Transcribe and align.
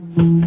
Everybody, 0.00 0.42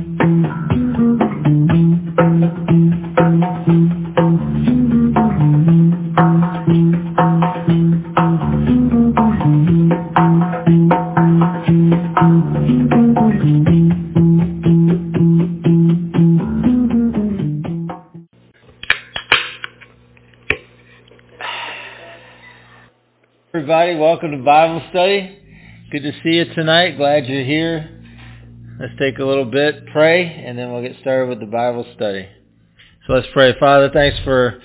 welcome 23.97 24.31
to 24.31 24.37
Bible 24.45 24.81
study. 24.91 25.37
Good 25.91 26.03
to 26.03 26.13
see 26.23 26.37
you 26.37 26.45
tonight. 26.55 26.95
Glad 26.95 27.25
you're 27.25 27.43
here. 27.43 28.00
Let's 28.81 28.97
take 28.97 29.19
a 29.19 29.23
little 29.23 29.45
bit, 29.45 29.85
pray, 29.93 30.25
and 30.25 30.57
then 30.57 30.71
we'll 30.71 30.81
get 30.81 30.99
started 31.01 31.29
with 31.29 31.39
the 31.39 31.45
Bible 31.45 31.85
study. 31.93 32.27
So 33.05 33.13
let's 33.13 33.27
pray. 33.31 33.53
Father, 33.59 33.91
thanks 33.93 34.17
for 34.23 34.59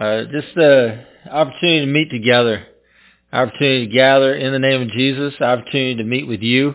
uh, 0.00 0.22
just 0.32 0.46
the 0.56 1.04
opportunity 1.30 1.80
to 1.80 1.86
meet 1.86 2.10
together, 2.10 2.66
opportunity 3.30 3.86
to 3.86 3.92
gather 3.92 4.34
in 4.34 4.50
the 4.50 4.58
name 4.58 4.80
of 4.80 4.88
Jesus, 4.88 5.34
opportunity 5.42 5.96
to 5.96 6.04
meet 6.04 6.26
with 6.26 6.40
you, 6.40 6.72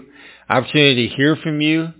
opportunity 0.48 1.10
to 1.10 1.16
hear 1.16 1.36
from 1.38 1.60
you, 1.60 1.92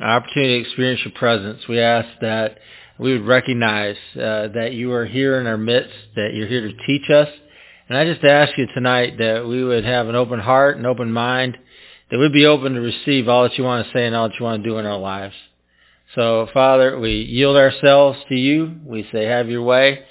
opportunity 0.00 0.62
to 0.62 0.68
experience 0.68 1.00
your 1.04 1.14
presence. 1.14 1.66
We 1.68 1.80
ask 1.80 2.06
that 2.20 2.58
we 3.00 3.10
would 3.12 3.26
recognize 3.26 3.96
uh, 4.14 4.54
that 4.54 4.70
you 4.74 4.92
are 4.92 5.04
here 5.04 5.40
in 5.40 5.48
our 5.48 5.58
midst, 5.58 5.94
that 6.14 6.32
you're 6.32 6.46
here 6.46 6.68
to 6.68 6.86
teach 6.86 7.10
us, 7.10 7.28
and 7.88 7.98
I 7.98 8.04
just 8.04 8.24
ask 8.24 8.56
you 8.56 8.68
tonight 8.72 9.18
that 9.18 9.48
we 9.48 9.64
would 9.64 9.84
have 9.84 10.06
an 10.06 10.14
open 10.14 10.38
heart, 10.38 10.76
an 10.76 10.86
open 10.86 11.10
mind, 11.10 11.58
that 12.10 12.18
we'd 12.18 12.32
be 12.32 12.46
open 12.46 12.74
to 12.74 12.80
receive 12.80 13.28
all 13.28 13.42
that 13.44 13.58
you 13.58 13.64
want 13.64 13.86
to 13.86 13.92
say 13.92 14.06
and 14.06 14.14
all 14.14 14.28
that 14.28 14.38
you 14.38 14.44
want 14.44 14.62
to 14.62 14.68
do 14.68 14.78
in 14.78 14.86
our 14.86 14.98
lives. 14.98 15.34
So, 16.14 16.48
Father, 16.54 16.98
we 16.98 17.22
yield 17.22 17.56
ourselves 17.56 18.18
to 18.28 18.34
you. 18.34 18.76
We 18.84 19.08
say, 19.12 19.24
have 19.24 19.48
your 19.48 19.62
way. 19.62 20.04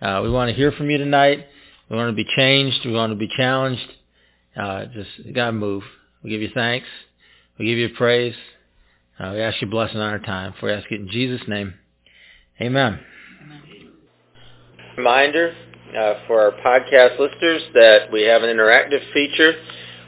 Uh, 0.00 0.20
we 0.22 0.30
want 0.30 0.50
to 0.50 0.54
hear 0.54 0.72
from 0.72 0.88
you 0.88 0.98
tonight. 0.98 1.46
We 1.90 1.96
want 1.96 2.10
to 2.10 2.24
be 2.24 2.28
changed. 2.36 2.80
We 2.84 2.92
want 2.92 3.12
to 3.12 3.16
be 3.16 3.28
challenged. 3.36 3.86
Uh, 4.56 4.86
just, 4.86 5.34
God, 5.34 5.52
move. 5.52 5.82
We 6.22 6.30
give 6.30 6.42
you 6.42 6.50
thanks. 6.54 6.86
We 7.58 7.66
give 7.66 7.78
you 7.78 7.88
praise. 7.96 8.34
Uh, 9.18 9.32
we 9.34 9.40
ask 9.40 9.60
you 9.60 9.66
blessing 9.66 9.98
on 9.98 10.10
our 10.10 10.18
time. 10.20 10.54
For 10.58 10.66
we 10.66 10.72
ask 10.72 10.90
it 10.90 11.00
in 11.00 11.08
Jesus' 11.08 11.46
name. 11.48 11.74
Amen. 12.60 13.00
Amen. 13.42 13.88
Reminder, 14.96 15.54
uh, 15.98 16.14
for 16.26 16.40
our 16.40 16.52
podcast 16.52 17.18
listeners 17.18 17.62
that 17.74 18.12
we 18.12 18.22
have 18.22 18.42
an 18.42 18.50
interactive 18.50 19.00
feature 19.12 19.54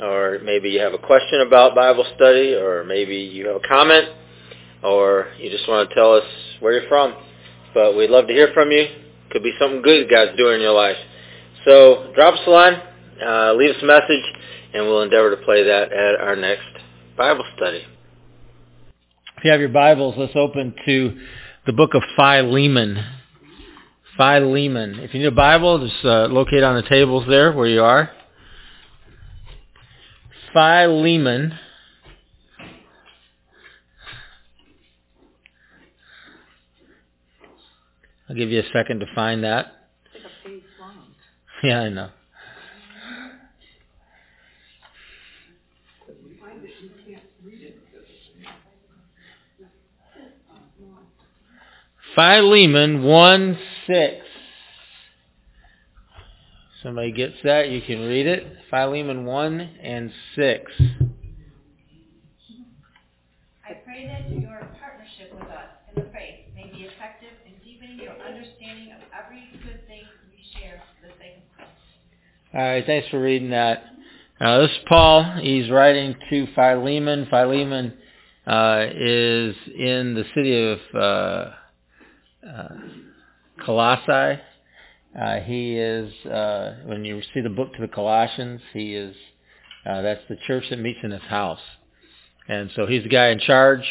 or 0.00 0.38
maybe 0.42 0.70
you 0.70 0.80
have 0.80 0.94
a 0.94 0.98
question 0.98 1.40
about 1.46 1.74
Bible 1.74 2.04
study, 2.16 2.54
or 2.54 2.84
maybe 2.84 3.16
you 3.16 3.46
have 3.46 3.56
a 3.56 3.68
comment, 3.68 4.08
or 4.82 5.28
you 5.38 5.50
just 5.50 5.68
want 5.68 5.88
to 5.88 5.94
tell 5.94 6.14
us 6.14 6.24
where 6.60 6.72
you're 6.72 6.88
from. 6.88 7.14
But 7.74 7.96
we'd 7.96 8.10
love 8.10 8.26
to 8.28 8.32
hear 8.32 8.50
from 8.54 8.70
you. 8.70 8.86
Could 9.30 9.42
be 9.42 9.52
something 9.58 9.82
good 9.82 10.08
God's 10.08 10.36
doing 10.36 10.56
in 10.56 10.60
your 10.62 10.74
life. 10.74 10.96
So 11.64 12.12
drop 12.14 12.34
us 12.34 12.40
a 12.46 12.50
line, 12.50 12.80
uh, 13.24 13.52
leave 13.54 13.70
us 13.70 13.82
a 13.82 13.86
message, 13.86 14.24
and 14.74 14.86
we'll 14.86 15.02
endeavor 15.02 15.30
to 15.34 15.42
play 15.44 15.64
that 15.64 15.92
at 15.92 16.20
our 16.20 16.36
next 16.36 16.66
Bible 17.16 17.44
study. 17.56 17.84
If 19.36 19.44
you 19.44 19.50
have 19.50 19.60
your 19.60 19.68
Bibles, 19.68 20.14
let's 20.16 20.34
open 20.34 20.74
to 20.86 21.20
the 21.66 21.72
book 21.72 21.94
of 21.94 22.02
Philemon. 22.16 23.04
Philemon. 24.16 24.98
If 25.00 25.14
you 25.14 25.20
need 25.20 25.26
a 25.26 25.30
Bible, 25.30 25.86
just 25.86 26.04
uh, 26.04 26.26
locate 26.26 26.62
on 26.62 26.76
the 26.76 26.88
tables 26.88 27.24
there 27.28 27.52
where 27.52 27.68
you 27.68 27.82
are. 27.82 28.10
Philemon. 30.52 31.58
I'll 38.28 38.36
give 38.36 38.50
you 38.50 38.60
a 38.60 38.72
second 38.72 39.00
to 39.00 39.06
find 39.14 39.44
that. 39.44 39.74
Yeah, 41.62 41.80
I 41.80 41.88
know. 41.88 42.10
Philemon 52.14 53.02
1 53.02 53.58
6. 53.86 54.27
Somebody 56.82 57.10
gets 57.10 57.34
that, 57.42 57.70
you 57.70 57.82
can 57.82 58.06
read 58.06 58.28
it. 58.28 58.46
Philemon 58.70 59.24
1 59.24 59.60
and 59.82 60.12
6. 60.36 60.72
I 63.66 63.72
pray 63.84 64.06
that 64.06 64.30
your 64.30 64.60
partnership 64.78 65.34
with 65.34 65.48
us 65.48 65.70
in 65.88 66.04
the 66.04 66.08
faith 66.10 66.46
may 66.54 66.70
be 66.72 66.84
effective 66.84 67.30
in 67.46 67.54
deepening 67.64 67.98
your 67.98 68.12
understanding 68.12 68.92
of 68.92 69.00
every 69.12 69.48
good 69.64 69.84
thing 69.88 70.02
we 70.30 70.60
share 70.60 70.80
for 71.00 71.08
the 71.08 71.12
sake 71.18 71.38
of 71.38 71.56
Christ. 71.56 71.70
All 72.54 72.60
right, 72.60 72.86
thanks 72.86 73.08
for 73.08 73.20
reading 73.20 73.50
that. 73.50 73.82
Uh, 74.40 74.58
this 74.58 74.70
is 74.70 74.78
Paul. 74.88 75.38
He's 75.42 75.68
writing 75.70 76.14
to 76.30 76.46
Philemon. 76.54 77.26
Philemon 77.28 77.94
uh, 78.46 78.86
is 78.94 79.56
in 79.76 80.14
the 80.14 80.24
city 80.32 80.70
of 80.70 80.78
uh, 80.94 81.50
uh 82.48 82.68
Colossae. 83.66 84.40
Uh, 85.20 85.40
he 85.40 85.76
is, 85.76 86.12
uh, 86.26 86.76
when 86.84 87.04
you 87.04 87.20
see 87.34 87.40
the 87.40 87.50
book 87.50 87.74
to 87.74 87.80
the 87.80 87.88
Colossians, 87.88 88.60
he 88.72 88.94
is, 88.94 89.16
uh, 89.84 90.02
that's 90.02 90.20
the 90.28 90.36
church 90.46 90.64
that 90.70 90.78
meets 90.78 91.00
in 91.02 91.10
his 91.10 91.22
house. 91.22 91.60
And 92.46 92.70
so 92.76 92.86
he's 92.86 93.02
the 93.02 93.08
guy 93.08 93.28
in 93.28 93.40
charge. 93.40 93.84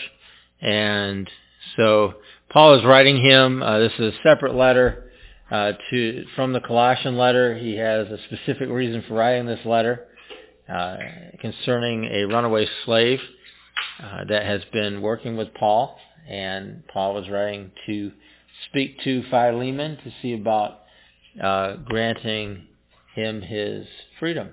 And 0.61 1.29
so 1.75 2.13
Paul 2.49 2.79
is 2.79 2.85
writing 2.85 3.23
him, 3.23 3.61
uh, 3.61 3.79
this 3.79 3.91
is 3.99 4.13
a 4.13 4.17
separate 4.23 4.55
letter 4.55 5.11
uh, 5.51 5.73
to 5.89 6.25
from 6.35 6.53
the 6.53 6.61
Colossian 6.61 7.17
letter. 7.17 7.57
He 7.57 7.75
has 7.75 8.07
a 8.07 8.17
specific 8.27 8.69
reason 8.69 9.03
for 9.07 9.15
writing 9.15 9.45
this 9.47 9.65
letter 9.65 10.05
uh, 10.69 10.97
concerning 11.41 12.05
a 12.05 12.23
runaway 12.25 12.67
slave 12.85 13.19
that 14.29 14.43
has 14.43 14.61
been 14.71 15.01
working 15.01 15.35
with 15.35 15.53
Paul. 15.55 15.97
And 16.27 16.83
Paul 16.87 17.15
was 17.15 17.29
writing 17.29 17.71
to 17.85 18.11
speak 18.69 19.01
to 19.03 19.23
Philemon 19.29 19.97
to 20.03 20.11
see 20.21 20.33
about 20.33 20.81
uh, 21.41 21.75
granting 21.85 22.67
him 23.13 23.41
his 23.41 23.85
freedom. 24.19 24.49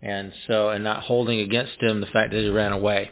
And 0.00 0.32
so, 0.48 0.70
and 0.70 0.82
not 0.82 1.04
holding 1.04 1.40
against 1.40 1.80
him 1.80 2.00
the 2.00 2.06
fact 2.06 2.32
that 2.32 2.40
he 2.40 2.48
ran 2.48 2.72
away. 2.72 3.10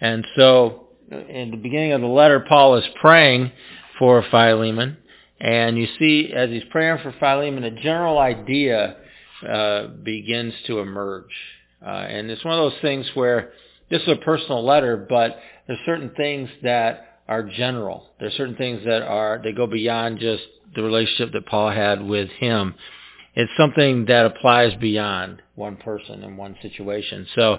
And 0.00 0.26
so, 0.36 0.88
in 1.10 1.50
the 1.50 1.56
beginning 1.56 1.92
of 1.92 2.00
the 2.00 2.06
letter, 2.06 2.40
Paul 2.40 2.76
is 2.76 2.84
praying 3.00 3.52
for 3.98 4.24
Philemon. 4.30 4.96
And 5.40 5.76
you 5.76 5.86
see, 5.98 6.32
as 6.34 6.48
he's 6.50 6.64
praying 6.70 6.98
for 7.02 7.14
Philemon, 7.18 7.64
a 7.64 7.70
general 7.82 8.18
idea 8.18 8.96
uh, 9.46 9.88
begins 9.88 10.54
to 10.66 10.78
emerge. 10.78 11.30
Uh, 11.84 11.90
and 11.90 12.30
it's 12.30 12.44
one 12.44 12.58
of 12.58 12.72
those 12.72 12.80
things 12.80 13.06
where 13.14 13.52
this 13.90 14.02
is 14.02 14.08
a 14.08 14.16
personal 14.16 14.64
letter, 14.64 14.96
but 14.96 15.38
there's 15.66 15.78
certain 15.84 16.10
things 16.16 16.48
that 16.62 17.15
are 17.28 17.42
general. 17.42 18.10
There's 18.20 18.34
certain 18.34 18.56
things 18.56 18.82
that 18.84 19.02
are, 19.02 19.40
they 19.42 19.52
go 19.52 19.66
beyond 19.66 20.18
just 20.18 20.42
the 20.74 20.82
relationship 20.82 21.32
that 21.32 21.46
Paul 21.46 21.70
had 21.70 22.02
with 22.02 22.28
him. 22.30 22.74
It's 23.34 23.52
something 23.58 24.06
that 24.06 24.26
applies 24.26 24.74
beyond 24.74 25.42
one 25.54 25.76
person 25.76 26.22
and 26.22 26.38
one 26.38 26.56
situation. 26.62 27.26
So 27.34 27.58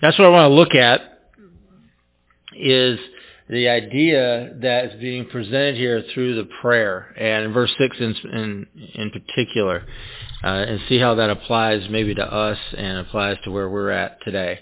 that's 0.00 0.18
what 0.18 0.26
I 0.26 0.30
want 0.30 0.50
to 0.50 0.54
look 0.54 0.74
at 0.74 1.00
is 2.54 2.98
the 3.48 3.68
idea 3.68 4.54
that 4.60 4.86
is 4.86 5.00
being 5.00 5.26
presented 5.26 5.76
here 5.76 6.02
through 6.12 6.36
the 6.36 6.48
prayer 6.60 7.14
and 7.16 7.54
verse 7.54 7.72
6 7.78 7.96
in, 7.98 8.14
in, 8.32 8.66
in 8.94 9.10
particular 9.10 9.84
uh, 10.42 10.46
and 10.46 10.80
see 10.88 10.98
how 10.98 11.14
that 11.14 11.30
applies 11.30 11.88
maybe 11.88 12.14
to 12.14 12.24
us 12.24 12.58
and 12.76 12.98
applies 12.98 13.36
to 13.44 13.50
where 13.50 13.68
we're 13.68 13.90
at 13.90 14.22
today. 14.22 14.60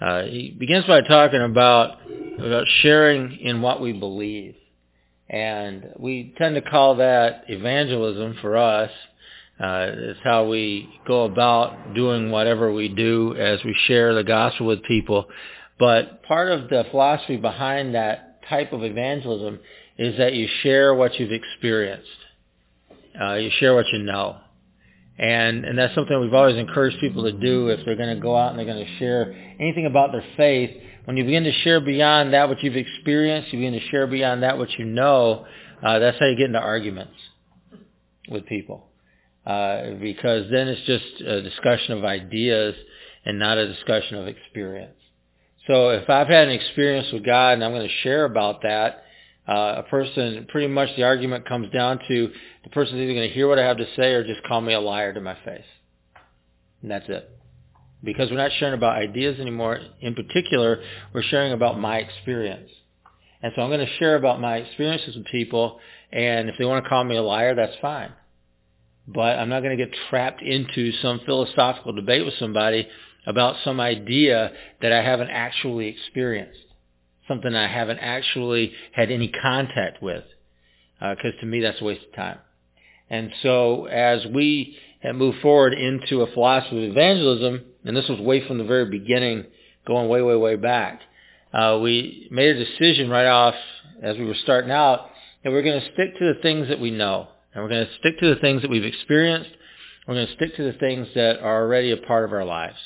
Uh, 0.00 0.22
he 0.22 0.50
begins 0.58 0.86
by 0.86 1.02
talking 1.02 1.42
about, 1.42 1.98
about 2.38 2.66
sharing 2.80 3.38
in 3.40 3.60
what 3.60 3.80
we 3.80 3.92
believe. 3.92 4.54
And 5.28 5.92
we 5.98 6.34
tend 6.38 6.54
to 6.56 6.62
call 6.62 6.96
that 6.96 7.44
evangelism 7.48 8.36
for 8.40 8.56
us. 8.56 8.90
Uh, 9.60 9.86
it's 9.92 10.20
how 10.24 10.48
we 10.48 10.88
go 11.06 11.24
about 11.24 11.94
doing 11.94 12.30
whatever 12.30 12.72
we 12.72 12.88
do 12.88 13.36
as 13.38 13.62
we 13.62 13.76
share 13.86 14.14
the 14.14 14.24
gospel 14.24 14.66
with 14.66 14.82
people. 14.84 15.26
But 15.78 16.22
part 16.22 16.50
of 16.50 16.68
the 16.68 16.84
philosophy 16.90 17.36
behind 17.36 17.94
that 17.94 18.42
type 18.48 18.72
of 18.72 18.82
evangelism 18.82 19.60
is 19.98 20.16
that 20.16 20.32
you 20.32 20.48
share 20.62 20.94
what 20.94 21.20
you've 21.20 21.30
experienced. 21.30 22.08
Uh, 23.20 23.34
you 23.34 23.50
share 23.58 23.74
what 23.74 23.86
you 23.92 23.98
know. 23.98 24.38
And, 25.20 25.66
and 25.66 25.78
that's 25.78 25.94
something 25.94 26.18
we've 26.18 26.32
always 26.32 26.56
encouraged 26.56 26.98
people 26.98 27.24
to 27.24 27.32
do 27.32 27.68
if 27.68 27.84
they're 27.84 27.94
going 27.94 28.14
to 28.16 28.20
go 28.20 28.34
out 28.34 28.50
and 28.50 28.58
they're 28.58 28.64
going 28.64 28.82
to 28.82 28.98
share 28.98 29.34
anything 29.60 29.84
about 29.84 30.12
their 30.12 30.24
faith. 30.34 30.70
When 31.04 31.18
you 31.18 31.24
begin 31.24 31.44
to 31.44 31.52
share 31.52 31.78
beyond 31.78 32.32
that 32.32 32.48
what 32.48 32.62
you've 32.62 32.76
experienced, 32.76 33.52
you 33.52 33.58
begin 33.58 33.74
to 33.74 33.86
share 33.90 34.06
beyond 34.06 34.42
that 34.44 34.56
what 34.56 34.70
you 34.78 34.86
know, 34.86 35.44
uh, 35.82 35.98
that's 35.98 36.18
how 36.18 36.24
you 36.24 36.36
get 36.36 36.46
into 36.46 36.58
arguments 36.58 37.12
with 38.30 38.46
people. 38.46 38.86
Uh, 39.44 39.90
because 40.00 40.50
then 40.50 40.68
it's 40.68 40.86
just 40.86 41.20
a 41.20 41.42
discussion 41.42 41.98
of 41.98 42.04
ideas 42.04 42.74
and 43.26 43.38
not 43.38 43.58
a 43.58 43.68
discussion 43.68 44.16
of 44.16 44.26
experience. 44.26 44.96
So 45.66 45.90
if 45.90 46.08
I've 46.08 46.28
had 46.28 46.48
an 46.48 46.54
experience 46.54 47.08
with 47.12 47.26
God 47.26 47.52
and 47.54 47.64
I'm 47.64 47.72
going 47.72 47.86
to 47.86 47.94
share 48.02 48.24
about 48.24 48.62
that, 48.62 49.04
uh, 49.48 49.74
a 49.78 49.82
person, 49.84 50.46
pretty 50.48 50.68
much 50.68 50.88
the 50.96 51.02
argument 51.02 51.48
comes 51.48 51.70
down 51.72 51.98
to 52.08 52.30
the 52.64 52.70
person's 52.70 53.00
either 53.00 53.14
going 53.14 53.28
to 53.28 53.34
hear 53.34 53.48
what 53.48 53.58
I 53.58 53.64
have 53.64 53.78
to 53.78 53.86
say 53.96 54.12
or 54.12 54.24
just 54.24 54.42
call 54.44 54.60
me 54.60 54.74
a 54.74 54.80
liar 54.80 55.12
to 55.12 55.20
my 55.20 55.36
face. 55.44 55.64
And 56.82 56.90
that's 56.90 57.08
it. 57.08 57.28
Because 58.02 58.30
we're 58.30 58.36
not 58.36 58.52
sharing 58.58 58.74
about 58.74 58.96
ideas 58.96 59.38
anymore. 59.40 59.80
In 60.00 60.14
particular, 60.14 60.82
we're 61.12 61.22
sharing 61.22 61.52
about 61.52 61.78
my 61.78 61.98
experience. 61.98 62.70
And 63.42 63.52
so 63.56 63.62
I'm 63.62 63.70
going 63.70 63.84
to 63.84 63.96
share 63.98 64.16
about 64.16 64.40
my 64.40 64.56
experiences 64.56 65.16
with 65.16 65.26
people, 65.26 65.80
and 66.12 66.48
if 66.48 66.56
they 66.58 66.64
want 66.64 66.84
to 66.84 66.88
call 66.88 67.04
me 67.04 67.16
a 67.16 67.22
liar, 67.22 67.54
that's 67.54 67.76
fine. 67.80 68.12
But 69.06 69.38
I'm 69.38 69.48
not 69.48 69.62
going 69.62 69.76
to 69.76 69.84
get 69.84 69.94
trapped 70.08 70.42
into 70.42 70.92
some 71.00 71.20
philosophical 71.24 71.92
debate 71.92 72.24
with 72.24 72.34
somebody 72.38 72.86
about 73.26 73.56
some 73.64 73.80
idea 73.80 74.52
that 74.82 74.92
I 74.92 75.02
haven't 75.02 75.30
actually 75.30 75.88
experienced, 75.88 76.60
something 77.30 77.54
I 77.54 77.68
haven't 77.68 78.00
actually 78.00 78.72
had 78.92 79.10
any 79.10 79.28
contact 79.28 80.02
with, 80.02 80.24
because 80.98 81.32
uh, 81.38 81.40
to 81.40 81.46
me 81.46 81.60
that's 81.60 81.80
a 81.80 81.84
waste 81.84 82.04
of 82.08 82.14
time. 82.14 82.38
And 83.08 83.30
so 83.42 83.86
as 83.86 84.26
we 84.26 84.76
move 85.14 85.36
forward 85.40 85.72
into 85.72 86.22
a 86.22 86.32
philosophy 86.32 86.84
of 86.84 86.90
evangelism, 86.90 87.62
and 87.84 87.96
this 87.96 88.08
was 88.08 88.20
way 88.20 88.46
from 88.46 88.58
the 88.58 88.64
very 88.64 88.86
beginning, 88.86 89.44
going 89.86 90.08
way, 90.08 90.22
way, 90.22 90.36
way 90.36 90.56
back, 90.56 91.00
uh, 91.52 91.78
we 91.82 92.28
made 92.30 92.56
a 92.56 92.64
decision 92.64 93.08
right 93.08 93.26
off 93.26 93.54
as 94.02 94.16
we 94.16 94.24
were 94.24 94.34
starting 94.42 94.70
out 94.70 95.10
that 95.42 95.50
we're 95.50 95.62
going 95.62 95.80
to 95.80 95.92
stick 95.92 96.18
to 96.18 96.34
the 96.34 96.40
things 96.42 96.68
that 96.68 96.80
we 96.80 96.90
know. 96.90 97.28
And 97.54 97.62
we're 97.62 97.70
going 97.70 97.86
to 97.86 97.92
stick 97.98 98.20
to 98.20 98.34
the 98.34 98.40
things 98.40 98.62
that 98.62 98.70
we've 98.70 98.84
experienced. 98.84 99.50
We're 100.06 100.14
going 100.14 100.26
to 100.26 100.34
stick 100.34 100.56
to 100.56 100.64
the 100.64 100.78
things 100.78 101.08
that 101.14 101.40
are 101.40 101.62
already 101.62 101.90
a 101.90 101.96
part 101.96 102.24
of 102.24 102.32
our 102.32 102.44
lives. 102.44 102.78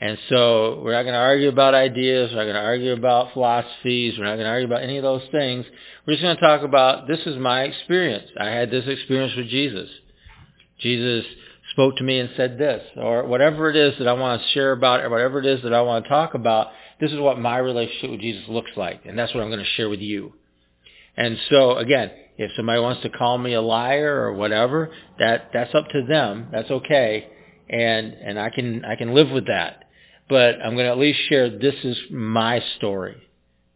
And 0.00 0.16
so 0.30 0.80
we're 0.82 0.92
not 0.92 1.02
going 1.02 1.12
to 1.12 1.20
argue 1.20 1.50
about 1.50 1.74
ideas. 1.74 2.30
We're 2.30 2.38
not 2.38 2.44
going 2.44 2.54
to 2.54 2.62
argue 2.62 2.92
about 2.92 3.34
philosophies. 3.34 4.14
We're 4.16 4.24
not 4.24 4.36
going 4.36 4.46
to 4.46 4.50
argue 4.50 4.66
about 4.66 4.82
any 4.82 4.96
of 4.96 5.02
those 5.02 5.22
things. 5.30 5.66
We're 6.06 6.14
just 6.14 6.22
going 6.22 6.36
to 6.36 6.40
talk 6.40 6.62
about 6.62 7.06
this 7.06 7.20
is 7.26 7.36
my 7.36 7.64
experience. 7.64 8.30
I 8.38 8.46
had 8.46 8.70
this 8.70 8.86
experience 8.86 9.36
with 9.36 9.48
Jesus. 9.48 9.90
Jesus 10.78 11.26
spoke 11.72 11.98
to 11.98 12.04
me 12.04 12.18
and 12.18 12.30
said 12.34 12.56
this, 12.56 12.82
or 12.96 13.26
whatever 13.26 13.68
it 13.68 13.76
is 13.76 13.92
that 13.98 14.08
I 14.08 14.14
want 14.14 14.40
to 14.40 14.48
share 14.48 14.72
about, 14.72 15.00
or 15.00 15.10
whatever 15.10 15.38
it 15.38 15.46
is 15.46 15.62
that 15.62 15.74
I 15.74 15.82
want 15.82 16.04
to 16.04 16.08
talk 16.08 16.32
about. 16.32 16.68
This 16.98 17.12
is 17.12 17.18
what 17.18 17.38
my 17.38 17.58
relationship 17.58 18.10
with 18.10 18.20
Jesus 18.20 18.44
looks 18.48 18.70
like, 18.76 19.04
and 19.04 19.18
that's 19.18 19.34
what 19.34 19.42
I'm 19.42 19.50
going 19.50 19.60
to 19.60 19.70
share 19.76 19.90
with 19.90 20.00
you. 20.00 20.32
And 21.16 21.36
so 21.50 21.76
again, 21.76 22.10
if 22.38 22.50
somebody 22.56 22.80
wants 22.80 23.02
to 23.02 23.10
call 23.10 23.36
me 23.36 23.52
a 23.52 23.60
liar 23.60 24.22
or 24.22 24.32
whatever, 24.32 24.90
that 25.18 25.50
that's 25.52 25.74
up 25.74 25.88
to 25.90 26.06
them. 26.08 26.48
That's 26.50 26.70
okay, 26.70 27.28
and 27.68 28.14
and 28.14 28.40
I 28.40 28.48
can 28.48 28.84
I 28.86 28.96
can 28.96 29.14
live 29.14 29.30
with 29.30 29.46
that 29.46 29.84
but 30.30 30.62
I'm 30.64 30.74
going 30.74 30.86
to 30.86 30.92
at 30.92 30.98
least 30.98 31.18
share 31.28 31.50
this 31.50 31.74
is 31.82 31.98
my 32.10 32.62
story. 32.76 33.16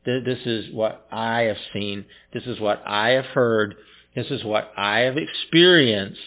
This 0.06 0.38
is 0.46 0.72
what 0.72 1.06
I 1.10 1.42
have 1.42 1.56
seen. 1.72 2.04
This 2.32 2.44
is 2.44 2.60
what 2.60 2.82
I 2.86 3.10
have 3.10 3.24
heard. 3.24 3.74
This 4.14 4.26
is 4.30 4.44
what 4.44 4.72
I 4.76 5.00
have 5.00 5.16
experienced. 5.16 6.20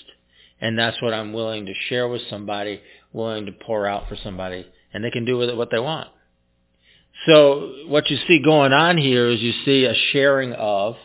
And 0.60 0.78
that's 0.78 1.02
what 1.02 1.14
I'm 1.14 1.32
willing 1.32 1.68
to 1.68 1.74
share 1.88 2.08
with 2.08 2.22
somebody, 2.30 2.82
willing 3.14 3.46
to 3.46 3.52
pour 3.52 3.88
out 3.88 4.10
for 4.10 4.18
somebody. 4.22 4.66
And 4.94 5.04
they 5.04 5.12
can 5.12 5.26
do 5.26 5.38
with 5.38 5.50
it 5.50 5.56
what 5.56 5.72
they 5.72 5.80
want. 5.80 6.10
So 7.26 7.86
what 7.88 8.10
you 8.10 8.18
see 8.28 8.42
going 8.44 8.74
on 8.74 8.98
here 8.98 9.30
is 9.30 9.42
you 9.42 9.54
see 9.64 9.86
a 9.86 9.96
sharing 10.12 10.54
of 10.54 10.96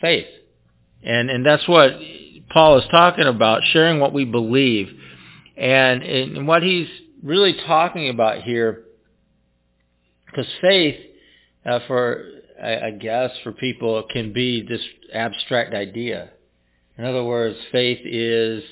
faith. 0.00 0.26
And, 1.02 1.30
and 1.30 1.46
that's 1.46 1.68
what 1.68 1.92
Paul 2.50 2.78
is 2.78 2.84
talking 2.90 3.26
about, 3.26 3.62
sharing 3.72 4.00
what 4.00 4.12
we 4.12 4.24
believe. 4.24 4.88
And, 5.56 6.02
and 6.02 6.48
what 6.48 6.62
he's 6.62 6.88
really 7.22 7.54
talking 7.66 8.08
about 8.08 8.42
here, 8.42 8.84
because 10.26 10.46
faith, 10.60 10.96
uh, 11.64 11.80
for 11.86 12.24
I, 12.62 12.86
I 12.86 12.90
guess 12.90 13.30
for 13.42 13.52
people, 13.52 14.02
can 14.10 14.32
be 14.32 14.66
this 14.66 14.82
abstract 15.12 15.74
idea. 15.74 16.30
In 16.96 17.04
other 17.04 17.24
words, 17.24 17.56
faith 17.70 18.00
is, 18.04 18.64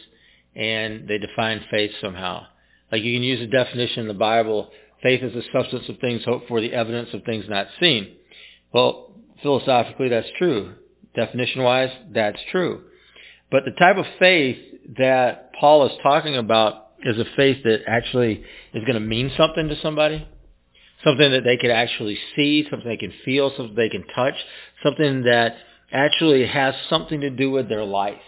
and 0.55 1.09
they 1.09 1.19
define 1.19 1.65
faith 1.71 1.93
somehow. 2.01 2.47
Like 2.91 3.03
you 3.03 3.17
can 3.17 3.23
use 3.23 3.41
a 3.41 3.47
definition 3.47 4.01
in 4.01 4.09
the 4.09 4.15
Bible, 4.15 4.71
faith 5.03 5.23
is 5.23 5.33
the 5.33 5.43
substance 5.53 5.89
of 5.89 5.99
things 5.99 6.25
hoped 6.25 6.49
for, 6.49 6.61
the 6.61 6.73
evidence 6.73 7.11
of 7.13 7.23
things 7.25 7.45
not 7.49 7.67
seen. 7.81 8.17
Well, 8.73 9.13
philosophically 9.43 10.09
that's 10.09 10.29
true. 10.39 10.75
Definition-wise, 11.15 11.91
that's 12.13 12.39
true. 12.51 12.83
But 13.51 13.63
the 13.65 13.73
type 13.79 13.97
of 13.97 14.07
faith 14.19 14.59
that 14.99 15.53
Paul 15.59 15.87
is 15.87 15.93
talking 16.03 16.37
about 16.37 16.86
is 17.05 17.19
a 17.19 17.25
faith 17.37 17.63
that 17.65 17.81
actually 17.87 18.43
is 18.73 18.85
going 18.85 18.95
to 18.95 19.01
mean 19.01 19.31
something 19.37 19.69
to 19.69 19.81
somebody, 19.81 20.27
something 21.05 21.31
that 21.33 21.45
they 21.45 21.57
can 21.57 21.71
actually 21.71 22.19
see, 22.35 22.67
something 22.71 22.89
they 22.89 22.97
can 22.97 23.13
feel, 23.25 23.53
something 23.57 23.75
they 23.75 23.89
can 23.89 24.05
touch, 24.15 24.35
something 24.83 25.23
that 25.25 25.57
actually 25.93 26.47
has 26.47 26.75
something 26.89 27.21
to 27.21 27.31
do 27.31 27.51
with 27.51 27.69
their 27.69 27.85
life. 27.85 28.21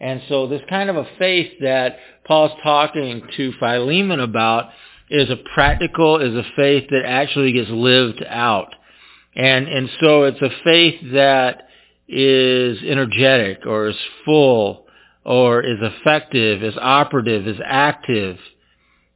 And 0.00 0.22
so 0.28 0.46
this 0.46 0.62
kind 0.68 0.90
of 0.90 0.96
a 0.96 1.08
faith 1.18 1.52
that 1.60 1.98
Paul's 2.24 2.52
talking 2.62 3.22
to 3.36 3.52
Philemon 3.58 4.20
about 4.20 4.70
is 5.10 5.30
a 5.30 5.36
practical, 5.54 6.20
is 6.20 6.34
a 6.34 6.48
faith 6.54 6.88
that 6.90 7.04
actually 7.04 7.52
gets 7.52 7.70
lived 7.70 8.22
out. 8.28 8.74
And, 9.34 9.68
and 9.68 9.88
so 10.00 10.24
it's 10.24 10.40
a 10.40 10.50
faith 10.64 11.00
that 11.12 11.68
is 12.08 12.78
energetic 12.82 13.66
or 13.66 13.88
is 13.88 13.96
full 14.24 14.86
or 15.28 15.60
is 15.60 15.76
effective, 15.82 16.62
is 16.62 16.74
operative, 16.80 17.46
is 17.46 17.58
active. 17.62 18.38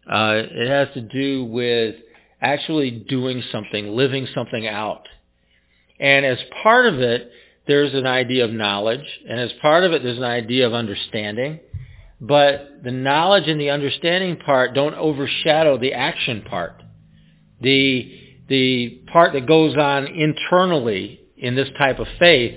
Uh, 0.07 0.43
it 0.45 0.69
has 0.69 0.89
to 0.93 1.01
do 1.01 1.43
with 1.43 1.95
actually 2.39 2.91
doing 2.91 3.43
something, 3.51 3.89
living 3.89 4.29
something 4.35 4.69
out. 4.69 5.09
And 5.99 6.27
as 6.27 6.37
part 6.63 6.85
of 6.85 7.01
it, 7.01 7.31
there's 7.67 7.95
an 7.95 8.07
idea 8.07 8.45
of 8.45 8.53
knowledge, 8.53 9.07
and 9.27 9.41
as 9.41 9.53
part 9.63 9.85
of 9.85 9.95
it, 9.95 10.03
there's 10.03 10.19
an 10.19 10.25
idea 10.25 10.67
of 10.67 10.75
understanding. 10.75 11.61
But 12.21 12.83
the 12.85 12.91
knowledge 12.91 13.49
and 13.49 13.59
the 13.59 13.71
understanding 13.71 14.37
part 14.37 14.75
don't 14.75 14.95
overshadow 14.95 15.79
the 15.79 15.95
action 15.95 16.43
part. 16.43 16.83
The, 17.63 18.21
the 18.49 19.01
part 19.11 19.33
that 19.33 19.47
goes 19.47 19.79
on 19.79 20.09
internally 20.09 21.21
in 21.39 21.55
this 21.55 21.71
type 21.79 22.01
of 22.01 22.07
faith 22.19 22.55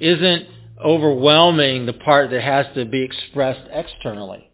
isn't 0.00 0.46
overwhelming 0.82 1.86
the 1.86 1.92
part 1.92 2.30
that 2.30 2.42
has 2.42 2.66
to 2.74 2.84
be 2.84 3.02
expressed 3.02 3.68
externally. 3.72 4.50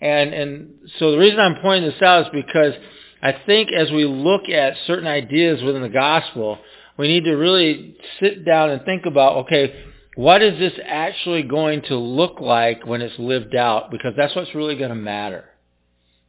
And, 0.00 0.34
and 0.34 0.74
so 0.98 1.12
the 1.12 1.18
reason 1.18 1.38
I'm 1.38 1.60
pointing 1.62 1.90
this 1.90 2.02
out 2.02 2.26
is 2.26 2.32
because 2.32 2.74
I 3.22 3.32
think 3.46 3.70
as 3.70 3.90
we 3.90 4.04
look 4.04 4.48
at 4.48 4.74
certain 4.86 5.06
ideas 5.06 5.62
within 5.62 5.82
the 5.82 5.88
gospel, 5.88 6.58
we 6.98 7.08
need 7.08 7.24
to 7.24 7.34
really 7.34 7.96
sit 8.20 8.44
down 8.44 8.70
and 8.70 8.84
think 8.84 9.06
about, 9.06 9.44
okay, 9.44 9.74
what 10.16 10.42
is 10.42 10.58
this 10.58 10.72
actually 10.84 11.42
going 11.42 11.82
to 11.82 11.96
look 11.96 12.40
like 12.40 12.84
when 12.84 13.00
it's 13.00 13.18
lived 13.18 13.54
out? 13.54 13.90
Because 13.90 14.14
that's 14.16 14.34
what's 14.34 14.54
really 14.54 14.76
going 14.76 14.90
to 14.90 14.96
matter. 14.96 15.44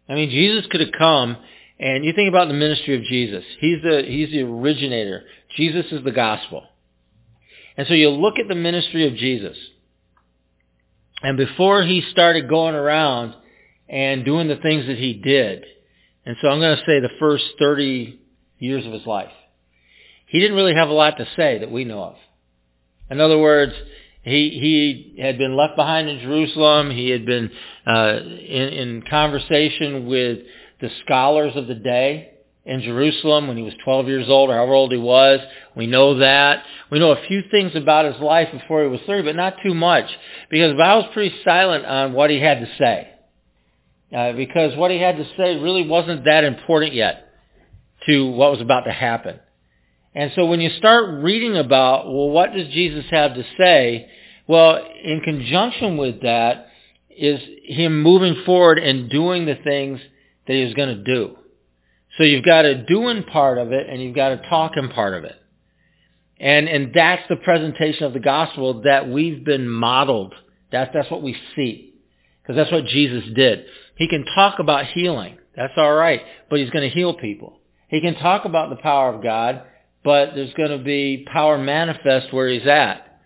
I 0.08 0.16
mean, 0.16 0.30
Jesus 0.30 0.66
could 0.70 0.82
have 0.82 0.94
come, 0.98 1.38
and 1.80 2.06
you 2.06 2.14
think 2.14 2.30
about 2.30 2.48
the 2.48 2.54
ministry 2.54 2.96
of 2.96 3.04
Jesus. 3.04 3.44
He's 3.60 3.82
the, 3.82 4.04
he's 4.06 4.30
the 4.30 4.42
originator. 4.42 5.24
Jesus 5.58 5.86
is 5.92 6.04
the 6.04 6.12
gospel. 6.12 6.64
And 7.78 7.88
so 7.88 7.94
you 7.94 8.10
look 8.10 8.40
at 8.40 8.48
the 8.48 8.56
ministry 8.56 9.08
of 9.08 9.16
Jesus. 9.16 9.58
And 11.22 11.38
before 11.38 11.84
he 11.84 12.02
started 12.12 12.50
going 12.50 12.76
around 12.76 13.36
and 13.88 14.26
doing 14.26 14.48
the 14.48 14.58
things 14.58 14.88
that 14.88 14.98
he 14.98 15.14
did, 15.14 15.66
and 16.26 16.36
so 16.42 16.50
I'm 16.50 16.60
going 16.60 16.78
to 16.78 16.84
say 16.86 17.00
the 17.00 17.10
first 17.20 17.46
30 17.60 18.20
years 18.60 18.86
of 18.86 18.94
his 18.94 19.06
life, 19.06 19.32
he 20.28 20.40
didn't 20.40 20.56
really 20.56 20.76
have 20.76 20.90
a 20.90 20.94
lot 20.94 21.18
to 21.18 21.28
say 21.36 21.60
that 21.60 21.72
we 21.72 21.84
know 21.84 22.04
of. 22.04 22.16
In 23.10 23.20
other 23.20 23.38
words, 23.38 23.74
he 24.24 25.14
he 25.16 25.22
had 25.22 25.38
been 25.38 25.56
left 25.56 25.76
behind 25.76 26.10
in 26.10 26.20
Jerusalem. 26.20 26.90
He 26.90 27.10
had 27.10 27.26
been 27.26 27.52
uh, 27.86 28.20
in, 28.22 28.70
in 28.70 29.02
conversation 29.04 30.06
with 30.06 30.40
the 30.80 30.90
scholars 31.04 31.54
of 31.56 31.68
the 31.68 31.76
day 31.76 32.33
in 32.66 32.82
Jerusalem 32.82 33.48
when 33.48 33.58
he 33.58 33.64
was 33.64 33.74
12 33.84 34.08
years 34.08 34.30
old 34.30 34.50
or 34.50 34.54
however 34.54 34.74
old 34.74 34.92
he 34.92 34.98
was. 34.98 35.40
We 35.76 35.88
know 35.88 36.20
that. 36.20 36.64
We 36.90 37.00
know 37.00 37.12
a 37.12 37.28
few 37.28 37.44
things 37.52 37.76
about 37.76 38.12
his 38.12 38.22
life 38.22 38.50
before 38.52 38.84
he 38.84 38.90
was 38.90 39.02
30, 39.06 39.24
but 39.24 39.36
not 39.36 39.56
too 39.64 39.74
much 39.74 40.10
because 40.50 40.72
the 40.72 40.78
Bible's 40.78 41.12
pretty 41.14 41.36
silent 41.44 41.86
on 41.86 42.14
what 42.14 42.30
he 42.30 42.40
had 42.40 42.60
to 42.60 42.70
say. 42.78 43.10
Uh, 44.16 44.34
because 44.34 44.78
what 44.78 44.92
he 44.92 45.00
had 45.00 45.18
to 45.18 45.26
say 45.38 45.58
really 45.58 45.88
wasn't 45.88 46.26
that 46.26 46.44
important 46.44 46.94
yet 46.94 47.30
to 48.06 48.28
what 48.28 48.52
was 48.52 48.62
about 48.62 48.82
to 48.82 48.92
happen. 48.92 49.40
And 50.16 50.32
so 50.36 50.46
when 50.46 50.62
you 50.62 50.70
start 50.78 51.24
reading 51.24 51.58
about, 51.58 52.06
well, 52.06 52.30
what 52.30 52.54
does 52.54 52.68
Jesus 52.68 53.06
have 53.10 53.34
to 53.34 53.44
say? 53.58 54.08
Well, 54.48 54.86
in 55.04 55.22
conjunction 55.22 55.98
with 55.98 56.22
that 56.22 56.68
is 57.10 57.40
him 57.66 58.04
moving 58.04 58.44
forward 58.46 58.78
and 58.78 59.10
doing 59.10 59.46
the 59.46 59.56
things 59.56 60.00
that 60.46 60.54
he 60.54 60.64
was 60.64 60.76
going 60.76 60.96
to 60.96 61.04
do. 61.04 61.38
So 62.18 62.24
you've 62.24 62.46
got 62.46 62.66
a 62.66 62.84
doing 62.84 63.24
part 63.24 63.58
of 63.58 63.72
it 63.72 63.90
and 63.90 64.02
you've 64.02 64.16
got 64.16 64.34
a 64.34 64.38
talking 64.50 64.90
part 64.90 65.16
of 65.16 65.24
it. 65.24 65.36
And, 66.40 66.68
and 66.68 66.92
that's 66.94 67.24
the 67.30 67.38
presentation 67.38 68.04
of 68.04 68.14
the 68.14 68.20
gospel 68.20 68.82
that 68.84 69.10
we've 69.10 69.44
been 69.44 69.68
modeled. 69.68 70.34
That's, 70.72 70.92
that's 70.94 71.10
what 71.10 71.24
we 71.24 71.36
see. 71.56 71.94
Because 72.42 72.56
that's 72.56 72.72
what 72.72 72.86
Jesus 72.86 73.24
did. 73.34 73.66
He 73.96 74.08
can 74.08 74.26
talk 74.36 74.60
about 74.60 74.88
healing. 74.88 75.38
That's 75.56 75.74
all 75.78 75.94
right. 75.94 76.22
But 76.50 76.60
he's 76.60 76.70
going 76.70 76.88
to 76.88 76.94
heal 76.94 77.14
people. 77.14 77.60
He 77.88 78.02
can 78.02 78.16
talk 78.16 78.46
about 78.46 78.70
the 78.70 78.76
power 78.76 79.14
of 79.14 79.24
God, 79.24 79.64
but 80.04 80.32
there's 80.36 80.54
going 80.56 80.78
to 80.78 80.84
be 80.84 81.26
power 81.32 81.58
manifest 81.58 82.34
where 82.34 82.50
he's 82.50 82.68
at. 82.68 83.20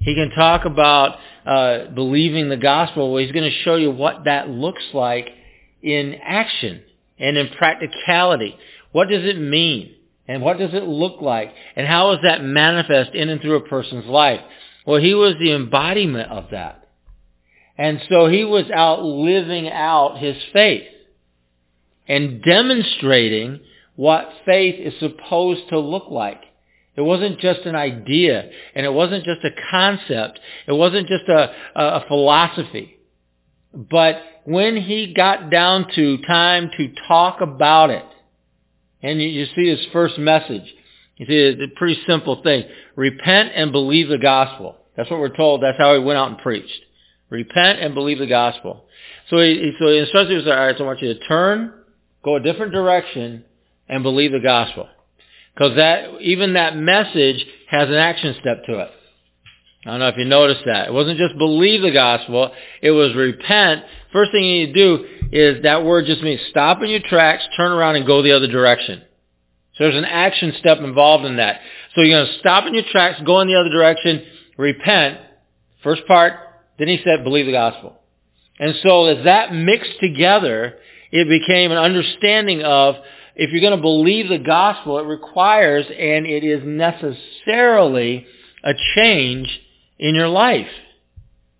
He 0.00 0.14
can 0.14 0.30
talk 0.30 0.64
about 0.64 1.18
uh, 1.46 1.90
believing 1.94 2.48
the 2.48 2.56
gospel. 2.56 3.12
Well, 3.12 3.22
he's 3.22 3.32
going 3.32 3.50
to 3.50 3.56
show 3.62 3.76
you 3.76 3.90
what 3.90 4.24
that 4.24 4.48
looks 4.48 4.82
like 4.92 5.28
in 5.82 6.14
action 6.22 6.82
and 7.18 7.36
in 7.36 7.48
practicality. 7.50 8.56
What 8.92 9.08
does 9.08 9.24
it 9.24 9.38
mean? 9.38 9.94
And 10.26 10.42
what 10.42 10.58
does 10.58 10.74
it 10.74 10.84
look 10.84 11.20
like? 11.22 11.52
And 11.74 11.86
how 11.86 12.12
does 12.12 12.22
that 12.22 12.44
manifest 12.44 13.14
in 13.14 13.28
and 13.28 13.40
through 13.40 13.56
a 13.56 13.68
person's 13.68 14.06
life? 14.06 14.40
Well, 14.86 15.00
he 15.00 15.14
was 15.14 15.34
the 15.38 15.54
embodiment 15.54 16.30
of 16.30 16.50
that. 16.50 16.88
And 17.76 18.00
so 18.08 18.26
he 18.26 18.44
was 18.44 18.70
out 18.70 19.02
living 19.02 19.70
out 19.70 20.18
his 20.18 20.36
faith 20.52 20.88
and 22.08 22.42
demonstrating 22.42 23.60
what 23.96 24.32
faith 24.44 24.76
is 24.78 24.98
supposed 24.98 25.68
to 25.70 25.78
look 25.78 26.10
like. 26.10 26.42
It 26.96 27.02
wasn't 27.02 27.38
just 27.38 27.60
an 27.60 27.76
idea, 27.76 28.50
and 28.74 28.84
it 28.84 28.92
wasn't 28.92 29.24
just 29.24 29.44
a 29.44 29.50
concept. 29.70 30.40
It 30.66 30.72
wasn't 30.72 31.06
just 31.06 31.28
a, 31.28 31.52
a, 31.76 32.04
philosophy. 32.08 32.98
But 33.72 34.20
when 34.48 34.76
he 34.78 35.12
got 35.12 35.50
down 35.50 35.86
to 35.94 36.16
time 36.22 36.70
to 36.78 36.94
talk 37.06 37.42
about 37.42 37.90
it, 37.90 38.04
and 39.02 39.20
you, 39.20 39.28
you 39.28 39.46
see 39.54 39.68
his 39.68 39.86
first 39.92 40.18
message, 40.18 40.62
you 41.18 41.26
see 41.26 41.34
it's 41.34 41.60
a 41.60 41.78
pretty 41.78 42.00
simple 42.06 42.42
thing. 42.42 42.64
Repent 42.96 43.52
and 43.54 43.72
believe 43.72 44.08
the 44.08 44.16
gospel. 44.16 44.76
That's 44.96 45.10
what 45.10 45.20
we're 45.20 45.36
told. 45.36 45.62
That's 45.62 45.76
how 45.76 45.92
he 45.92 46.00
went 46.00 46.18
out 46.18 46.30
and 46.30 46.38
preached. 46.38 46.80
Repent 47.28 47.80
and 47.80 47.94
believe 47.94 48.20
the 48.20 48.26
gospel. 48.26 48.86
So 49.28 49.38
he, 49.38 49.72
so 49.78 49.88
he 49.88 49.98
instructed 49.98 50.40
us, 50.40 50.48
all 50.50 50.56
right, 50.56 50.74
so 50.78 50.84
I 50.84 50.86
want 50.86 51.02
you 51.02 51.12
to 51.12 51.20
turn, 51.26 51.74
go 52.24 52.36
a 52.36 52.40
different 52.40 52.72
direction, 52.72 53.44
and 53.86 54.02
believe 54.02 54.32
the 54.32 54.40
gospel. 54.40 54.88
Because 55.54 55.76
that, 55.76 56.22
even 56.22 56.54
that 56.54 56.74
message 56.74 57.44
has 57.68 57.88
an 57.88 57.96
action 57.96 58.34
step 58.40 58.64
to 58.64 58.78
it. 58.78 58.90
I 59.86 59.90
don't 59.90 60.00
know 60.00 60.08
if 60.08 60.16
you 60.16 60.24
noticed 60.24 60.62
that. 60.66 60.88
It 60.88 60.92
wasn't 60.92 61.18
just 61.18 61.38
believe 61.38 61.82
the 61.82 61.92
gospel. 61.92 62.52
It 62.82 62.90
was 62.90 63.14
repent. 63.14 63.84
First 64.12 64.32
thing 64.32 64.42
you 64.42 64.66
need 64.66 64.74
to 64.74 64.98
do 64.98 65.06
is 65.30 65.62
that 65.62 65.84
word 65.84 66.06
just 66.06 66.22
means 66.22 66.40
stop 66.50 66.82
in 66.82 66.90
your 66.90 67.00
tracks, 67.00 67.44
turn 67.56 67.70
around 67.70 67.96
and 67.96 68.06
go 68.06 68.22
the 68.22 68.32
other 68.32 68.48
direction. 68.48 69.02
So 69.76 69.84
there's 69.84 69.96
an 69.96 70.04
action 70.04 70.54
step 70.58 70.78
involved 70.78 71.24
in 71.24 71.36
that. 71.36 71.60
So 71.94 72.00
you're 72.00 72.18
going 72.18 72.32
to 72.32 72.38
stop 72.40 72.66
in 72.66 72.74
your 72.74 72.84
tracks, 72.90 73.20
go 73.24 73.40
in 73.40 73.48
the 73.48 73.54
other 73.54 73.70
direction, 73.70 74.24
repent. 74.56 75.18
First 75.82 76.06
part. 76.06 76.34
Then 76.78 76.88
he 76.88 77.00
said, 77.04 77.22
believe 77.22 77.46
the 77.46 77.52
gospel. 77.52 77.96
And 78.58 78.74
so 78.82 79.06
as 79.06 79.24
that 79.24 79.54
mixed 79.54 80.00
together, 80.00 80.74
it 81.12 81.28
became 81.28 81.70
an 81.70 81.78
understanding 81.78 82.62
of 82.62 82.96
if 83.36 83.52
you're 83.52 83.60
going 83.60 83.76
to 83.76 83.80
believe 83.80 84.28
the 84.28 84.38
gospel, 84.38 84.98
it 84.98 85.06
requires 85.06 85.86
and 85.86 86.26
it 86.26 86.42
is 86.42 86.62
necessarily 86.64 88.26
a 88.64 88.72
change 88.96 89.60
in 89.98 90.14
your 90.14 90.28
life. 90.28 90.68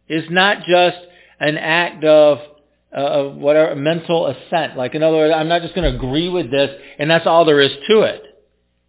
It's 0.08 0.30
not 0.30 0.64
just 0.64 0.98
an 1.40 1.56
act 1.58 2.04
of 2.04 2.38
uh, 2.92 3.24
whatever 3.24 3.74
mental 3.74 4.26
assent. 4.26 4.76
Like 4.76 4.94
in 4.94 5.02
other 5.02 5.16
words, 5.16 5.34
I'm 5.36 5.48
not 5.48 5.62
just 5.62 5.74
going 5.74 5.90
to 5.90 5.96
agree 5.96 6.28
with 6.28 6.50
this 6.50 6.70
and 6.98 7.10
that's 7.10 7.26
all 7.26 7.44
there 7.44 7.60
is 7.60 7.72
to 7.88 8.02
it. 8.02 8.22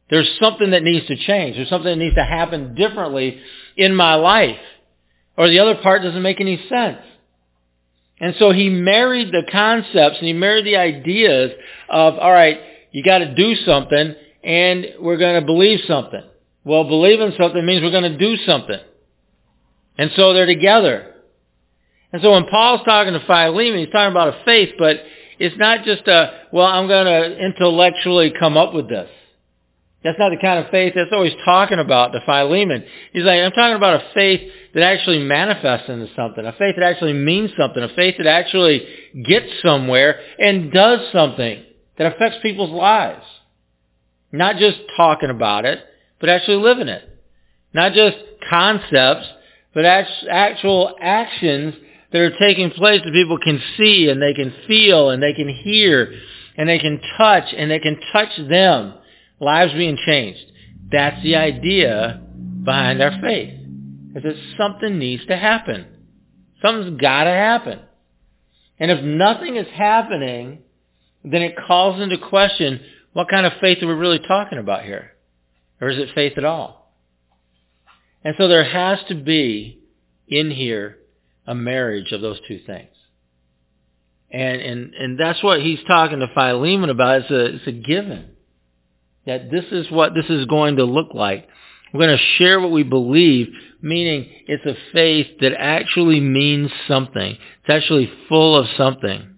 There's 0.10 0.30
something 0.40 0.72
that 0.72 0.84
needs 0.84 1.06
to 1.08 1.16
change. 1.16 1.56
There's 1.56 1.70
something 1.70 1.90
that 1.90 2.04
needs 2.04 2.16
to 2.16 2.24
happen 2.24 2.74
differently 2.74 3.40
in 3.78 3.96
my 3.96 4.16
life. 4.16 4.58
Or 5.38 5.50
the 5.50 5.60
other 5.60 5.76
part 5.76 6.02
doesn't 6.02 6.22
make 6.22 6.42
any 6.42 6.58
sense. 6.68 7.00
And 8.20 8.36
so 8.38 8.52
he 8.52 8.70
married 8.70 9.32
the 9.32 9.44
concepts 9.50 10.18
and 10.18 10.28
he 10.28 10.34
married 10.34 10.66
the 10.66 10.76
ideas 10.76 11.52
of, 11.90 12.18
all 12.18 12.32
right, 12.32 12.60
you 12.92 13.04
got 13.04 13.20
to 13.20 13.36
do 13.36 13.56
something, 13.56 14.16
and 14.44 14.86
we're 15.00 15.18
going 15.18 15.40
to 15.40 15.46
believe 15.46 15.80
something. 15.88 16.24
Well, 16.64 16.86
believing 16.86 17.34
something 17.40 17.66
means 17.66 17.84
we're 17.84 17.92
going 17.92 18.12
to 18.12 18.18
do 18.18 18.36
something. 18.46 18.80
And 20.00 20.12
so 20.16 20.34
they're 20.34 20.46
together. 20.46 21.14
And 22.14 22.22
so 22.22 22.32
when 22.32 22.46
Paul's 22.46 22.86
talking 22.86 23.12
to 23.12 23.20
Philemon, 23.20 23.80
he's 23.80 23.92
talking 23.92 24.12
about 24.12 24.30
a 24.30 24.46
faith, 24.46 24.76
but 24.80 24.96
it's 25.40 25.58
not 25.58 25.84
just 25.84 26.08
a, 26.08 26.46
well, 26.54 26.68
I'm 26.68 26.88
going 26.88 27.06
to 27.06 27.38
intellectually 27.38 28.32
come 28.40 28.56
up 28.56 28.74
with 28.74 28.88
this. 28.88 29.10
That's 30.02 30.18
not 30.18 30.30
the 30.30 30.38
kind 30.38 30.64
of 30.64 30.72
faith 30.72 30.94
that's 30.96 31.12
always 31.12 31.34
talking 31.44 31.80
about 31.80 32.14
to 32.14 32.22
Philemon. 32.26 32.86
He's 33.12 33.24
like, 33.24 33.42
I'm 33.42 33.52
talking 33.52 33.76
about 33.76 34.02
a 34.02 34.06
faith 34.14 34.50
that 34.74 34.84
actually 34.84 35.20
manifests 35.20 35.90
into 35.90 36.08
something, 36.16 36.46
a 36.46 36.54
faith 36.54 36.76
that 36.78 36.86
actually 36.86 37.12
means 37.12 37.52
something, 37.60 37.84
a 37.84 37.94
faith 37.94 38.16
that 38.20 38.28
actually 38.28 38.88
gets 39.26 39.48
somewhere 39.62 40.22
and 40.40 40.72
does 40.72 41.12
something 41.12 41.62
that 41.98 42.16
affects 42.16 42.38
people's 42.42 42.72
lives. 42.72 43.26
Not 44.32 44.56
just 44.56 44.78
talking 44.96 45.30
about 45.30 45.66
it, 45.66 45.80
but 46.22 46.30
actually 46.30 46.64
living 46.64 46.88
it. 46.88 47.04
Not 47.74 47.92
just 47.92 48.16
concepts, 48.50 49.28
but 49.80 49.86
actual 49.86 50.94
actions 51.00 51.74
that 52.12 52.20
are 52.20 52.38
taking 52.38 52.70
place 52.72 53.00
that 53.02 53.14
people 53.14 53.38
can 53.38 53.62
see 53.78 54.10
and 54.10 54.22
they 54.22 54.34
can 54.34 54.54
feel 54.68 55.10
and 55.10 55.24
they 55.24 55.32
can 55.32 55.48
hear 55.48 56.14
and 56.58 56.68
they 56.68 56.80
can 56.80 57.00
touch 57.18 57.46
and 57.56 57.72
they 57.72 57.80
can 57.80 57.98
touch 58.12 58.28
them. 58.50 58.96
Lives 59.40 59.72
being 59.72 59.98
changed. 60.06 60.52
That's 60.92 61.24
the 61.24 61.38
idea 61.38 62.22
behind 62.66 63.02
our 63.02 63.22
faith. 63.22 63.54
Is 64.18 64.24
that 64.24 64.36
something 64.58 65.00
needs 65.00 65.26
to 65.28 65.38
happen. 65.38 65.88
Something's 66.62 67.00
got 67.00 67.24
to 67.24 67.30
happen. 67.30 67.80
And 68.80 68.92
if 68.92 69.02
nothing 69.02 69.56
is 69.56 69.68
happening, 69.74 70.60
then 71.24 71.42
it 71.42 71.56
calls 71.56 72.02
into 72.02 72.18
question 72.18 72.82
what 73.14 73.30
kind 73.30 73.46
of 73.46 73.54
faith 73.62 73.82
are 73.82 73.88
we 73.88 73.94
really 73.94 74.20
talking 74.20 74.58
about 74.58 74.84
here? 74.84 75.14
Or 75.80 75.88
is 75.88 75.98
it 75.98 76.10
faith 76.14 76.34
at 76.36 76.44
all? 76.44 76.79
And 78.24 78.36
so 78.38 78.48
there 78.48 78.64
has 78.64 79.00
to 79.08 79.16
be 79.16 79.80
in 80.28 80.52
here 80.52 80.98
a 81.48 81.56
marriage 81.56 82.12
of 82.12 82.22
those 82.22 82.40
two 82.48 82.60
things. 82.66 82.90
And, 84.32 84.62
and, 84.62 84.94
and 84.94 85.20
that's 85.20 85.42
what 85.42 85.62
he's 85.62 85.80
talking 85.88 86.20
to 86.20 86.28
Philemon 86.34 86.90
about. 86.90 87.22
It's 87.22 87.32
a, 87.32 87.46
it's 87.56 87.68
a 87.68 87.72
given. 87.72 88.32
That 89.26 89.50
this 89.50 89.66
is 89.72 89.90
what 89.90 90.14
this 90.14 90.30
is 90.30 90.46
going 90.46 90.76
to 90.78 90.84
look 90.84 91.14
like. 91.14 91.48
We're 91.92 92.06
going 92.06 92.18
to 92.18 92.24
share 92.38 92.60
what 92.60 92.72
we 92.72 92.84
believe, 92.84 93.48
meaning 93.82 94.30
it's 94.48 94.66
a 94.66 94.76
faith 94.94 95.28
that 95.42 95.54
actually 95.58 96.20
means 96.20 96.70
something. 96.88 97.32
It's 97.32 97.70
actually 97.70 98.12
full 98.28 98.56
of 98.56 98.68
something 98.78 99.36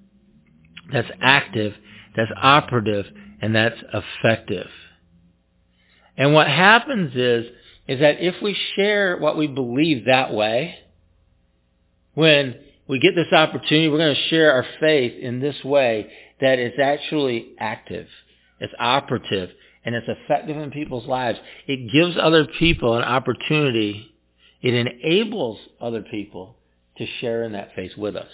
that's 0.92 1.10
active, 1.22 1.74
that's 2.16 2.32
operative, 2.36 3.06
and 3.42 3.56
that's 3.56 3.80
effective. 3.94 4.68
And 6.18 6.34
what 6.34 6.48
happens 6.48 7.16
is, 7.16 7.46
is 7.92 8.00
that 8.00 8.22
if 8.22 8.42
we 8.42 8.56
share 8.78 9.18
what 9.18 9.38
we 9.38 9.48
believe 9.48 10.06
that 10.06 10.34
way, 10.34 10.76
when 12.14 12.56
we 12.88 13.00
get 13.00 13.16
this 13.16 13.34
opportunity, 13.34 13.90
we're 13.90 13.98
going 13.98 14.16
to 14.16 14.30
share 14.30 14.54
our 14.54 14.66
faith 14.80 15.22
in 15.22 15.42
this 15.42 15.62
way 15.62 16.10
that 16.40 16.58
it's 16.58 16.80
actually 16.82 17.50
active, 17.60 18.08
it's 18.62 18.72
operative, 18.80 19.50
and 19.84 19.94
it's 19.94 20.08
effective 20.08 20.56
in 20.56 20.72
people's 20.72 21.06
lives. 21.06 21.38
It 21.68 21.92
gives 21.92 22.16
other 22.18 22.48
people 22.60 22.96
an 22.96 23.04
opportunity. 23.04 24.16
It 24.62 24.74
enables 24.74 25.60
other 25.82 26.02
people 26.02 26.56
to 26.98 27.06
share 27.20 27.44
in 27.44 27.52
that 27.52 27.76
faith 27.76 27.98
with 27.98 28.16
us. 28.16 28.32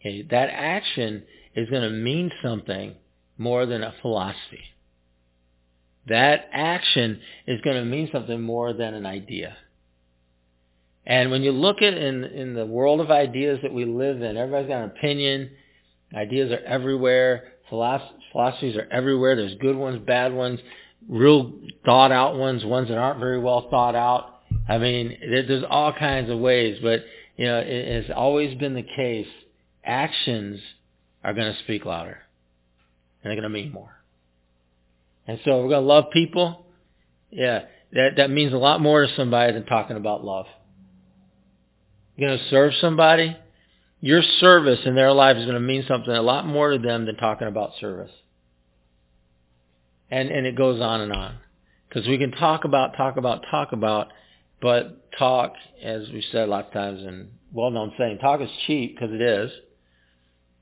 Okay, 0.00 0.22
that 0.30 0.48
action 0.48 1.24
is 1.56 1.68
going 1.68 1.82
to 1.82 1.90
mean 1.90 2.30
something 2.40 2.94
more 3.36 3.66
than 3.66 3.82
a 3.82 3.94
philosophy. 4.00 4.62
That 6.08 6.48
action 6.52 7.20
is 7.46 7.60
going 7.60 7.76
to 7.76 7.84
mean 7.84 8.08
something 8.12 8.40
more 8.40 8.72
than 8.72 8.94
an 8.94 9.06
idea. 9.06 9.56
And 11.06 11.30
when 11.30 11.42
you 11.42 11.52
look 11.52 11.82
at 11.82 11.94
in 11.94 12.24
in 12.24 12.54
the 12.54 12.66
world 12.66 13.00
of 13.00 13.10
ideas 13.10 13.60
that 13.62 13.72
we 13.72 13.84
live 13.84 14.22
in, 14.22 14.36
everybody's 14.36 14.68
got 14.68 14.84
an 14.84 14.90
opinion. 14.90 15.50
Ideas 16.14 16.52
are 16.52 16.64
everywhere. 16.64 17.52
Philosophies 17.68 18.76
are 18.76 18.88
everywhere. 18.90 19.34
There's 19.34 19.54
good 19.56 19.76
ones, 19.76 20.00
bad 20.06 20.32
ones, 20.32 20.60
real 21.08 21.52
thought 21.84 22.12
out 22.12 22.36
ones, 22.36 22.64
ones 22.64 22.88
that 22.88 22.98
aren't 22.98 23.18
very 23.18 23.38
well 23.38 23.68
thought 23.70 23.94
out. 23.94 24.40
I 24.68 24.78
mean, 24.78 25.16
there's 25.20 25.64
all 25.68 25.92
kinds 25.92 26.30
of 26.30 26.38
ways, 26.38 26.78
but 26.82 27.00
you 27.36 27.46
know, 27.46 27.58
it 27.58 28.02
has 28.02 28.14
always 28.14 28.56
been 28.58 28.74
the 28.74 28.82
case 28.82 29.26
actions 29.84 30.60
are 31.24 31.34
going 31.34 31.52
to 31.52 31.58
speak 31.60 31.84
louder. 31.84 32.18
And 33.22 33.30
they're 33.30 33.40
going 33.40 33.42
to 33.42 33.48
mean 33.48 33.72
more. 33.72 34.01
And 35.26 35.38
so 35.44 35.62
we're 35.62 35.68
going 35.68 35.82
to 35.82 35.88
love 35.88 36.04
people. 36.12 36.66
Yeah, 37.30 37.60
that, 37.92 38.16
that 38.16 38.30
means 38.30 38.52
a 38.52 38.58
lot 38.58 38.80
more 38.80 39.06
to 39.06 39.14
somebody 39.14 39.52
than 39.52 39.64
talking 39.64 39.96
about 39.96 40.24
love. 40.24 40.46
You're 42.16 42.30
going 42.30 42.38
to 42.38 42.48
serve 42.50 42.72
somebody. 42.80 43.36
Your 44.00 44.22
service 44.40 44.80
in 44.84 44.94
their 44.94 45.12
life 45.12 45.36
is 45.36 45.44
going 45.44 45.54
to 45.54 45.60
mean 45.60 45.84
something 45.86 46.12
a 46.12 46.22
lot 46.22 46.46
more 46.46 46.70
to 46.70 46.78
them 46.78 47.06
than 47.06 47.16
talking 47.16 47.48
about 47.48 47.70
service. 47.80 48.10
And, 50.10 50.28
and 50.28 50.46
it 50.46 50.56
goes 50.56 50.80
on 50.80 51.00
and 51.00 51.12
on. 51.12 51.36
Because 51.88 52.08
we 52.08 52.18
can 52.18 52.32
talk 52.32 52.64
about, 52.64 52.96
talk 52.96 53.16
about, 53.16 53.44
talk 53.50 53.72
about, 53.72 54.08
but 54.60 55.10
talk, 55.18 55.54
as 55.82 56.08
we 56.12 56.24
said 56.32 56.48
a 56.48 56.50
lot 56.50 56.66
of 56.66 56.72
times 56.72 57.00
in 57.00 57.30
well-known 57.52 57.92
saying, 57.98 58.18
talk 58.18 58.40
is 58.40 58.48
cheap 58.66 58.94
because 58.94 59.14
it 59.14 59.20
is. 59.20 59.50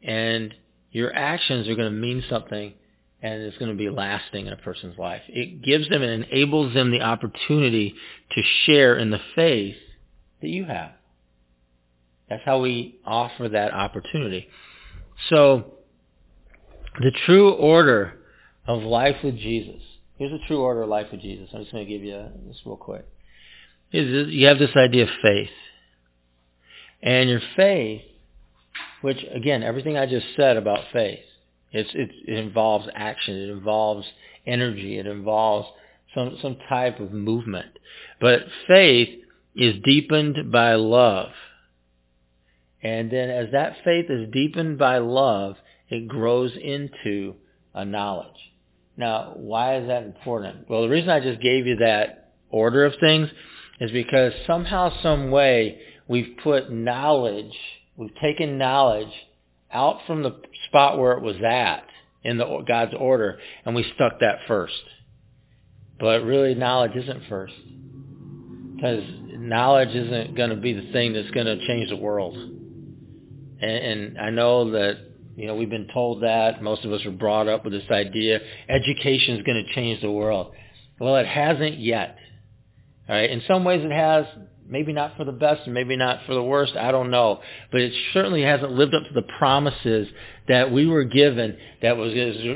And 0.02 0.54
your 0.90 1.14
actions 1.14 1.68
are 1.68 1.74
going 1.76 1.92
to 1.92 1.98
mean 1.98 2.22
something 2.28 2.74
and 3.22 3.42
it's 3.42 3.58
going 3.58 3.70
to 3.70 3.76
be 3.76 3.90
lasting 3.90 4.46
in 4.46 4.52
a 4.52 4.56
person's 4.56 4.98
life. 4.98 5.22
It 5.28 5.62
gives 5.62 5.88
them 5.88 6.02
and 6.02 6.24
enables 6.24 6.72
them 6.74 6.90
the 6.90 7.02
opportunity 7.02 7.94
to 8.32 8.42
share 8.64 8.96
in 8.96 9.10
the 9.10 9.20
faith 9.34 9.76
that 10.40 10.48
you 10.48 10.64
have. 10.64 10.92
That's 12.28 12.42
how 12.44 12.60
we 12.60 12.98
offer 13.04 13.48
that 13.48 13.72
opportunity. 13.74 14.48
So, 15.28 15.74
the 17.00 17.12
true 17.26 17.50
order 17.50 18.14
of 18.66 18.82
life 18.82 19.16
with 19.22 19.36
Jesus. 19.36 19.82
Here's 20.16 20.32
the 20.32 20.46
true 20.46 20.60
order 20.60 20.82
of 20.82 20.88
life 20.88 21.08
with 21.10 21.20
Jesus. 21.20 21.48
I'm 21.52 21.62
just 21.62 21.72
going 21.72 21.84
to 21.86 21.90
give 21.90 22.02
you 22.02 22.24
this 22.46 22.60
real 22.64 22.76
quick. 22.76 23.06
You 23.90 24.46
have 24.46 24.58
this 24.58 24.76
idea 24.76 25.04
of 25.04 25.08
faith. 25.22 25.50
And 27.02 27.28
your 27.28 27.40
faith, 27.56 28.02
which 29.00 29.24
again, 29.34 29.62
everything 29.62 29.96
I 29.96 30.06
just 30.06 30.26
said 30.36 30.56
about 30.56 30.84
faith, 30.92 31.20
it's, 31.72 31.90
it, 31.94 32.10
it 32.26 32.38
involves 32.38 32.88
action. 32.94 33.36
It 33.36 33.50
involves 33.50 34.06
energy. 34.46 34.98
It 34.98 35.06
involves 35.06 35.68
some, 36.14 36.36
some 36.42 36.56
type 36.68 37.00
of 37.00 37.12
movement. 37.12 37.78
But 38.20 38.40
faith 38.66 39.20
is 39.54 39.76
deepened 39.84 40.50
by 40.50 40.74
love. 40.74 41.30
And 42.82 43.10
then 43.10 43.28
as 43.30 43.52
that 43.52 43.76
faith 43.84 44.06
is 44.08 44.30
deepened 44.32 44.78
by 44.78 44.98
love, 44.98 45.56
it 45.88 46.08
grows 46.08 46.52
into 46.56 47.34
a 47.74 47.84
knowledge. 47.84 48.28
Now, 48.96 49.32
why 49.36 49.78
is 49.78 49.88
that 49.88 50.02
important? 50.02 50.68
Well, 50.68 50.82
the 50.82 50.88
reason 50.88 51.10
I 51.10 51.20
just 51.20 51.40
gave 51.40 51.66
you 51.66 51.76
that 51.76 52.32
order 52.50 52.84
of 52.84 52.94
things 53.00 53.28
is 53.80 53.90
because 53.90 54.32
somehow, 54.46 54.92
some 55.02 55.30
way, 55.30 55.80
we've 56.08 56.36
put 56.42 56.70
knowledge, 56.70 57.54
we've 57.96 58.14
taken 58.20 58.58
knowledge 58.58 59.12
out 59.72 59.98
from 60.06 60.22
the 60.22 60.36
spot 60.68 60.98
where 60.98 61.12
it 61.12 61.22
was 61.22 61.36
at 61.44 61.84
in 62.22 62.36
the 62.36 62.64
God's 62.66 62.94
order, 62.98 63.38
and 63.64 63.74
we 63.74 63.84
stuck 63.94 64.20
that 64.20 64.40
first. 64.46 64.74
But 65.98 66.24
really, 66.24 66.54
knowledge 66.54 66.96
isn't 66.96 67.22
first, 67.28 67.54
because 68.76 69.02
knowledge 69.32 69.94
isn't 69.94 70.36
going 70.36 70.50
to 70.50 70.56
be 70.56 70.72
the 70.72 70.92
thing 70.92 71.12
that's 71.12 71.30
going 71.30 71.46
to 71.46 71.66
change 71.66 71.90
the 71.90 71.96
world. 71.96 72.36
And, 72.36 73.62
and 73.62 74.18
I 74.18 74.30
know 74.30 74.70
that 74.72 74.98
you 75.36 75.46
know 75.46 75.54
we've 75.54 75.70
been 75.70 75.88
told 75.92 76.22
that 76.22 76.62
most 76.62 76.84
of 76.84 76.92
us 76.92 77.04
were 77.04 77.10
brought 77.10 77.48
up 77.48 77.64
with 77.64 77.72
this 77.72 77.90
idea: 77.90 78.40
education 78.68 79.36
is 79.36 79.42
going 79.44 79.64
to 79.64 79.74
change 79.74 80.00
the 80.00 80.10
world. 80.10 80.52
Well, 80.98 81.16
it 81.16 81.26
hasn't 81.26 81.78
yet. 81.78 82.16
All 83.08 83.14
right. 83.14 83.30
In 83.30 83.42
some 83.46 83.64
ways, 83.64 83.82
it 83.84 83.92
has. 83.92 84.26
Maybe 84.70 84.92
not 84.92 85.16
for 85.16 85.24
the 85.24 85.32
best 85.32 85.62
and 85.64 85.74
maybe 85.74 85.96
not 85.96 86.20
for 86.26 86.34
the 86.34 86.42
worst. 86.42 86.76
I 86.76 86.92
don't 86.92 87.10
know. 87.10 87.40
But 87.72 87.80
it 87.80 87.92
certainly 88.12 88.42
hasn't 88.42 88.70
lived 88.70 88.94
up 88.94 89.02
to 89.02 89.12
the 89.12 89.26
promises 89.38 90.06
that 90.46 90.70
we 90.70 90.86
were 90.86 91.02
given 91.02 91.56
that 91.82 91.96
was 91.96 92.12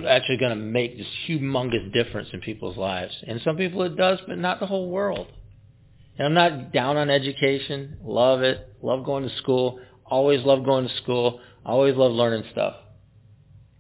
actually 0.08 0.36
going 0.36 0.56
to 0.56 0.62
make 0.64 0.96
this 0.96 1.08
humongous 1.28 1.92
difference 1.92 2.28
in 2.32 2.40
people's 2.40 2.76
lives. 2.76 3.12
And 3.26 3.40
some 3.42 3.56
people 3.56 3.82
it 3.82 3.96
does, 3.96 4.20
but 4.28 4.38
not 4.38 4.60
the 4.60 4.66
whole 4.66 4.90
world. 4.90 5.26
And 6.16 6.26
I'm 6.26 6.34
not 6.34 6.72
down 6.72 6.96
on 6.96 7.10
education. 7.10 7.98
Love 8.04 8.42
it. 8.42 8.74
Love 8.80 9.04
going 9.04 9.28
to 9.28 9.36
school. 9.38 9.80
Always 10.04 10.44
love 10.44 10.64
going 10.64 10.86
to 10.86 10.96
school. 11.02 11.40
Always 11.66 11.96
love 11.96 12.12
learning 12.12 12.44
stuff. 12.52 12.76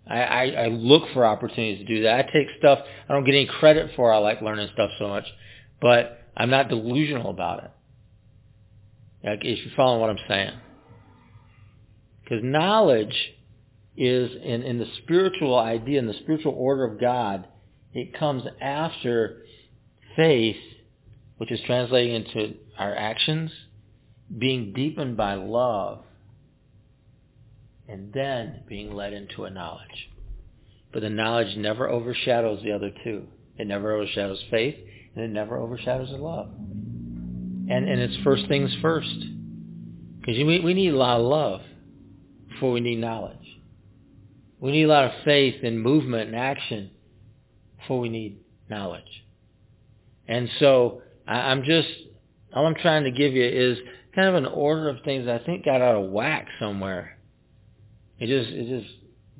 I, 0.08 0.22
I, 0.22 0.44
I 0.46 0.66
look 0.66 1.04
for 1.14 1.24
opportunities 1.24 1.78
to 1.78 1.84
do 1.84 2.02
that. 2.02 2.18
I 2.18 2.22
take 2.32 2.48
stuff 2.58 2.80
I 3.08 3.12
don't 3.12 3.24
get 3.24 3.36
any 3.36 3.46
credit 3.46 3.92
for. 3.94 4.12
I 4.12 4.18
like 4.18 4.42
learning 4.42 4.68
stuff 4.74 4.90
so 4.98 5.06
much. 5.06 5.24
But 5.80 6.18
I'm 6.36 6.50
not 6.50 6.68
delusional 6.68 7.30
about 7.30 7.62
it. 7.62 7.70
If 9.24 9.64
you 9.64 9.70
following 9.74 10.00
what 10.00 10.10
I'm 10.10 10.18
saying. 10.28 10.52
Because 12.22 12.44
knowledge 12.44 13.16
is, 13.96 14.30
in, 14.42 14.62
in 14.62 14.78
the 14.78 14.86
spiritual 15.02 15.58
idea, 15.58 15.98
in 15.98 16.06
the 16.06 16.14
spiritual 16.22 16.52
order 16.52 16.84
of 16.84 17.00
God, 17.00 17.46
it 17.94 18.18
comes 18.18 18.42
after 18.60 19.42
faith, 20.16 20.56
which 21.38 21.50
is 21.50 21.60
translating 21.66 22.14
into 22.14 22.54
our 22.78 22.94
actions, 22.94 23.50
being 24.36 24.72
deepened 24.72 25.16
by 25.16 25.34
love, 25.34 26.02
and 27.88 28.12
then 28.12 28.62
being 28.68 28.94
led 28.94 29.12
into 29.12 29.44
a 29.44 29.50
knowledge. 29.50 30.10
But 30.92 31.00
the 31.00 31.10
knowledge 31.10 31.56
never 31.56 31.88
overshadows 31.88 32.62
the 32.62 32.72
other 32.72 32.90
two. 33.02 33.26
It 33.56 33.66
never 33.66 33.92
overshadows 33.92 34.42
faith, 34.50 34.76
and 35.14 35.24
it 35.24 35.28
never 35.28 35.56
overshadows 35.56 36.10
the 36.10 36.16
love 36.16 36.50
and 37.68 37.88
and 37.88 38.00
it's 38.00 38.16
first 38.24 38.46
things 38.48 38.74
first. 38.82 39.14
Because 40.20 40.36
we 40.38 40.60
we 40.60 40.74
need 40.74 40.92
a 40.92 40.96
lot 40.96 41.20
of 41.20 41.26
love 41.26 41.60
before 42.48 42.72
we 42.72 42.80
need 42.80 42.98
knowledge. 42.98 43.38
We 44.60 44.72
need 44.72 44.84
a 44.84 44.88
lot 44.88 45.04
of 45.04 45.12
faith 45.24 45.56
and 45.62 45.80
movement 45.80 46.28
and 46.28 46.36
action 46.36 46.90
before 47.78 48.00
we 48.00 48.08
need 48.08 48.38
knowledge. 48.68 49.24
And 50.26 50.48
so 50.58 51.02
I, 51.26 51.50
I'm 51.50 51.64
just 51.64 51.88
all 52.54 52.66
I'm 52.66 52.74
trying 52.74 53.04
to 53.04 53.10
give 53.10 53.32
you 53.32 53.44
is 53.44 53.78
kind 54.14 54.28
of 54.28 54.34
an 54.36 54.46
order 54.46 54.88
of 54.88 54.98
things 55.04 55.28
I 55.28 55.38
think 55.38 55.64
got 55.64 55.82
out 55.82 55.96
of 55.96 56.10
whack 56.10 56.46
somewhere. 56.58 57.18
It 58.18 58.26
just 58.28 58.50
it 58.50 58.80
just 58.80 58.94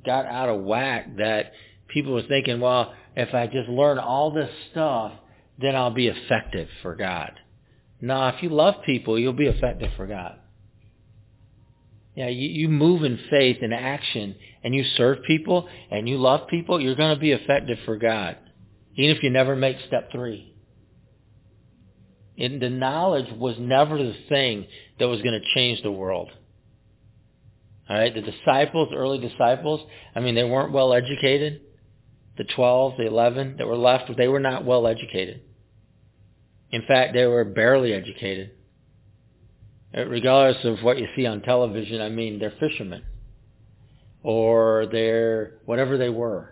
got 0.05 0.25
out 0.25 0.49
of 0.49 0.61
whack 0.61 1.17
that 1.17 1.53
people 1.87 2.13
were 2.13 2.23
thinking, 2.23 2.59
well, 2.59 2.93
if 3.15 3.33
I 3.33 3.47
just 3.47 3.69
learn 3.69 3.97
all 3.97 4.31
this 4.31 4.49
stuff, 4.71 5.13
then 5.59 5.75
I'll 5.75 5.93
be 5.93 6.07
effective 6.07 6.67
for 6.81 6.95
God. 6.95 7.31
No, 8.01 8.27
if 8.27 8.43
you 8.43 8.49
love 8.49 8.75
people, 8.85 9.17
you'll 9.17 9.33
be 9.33 9.47
effective 9.47 9.91
for 9.95 10.05
God. 10.07 10.39
Yeah, 12.15 12.29
you, 12.29 12.47
you 12.47 12.69
move 12.69 13.03
in 13.03 13.19
faith 13.29 13.57
and 13.61 13.73
action 13.73 14.35
and 14.63 14.73
you 14.73 14.83
serve 14.95 15.23
people 15.27 15.67
and 15.91 16.07
you 16.07 16.17
love 16.17 16.47
people, 16.47 16.79
you're 16.79 16.95
going 16.95 17.13
to 17.13 17.19
be 17.19 17.31
effective 17.31 17.77
for 17.85 17.97
God. 17.97 18.37
Even 18.95 19.15
if 19.15 19.23
you 19.23 19.29
never 19.29 19.55
make 19.55 19.77
step 19.87 20.11
three. 20.11 20.53
And 22.37 22.61
the 22.61 22.69
knowledge 22.69 23.31
was 23.37 23.55
never 23.59 23.97
the 23.97 24.15
thing 24.29 24.67
that 24.99 25.07
was 25.07 25.21
going 25.21 25.39
to 25.39 25.53
change 25.53 25.81
the 25.81 25.91
world. 25.91 26.29
All 27.89 27.97
right, 27.97 28.13
the 28.13 28.21
disciples, 28.21 28.89
early 28.93 29.19
disciples, 29.19 29.81
I 30.15 30.19
mean, 30.19 30.35
they 30.35 30.43
weren't 30.43 30.71
well 30.71 30.93
educated. 30.93 31.61
The 32.37 32.43
12, 32.43 32.97
the 32.97 33.07
11 33.07 33.57
that 33.57 33.67
were 33.67 33.77
left, 33.77 34.11
they 34.17 34.27
were 34.27 34.39
not 34.39 34.65
well 34.65 34.87
educated. 34.87 35.41
In 36.75 36.81
fact, 36.81 37.13
they 37.13 37.25
were 37.25 37.45
barely 37.45 37.93
educated. 37.93 38.51
Uh, 39.97 40.05
regardless 40.07 40.65
of 40.65 40.83
what 40.83 40.97
you 40.97 41.07
see 41.15 41.25
on 41.25 41.41
television, 41.41 42.01
I 42.01 42.09
mean, 42.09 42.37
they're 42.37 42.51
fishermen. 42.59 43.03
Or 44.23 44.85
they're 44.91 45.53
whatever 45.63 45.97
they 45.97 46.09
were. 46.09 46.49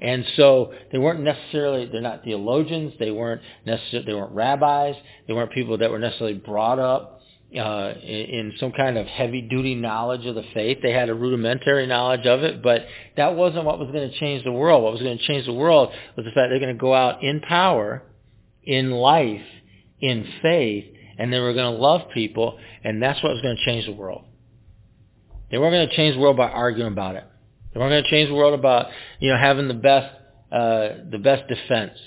And 0.00 0.24
so 0.36 0.74
they 0.90 0.98
weren't 0.98 1.20
necessarily, 1.20 1.86
they're 1.86 2.00
not 2.00 2.24
theologians, 2.24 2.94
they 2.98 3.12
weren't 3.12 3.40
necessarily, 3.64 4.04
they 4.04 4.14
weren't 4.14 4.32
rabbis, 4.32 4.96
they 5.28 5.32
weren't 5.32 5.52
people 5.52 5.78
that 5.78 5.92
were 5.92 6.00
necessarily 6.00 6.34
brought 6.34 6.80
up 6.80 7.20
uh, 7.56 7.92
in, 8.02 8.24
in 8.38 8.52
some 8.58 8.72
kind 8.72 8.98
of 8.98 9.06
heavy-duty 9.06 9.76
knowledge 9.76 10.26
of 10.26 10.34
the 10.34 10.44
faith. 10.52 10.78
They 10.82 10.90
had 10.90 11.08
a 11.08 11.14
rudimentary 11.14 11.86
knowledge 11.86 12.26
of 12.26 12.42
it, 12.42 12.64
but 12.64 12.84
that 13.16 13.36
wasn't 13.36 13.64
what 13.64 13.78
was 13.78 13.92
going 13.92 14.10
to 14.10 14.18
change 14.18 14.42
the 14.42 14.50
world. 14.50 14.82
What 14.82 14.92
was 14.92 15.02
going 15.02 15.18
to 15.18 15.24
change 15.24 15.46
the 15.46 15.52
world 15.52 15.90
was 16.16 16.24
the 16.26 16.32
fact 16.32 16.50
they're 16.50 16.58
going 16.58 16.74
to 16.74 16.80
go 16.80 16.94
out 16.94 17.22
in 17.22 17.40
power 17.42 18.02
in 18.66 18.90
life, 18.90 19.42
in 20.00 20.26
faith, 20.42 20.84
and 21.18 21.32
they 21.32 21.38
were 21.38 21.54
going 21.54 21.74
to 21.74 21.80
love 21.80 22.10
people, 22.12 22.58
and 22.82 23.02
that's 23.02 23.22
what 23.22 23.32
was 23.32 23.42
going 23.42 23.56
to 23.56 23.64
change 23.64 23.86
the 23.86 23.92
world. 23.92 24.24
They 25.50 25.58
weren't 25.58 25.72
going 25.72 25.88
to 25.88 25.96
change 25.96 26.16
the 26.16 26.20
world 26.20 26.36
by 26.36 26.48
arguing 26.48 26.92
about 26.92 27.16
it. 27.16 27.24
They 27.72 27.80
weren't 27.80 27.92
going 27.92 28.04
to 28.04 28.10
change 28.10 28.28
the 28.28 28.34
world 28.34 28.58
about, 28.58 28.86
you 29.20 29.30
know, 29.30 29.38
having 29.38 29.68
the 29.68 29.74
best, 29.74 30.14
uh, 30.50 30.88
the 31.10 31.18
best 31.18 31.48
defense. 31.48 31.98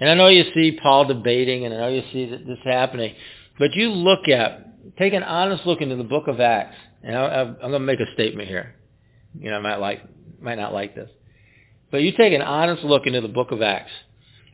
And 0.00 0.08
I 0.08 0.14
know 0.14 0.28
you 0.28 0.44
see 0.54 0.78
Paul 0.80 1.06
debating, 1.06 1.64
and 1.64 1.74
I 1.74 1.78
know 1.78 1.88
you 1.88 2.02
see 2.12 2.26
this 2.26 2.58
happening, 2.64 3.14
but 3.58 3.74
you 3.74 3.90
look 3.90 4.28
at, 4.28 4.96
take 4.96 5.12
an 5.12 5.22
honest 5.22 5.66
look 5.66 5.80
into 5.80 5.96
the 5.96 6.04
book 6.04 6.28
of 6.28 6.40
Acts, 6.40 6.76
and 7.02 7.16
I, 7.16 7.42
I'm 7.42 7.56
going 7.60 7.72
to 7.72 7.78
make 7.80 8.00
a 8.00 8.12
statement 8.14 8.48
here. 8.48 8.74
You 9.38 9.50
know, 9.50 9.56
I 9.56 9.60
might 9.60 9.76
like, 9.76 10.02
might 10.40 10.56
not 10.56 10.72
like 10.72 10.94
this. 10.94 11.10
But 11.90 12.02
you 12.02 12.12
take 12.12 12.32
an 12.32 12.42
honest 12.42 12.84
look 12.84 13.06
into 13.06 13.20
the 13.20 13.28
book 13.28 13.50
of 13.50 13.62
Acts, 13.62 13.90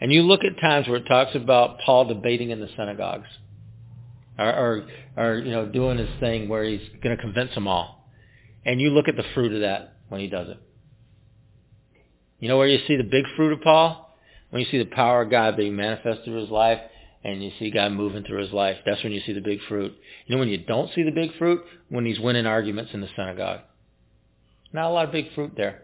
and 0.01 0.13
you 0.13 0.23
look 0.23 0.41
at 0.45 0.61
times 0.61 0.89
where 0.89 0.99
it 0.99 1.07
talks 1.07 1.35
about 1.35 1.79
Paul 1.81 2.07
debating 2.07 2.51
in 2.51 2.61
the 2.61 2.69
synagogues, 2.77 3.29
or, 4.39 4.47
or, 4.47 4.87
or 5.17 5.39
you 5.39 5.53
know, 5.53 5.67
doing 5.67 5.99
his 5.99 6.11
thing 6.21 6.49
where 6.49 6.65
he's 6.65 6.83
going 7.03 7.17
to 7.17 7.23
convince 7.23 7.55
them 7.55 7.69
all. 7.69 8.09
And 8.65 8.81
you 8.81 8.91
look 8.91 9.09
at 9.09 9.17
the 9.17 9.25
fruit 9.35 9.53
of 9.53 9.61
that 9.61 9.97
when 10.09 10.21
he 10.21 10.29
does 10.29 10.49
it. 10.49 10.59
You 12.41 12.49
know 12.49 12.59
where 12.59 12.67
you 12.67 12.79
see 12.87 12.97
the 12.97 13.05
big 13.05 13.25
fruit 13.37 13.53
of 13.53 13.61
Paul? 13.61 14.05
when 14.55 14.63
you 14.63 14.69
see 14.71 14.79
the 14.79 14.85
power 14.85 15.23
of 15.23 15.33
God 15.33 15.57
being 15.57 15.75
manifested 15.75 16.25
through 16.25 16.41
his 16.43 16.49
life, 16.49 16.79
and 17.25 17.43
you 17.43 17.51
see 17.59 17.73
God 17.73 17.91
moving 17.91 18.23
through 18.23 18.41
his 18.41 18.53
life. 18.53 18.77
That's 18.87 19.03
when 19.03 19.13
you 19.13 19.21
see 19.27 19.33
the 19.33 19.41
big 19.41 19.59
fruit. 19.69 19.93
You 20.27 20.37
know 20.37 20.39
when 20.39 20.49
you 20.49 20.59
don't 20.59 20.95
see 20.95 21.03
the 21.03 21.11
big 21.11 21.37
fruit? 21.39 21.61
When 21.89 22.07
he's 22.07 22.21
winning 22.21 22.47
arguments 22.47 22.93
in 22.95 23.01
the 23.01 23.09
synagogue. 23.17 23.63
Not 24.73 24.91
a 24.91 24.93
lot 24.93 25.07
of 25.07 25.13
big 25.13 25.35
fruit 25.35 25.55
there. 25.57 25.83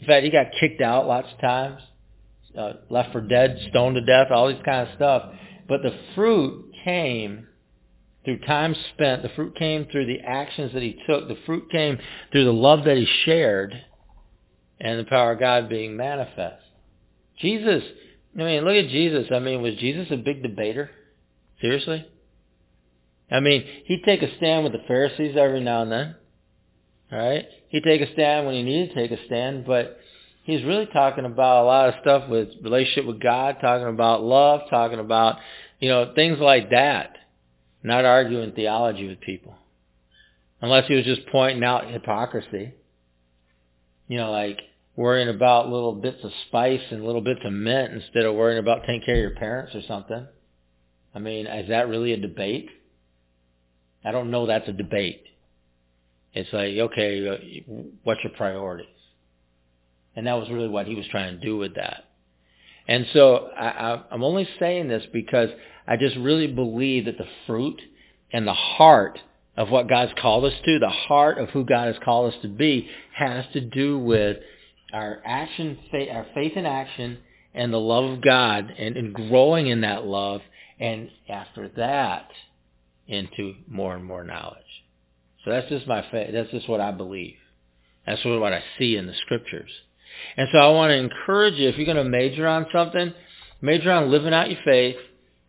In 0.00 0.08
fact, 0.08 0.24
he 0.24 0.30
got 0.30 0.46
kicked 0.58 0.80
out 0.80 1.06
lots 1.06 1.28
of 1.32 1.40
times, 1.40 1.80
uh, 2.56 2.72
left 2.88 3.12
for 3.12 3.20
dead, 3.20 3.58
stoned 3.70 3.96
to 3.96 4.00
death, 4.00 4.28
all 4.30 4.48
these 4.48 4.62
kind 4.64 4.88
of 4.88 4.94
stuff. 4.96 5.32
But 5.68 5.82
the 5.82 5.96
fruit 6.14 6.72
came 6.84 7.46
through 8.24 8.40
time 8.40 8.74
spent. 8.94 9.22
The 9.22 9.30
fruit 9.30 9.56
came 9.56 9.86
through 9.86 10.06
the 10.06 10.20
actions 10.20 10.72
that 10.72 10.82
he 10.82 10.98
took. 11.06 11.28
The 11.28 11.38
fruit 11.46 11.70
came 11.70 11.98
through 12.32 12.44
the 12.44 12.52
love 12.52 12.84
that 12.84 12.96
he 12.96 13.06
shared 13.24 13.74
and 14.80 14.98
the 14.98 15.04
power 15.04 15.32
of 15.32 15.40
God 15.40 15.68
being 15.68 15.96
manifest. 15.96 16.62
Jesus 17.38 17.82
I 18.38 18.42
mean, 18.42 18.64
look 18.64 18.76
at 18.76 18.90
Jesus. 18.90 19.28
I 19.32 19.38
mean, 19.40 19.62
was 19.62 19.74
Jesus 19.76 20.08
a 20.10 20.16
big 20.16 20.42
debater? 20.42 20.90
Seriously? 21.60 22.06
I 23.30 23.40
mean, 23.40 23.64
he'd 23.86 24.04
take 24.04 24.22
a 24.22 24.36
stand 24.36 24.64
with 24.64 24.72
the 24.72 24.82
Pharisees 24.86 25.36
every 25.36 25.60
now 25.60 25.82
and 25.82 25.92
then. 25.92 26.14
All 27.12 27.18
right? 27.18 27.46
He'd 27.68 27.84
take 27.84 28.00
a 28.00 28.12
stand 28.12 28.46
when 28.46 28.54
he 28.54 28.62
needed 28.62 28.90
to 28.90 28.94
take 28.94 29.10
a 29.10 29.24
stand, 29.26 29.66
but 29.66 29.98
he's 30.50 30.64
really 30.64 30.86
talking 30.86 31.24
about 31.24 31.62
a 31.62 31.66
lot 31.66 31.88
of 31.88 31.94
stuff 32.00 32.28
with 32.28 32.48
relationship 32.62 33.06
with 33.06 33.20
God, 33.20 33.56
talking 33.60 33.88
about 33.88 34.22
love, 34.22 34.62
talking 34.70 34.98
about, 34.98 35.36
you 35.78 35.88
know, 35.88 36.12
things 36.14 36.38
like 36.38 36.70
that. 36.70 37.16
Not 37.82 38.04
arguing 38.04 38.52
theology 38.52 39.08
with 39.08 39.20
people. 39.20 39.54
Unless 40.60 40.88
he 40.88 40.94
was 40.94 41.04
just 41.04 41.26
pointing 41.32 41.64
out 41.64 41.90
hypocrisy. 41.90 42.74
You 44.08 44.18
know, 44.18 44.30
like, 44.30 44.60
worrying 44.96 45.28
about 45.28 45.70
little 45.70 45.94
bits 45.94 46.22
of 46.24 46.30
spice 46.48 46.82
and 46.90 47.04
little 47.04 47.22
bits 47.22 47.40
of 47.44 47.52
mint 47.52 47.92
instead 47.92 48.26
of 48.26 48.34
worrying 48.34 48.58
about 48.58 48.80
taking 48.80 49.02
care 49.02 49.14
of 49.14 49.20
your 49.20 49.34
parents 49.36 49.74
or 49.74 49.80
something. 49.88 50.26
I 51.14 51.18
mean, 51.18 51.46
is 51.46 51.68
that 51.70 51.88
really 51.88 52.12
a 52.12 52.18
debate? 52.18 52.68
I 54.04 54.12
don't 54.12 54.30
know 54.30 54.46
that's 54.46 54.68
a 54.68 54.72
debate. 54.72 55.24
It's 56.34 56.52
like, 56.52 56.76
okay, 56.76 57.64
what's 58.04 58.20
your 58.22 58.32
priorities? 58.36 58.86
And 60.16 60.26
that 60.26 60.34
was 60.34 60.50
really 60.50 60.68
what 60.68 60.86
he 60.86 60.94
was 60.94 61.06
trying 61.10 61.38
to 61.38 61.46
do 61.46 61.56
with 61.56 61.76
that. 61.76 62.04
And 62.88 63.06
so 63.12 63.48
I, 63.56 64.02
I'm 64.10 64.24
only 64.24 64.48
saying 64.58 64.88
this 64.88 65.04
because 65.12 65.50
I 65.86 65.96
just 65.96 66.16
really 66.16 66.48
believe 66.48 67.04
that 67.04 67.18
the 67.18 67.28
fruit 67.46 67.80
and 68.32 68.46
the 68.46 68.54
heart 68.54 69.18
of 69.56 69.70
what 69.70 69.88
God's 69.88 70.12
called 70.20 70.44
us 70.44 70.54
to, 70.64 70.78
the 70.78 70.88
heart 70.88 71.38
of 71.38 71.50
who 71.50 71.64
God 71.64 71.86
has 71.86 72.02
called 72.04 72.32
us 72.32 72.40
to 72.42 72.48
be, 72.48 72.88
has 73.14 73.44
to 73.52 73.60
do 73.60 73.98
with 73.98 74.38
our 74.92 75.20
action, 75.24 75.78
our 75.92 76.26
faith 76.34 76.56
in 76.56 76.66
action, 76.66 77.18
and 77.54 77.72
the 77.72 77.78
love 77.78 78.04
of 78.10 78.22
God, 78.22 78.72
and, 78.78 78.96
and 78.96 79.14
growing 79.14 79.66
in 79.66 79.82
that 79.82 80.04
love, 80.04 80.40
and 80.78 81.10
after 81.28 81.68
that, 81.76 82.28
into 83.06 83.54
more 83.68 83.94
and 83.94 84.04
more 84.04 84.24
knowledge. 84.24 84.62
So 85.44 85.50
that's 85.50 85.68
just 85.68 85.86
my 85.86 86.04
faith. 86.10 86.30
That's 86.32 86.50
just 86.50 86.68
what 86.68 86.80
I 86.80 86.92
believe. 86.92 87.36
That's 88.06 88.24
what 88.24 88.52
I 88.52 88.62
see 88.78 88.96
in 88.96 89.06
the 89.06 89.14
scriptures. 89.22 89.70
And 90.36 90.48
so 90.52 90.58
I 90.58 90.68
want 90.70 90.90
to 90.90 90.96
encourage 90.96 91.54
you, 91.54 91.68
if 91.68 91.76
you're 91.76 91.86
going 91.86 91.96
to 91.96 92.04
major 92.04 92.46
on 92.46 92.66
something, 92.72 93.12
major 93.60 93.90
on 93.90 94.10
living 94.10 94.34
out 94.34 94.50
your 94.50 94.60
faith 94.64 94.96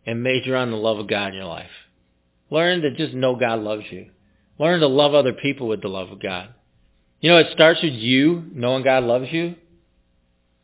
and 0.06 0.22
major 0.22 0.56
on 0.56 0.70
the 0.70 0.76
love 0.76 0.98
of 0.98 1.08
God 1.08 1.28
in 1.28 1.34
your 1.34 1.46
life. 1.46 1.70
Learn 2.50 2.82
to 2.82 2.94
just 2.94 3.14
know 3.14 3.36
God 3.36 3.60
loves 3.60 3.84
you. 3.90 4.10
Learn 4.58 4.80
to 4.80 4.86
love 4.86 5.14
other 5.14 5.32
people 5.32 5.68
with 5.68 5.82
the 5.82 5.88
love 5.88 6.10
of 6.10 6.22
God. 6.22 6.50
You 7.20 7.30
know, 7.30 7.38
it 7.38 7.52
starts 7.52 7.82
with 7.82 7.94
you 7.94 8.44
knowing 8.52 8.84
God 8.84 9.04
loves 9.04 9.28
you. 9.30 9.54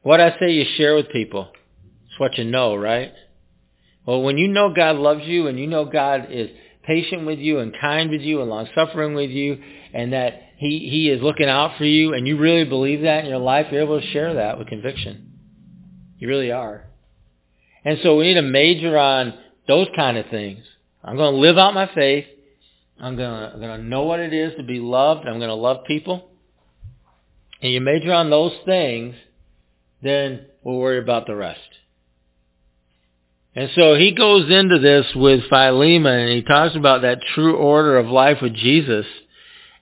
What 0.02 0.20
I 0.20 0.38
say 0.38 0.52
you 0.52 0.64
share 0.76 0.94
with 0.94 1.10
people. 1.10 1.48
It's 2.06 2.18
what 2.18 2.36
you 2.36 2.44
know, 2.44 2.76
right? 2.76 3.12
Well, 4.04 4.22
when 4.22 4.38
you 4.38 4.48
know 4.48 4.72
God 4.74 4.96
loves 4.96 5.24
you 5.24 5.46
and 5.46 5.58
you 5.58 5.66
know 5.66 5.84
God 5.84 6.28
is 6.30 6.50
patient 6.82 7.26
with 7.26 7.38
you 7.38 7.58
and 7.58 7.74
kind 7.78 8.10
with 8.10 8.22
you 8.22 8.40
and 8.40 8.50
long-suffering 8.50 9.14
with 9.14 9.30
you 9.30 9.62
and 9.92 10.12
that 10.12 10.40
he, 10.58 10.88
he 10.90 11.10
is 11.10 11.22
looking 11.22 11.48
out 11.48 11.78
for 11.78 11.84
you 11.84 12.14
and 12.14 12.26
you 12.26 12.36
really 12.36 12.64
believe 12.64 13.02
that 13.02 13.24
in 13.24 13.30
your 13.30 13.38
life, 13.38 13.66
you're 13.70 13.82
able 13.82 14.00
to 14.00 14.06
share 14.08 14.34
that 14.34 14.58
with 14.58 14.68
conviction. 14.68 15.32
You 16.18 16.28
really 16.28 16.52
are. 16.52 16.84
And 17.84 17.98
so 18.02 18.16
we 18.16 18.28
need 18.28 18.34
to 18.34 18.42
major 18.42 18.98
on 18.98 19.34
those 19.66 19.88
kind 19.96 20.18
of 20.18 20.26
things. 20.26 20.64
I'm 21.02 21.16
going 21.16 21.34
to 21.34 21.40
live 21.40 21.56
out 21.56 21.74
my 21.74 21.90
faith. 21.94 22.26
I'm 23.00 23.16
going 23.16 23.60
to, 23.60 23.78
know 23.78 24.02
what 24.02 24.20
it 24.20 24.34
is 24.34 24.54
to 24.56 24.64
be 24.64 24.80
loved. 24.80 25.26
I'm 25.26 25.38
going 25.38 25.48
to 25.48 25.54
love 25.54 25.84
people 25.86 26.28
and 27.60 27.72
you 27.72 27.80
major 27.80 28.12
on 28.12 28.30
those 28.30 28.52
things, 28.64 29.14
then 30.02 30.46
we'll 30.62 30.76
worry 30.76 30.98
about 30.98 31.26
the 31.26 31.34
rest. 31.34 31.60
And 33.54 33.70
so 33.74 33.96
he 33.96 34.12
goes 34.12 34.48
into 34.50 34.78
this 34.78 35.06
with 35.16 35.48
Philemon 35.48 36.20
and 36.20 36.30
he 36.30 36.42
talks 36.42 36.76
about 36.76 37.02
that 37.02 37.20
true 37.34 37.56
order 37.56 37.98
of 37.98 38.06
life 38.06 38.38
with 38.40 38.54
Jesus. 38.54 39.06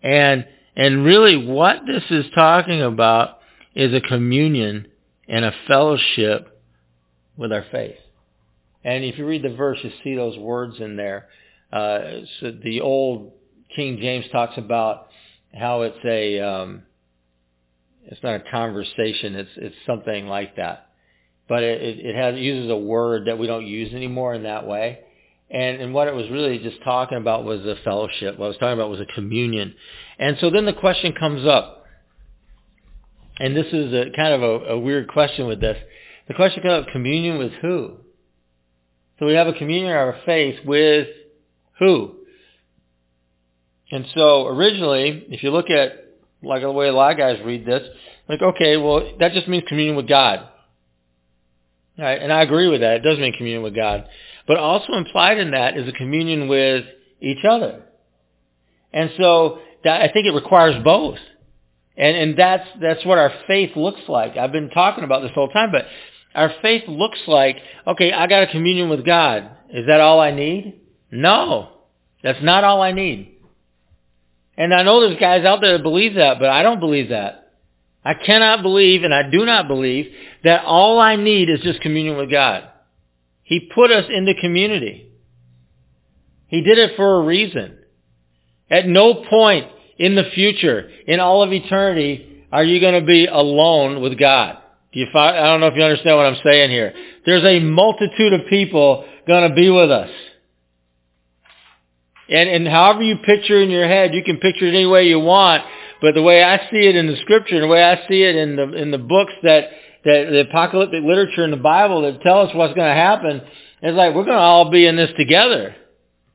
And, 0.02 0.46
and 0.76 1.04
really 1.04 1.36
what 1.36 1.86
this 1.86 2.04
is 2.10 2.26
talking 2.34 2.82
about 2.82 3.38
is 3.74 3.94
a 3.94 4.00
communion 4.00 4.86
and 5.28 5.44
a 5.44 5.52
fellowship 5.66 6.62
with 7.36 7.52
our 7.52 7.64
faith. 7.72 7.96
And 8.84 9.04
if 9.04 9.18
you 9.18 9.26
read 9.26 9.42
the 9.42 9.54
verse, 9.54 9.78
you 9.82 9.90
see 10.04 10.14
those 10.14 10.38
words 10.38 10.76
in 10.78 10.96
there. 10.96 11.28
Uh, 11.72 12.20
so 12.40 12.52
the 12.62 12.80
old 12.82 13.32
King 13.74 13.98
James 14.00 14.26
talks 14.30 14.56
about 14.56 15.08
how 15.52 15.82
it's 15.82 15.98
a, 16.04 16.40
um, 16.40 16.82
it's 18.04 18.22
not 18.22 18.34
a 18.34 18.50
conversation. 18.50 19.34
It's 19.34 19.50
it's 19.56 19.76
something 19.86 20.26
like 20.26 20.56
that. 20.56 20.90
But 21.48 21.62
it, 21.62 21.98
it, 21.98 22.14
has 22.14 22.34
it 22.34 22.40
uses 22.40 22.70
a 22.70 22.76
word 22.76 23.26
that 23.26 23.38
we 23.38 23.46
don't 23.46 23.66
use 23.66 23.92
anymore 23.92 24.34
in 24.34 24.44
that 24.44 24.66
way. 24.66 25.00
And 25.50 25.80
and 25.80 25.94
what 25.94 26.08
it 26.08 26.14
was 26.14 26.28
really 26.30 26.58
just 26.58 26.82
talking 26.82 27.18
about 27.18 27.44
was 27.44 27.60
a 27.60 27.76
fellowship. 27.84 28.38
What 28.38 28.46
I 28.46 28.48
was 28.48 28.56
talking 28.56 28.74
about 28.74 28.90
was 28.90 29.00
a 29.00 29.06
communion. 29.06 29.74
And 30.18 30.36
so 30.40 30.50
then 30.50 30.64
the 30.66 30.72
question 30.72 31.12
comes 31.12 31.46
up. 31.46 31.84
And 33.38 33.56
this 33.56 33.66
is 33.66 33.92
a 33.92 34.06
kind 34.16 34.32
of 34.32 34.42
a, 34.42 34.72
a 34.72 34.78
weird 34.78 35.08
question 35.08 35.46
with 35.46 35.60
this. 35.60 35.76
The 36.26 36.34
question 36.34 36.62
comes 36.62 36.86
up, 36.86 36.92
communion 36.92 37.38
with 37.38 37.52
who? 37.60 37.98
So 39.18 39.26
we 39.26 39.34
have 39.34 39.46
a 39.46 39.52
communion 39.52 39.90
of 39.92 39.96
our 39.96 40.20
faith 40.26 40.56
with 40.64 41.08
who? 41.78 42.16
And 43.90 44.06
so 44.14 44.46
originally, 44.46 45.26
if 45.28 45.42
you 45.42 45.50
look 45.50 45.70
at 45.70 45.92
like 46.42 46.62
the 46.62 46.70
way 46.70 46.88
a 46.88 46.92
lot 46.92 47.12
of 47.12 47.18
guys 47.18 47.38
read 47.44 47.64
this, 47.64 47.82
like, 48.28 48.42
okay, 48.42 48.76
well, 48.76 49.12
that 49.20 49.32
just 49.32 49.48
means 49.48 49.64
communion 49.68 49.96
with 49.96 50.08
God. 50.08 50.48
Right? 51.98 52.20
And 52.20 52.32
I 52.32 52.42
agree 52.42 52.68
with 52.68 52.80
that. 52.80 52.96
It 52.96 53.02
does 53.02 53.18
mean 53.18 53.32
communion 53.32 53.62
with 53.62 53.74
God. 53.74 54.06
But 54.46 54.58
also 54.58 54.94
implied 54.94 55.38
in 55.38 55.50
that 55.52 55.76
is 55.76 55.88
a 55.88 55.92
communion 55.92 56.48
with 56.48 56.84
each 57.20 57.44
other. 57.48 57.82
And 58.92 59.10
so 59.18 59.58
that, 59.84 60.02
I 60.02 60.12
think 60.12 60.26
it 60.26 60.34
requires 60.34 60.82
both. 60.82 61.18
And, 61.96 62.16
and 62.16 62.38
that's, 62.38 62.68
that's 62.80 63.04
what 63.04 63.18
our 63.18 63.32
faith 63.46 63.76
looks 63.76 64.02
like. 64.08 64.36
I've 64.36 64.52
been 64.52 64.70
talking 64.70 65.04
about 65.04 65.22
this 65.22 65.32
whole 65.34 65.48
time, 65.48 65.72
but 65.72 65.86
our 66.34 66.52
faith 66.62 66.84
looks 66.86 67.18
like, 67.26 67.56
okay, 67.86 68.12
I 68.12 68.26
got 68.26 68.44
a 68.44 68.46
communion 68.48 68.88
with 68.88 69.04
God. 69.04 69.50
Is 69.70 69.86
that 69.86 70.00
all 70.00 70.20
I 70.20 70.30
need? 70.30 70.80
No. 71.10 71.70
That's 72.22 72.42
not 72.42 72.64
all 72.64 72.82
I 72.82 72.92
need. 72.92 73.32
And 74.56 74.72
I 74.72 74.82
know 74.82 75.00
there's 75.00 75.20
guys 75.20 75.44
out 75.44 75.60
there 75.60 75.76
that 75.76 75.82
believe 75.82 76.14
that, 76.14 76.38
but 76.38 76.48
I 76.48 76.62
don't 76.62 76.80
believe 76.80 77.10
that. 77.10 77.52
I 78.04 78.14
cannot 78.14 78.62
believe 78.62 79.02
and 79.02 79.12
I 79.12 79.28
do 79.28 79.44
not 79.44 79.66
believe 79.66 80.12
that 80.44 80.64
all 80.64 80.98
I 81.00 81.16
need 81.16 81.50
is 81.50 81.60
just 81.60 81.80
communion 81.80 82.16
with 82.16 82.30
God. 82.30 82.68
He 83.46 83.70
put 83.72 83.92
us 83.92 84.06
into 84.10 84.34
community. 84.34 85.08
He 86.48 86.62
did 86.62 86.78
it 86.78 86.96
for 86.96 87.20
a 87.20 87.24
reason. 87.24 87.78
At 88.68 88.88
no 88.88 89.24
point 89.30 89.68
in 89.98 90.16
the 90.16 90.24
future, 90.34 90.90
in 91.06 91.20
all 91.20 91.44
of 91.44 91.52
eternity, 91.52 92.44
are 92.50 92.64
you 92.64 92.80
going 92.80 93.00
to 93.00 93.06
be 93.06 93.26
alone 93.26 94.02
with 94.02 94.18
God. 94.18 94.58
Do 94.92 94.98
you 94.98 95.06
find, 95.12 95.36
I 95.36 95.44
don't 95.44 95.60
know 95.60 95.68
if 95.68 95.76
you 95.76 95.84
understand 95.84 96.16
what 96.16 96.26
I'm 96.26 96.40
saying 96.44 96.70
here. 96.70 96.92
There's 97.24 97.44
a 97.44 97.60
multitude 97.60 98.32
of 98.32 98.48
people 98.50 99.06
going 99.28 99.48
to 99.48 99.54
be 99.54 99.70
with 99.70 99.92
us. 99.92 100.10
And, 102.28 102.48
and 102.48 102.66
however 102.66 103.02
you 103.02 103.18
picture 103.24 103.62
in 103.62 103.70
your 103.70 103.86
head, 103.86 104.12
you 104.12 104.24
can 104.24 104.38
picture 104.38 104.66
it 104.66 104.74
any 104.74 104.86
way 104.86 105.06
you 105.06 105.20
want. 105.20 105.62
But 106.02 106.14
the 106.14 106.22
way 106.22 106.42
I 106.42 106.68
see 106.68 106.88
it 106.88 106.96
in 106.96 107.06
the 107.06 107.16
scripture, 107.22 107.60
the 107.60 107.68
way 107.68 107.84
I 107.84 108.08
see 108.08 108.24
it 108.24 108.34
in 108.34 108.56
the, 108.56 108.72
in 108.72 108.90
the 108.90 108.98
books 108.98 109.34
that, 109.44 109.68
that 110.06 110.28
the 110.30 110.48
apocalyptic 110.48 111.02
literature 111.02 111.44
in 111.44 111.50
the 111.50 111.56
Bible 111.56 112.02
that 112.02 112.22
tell 112.22 112.40
us 112.42 112.54
what's 112.54 112.74
going 112.74 112.88
to 112.88 112.94
happen, 112.94 113.42
it's 113.82 113.96
like 113.96 114.14
we're 114.14 114.24
going 114.24 114.36
to 114.36 114.42
all 114.42 114.70
be 114.70 114.86
in 114.86 114.96
this 114.96 115.10
together. 115.18 115.74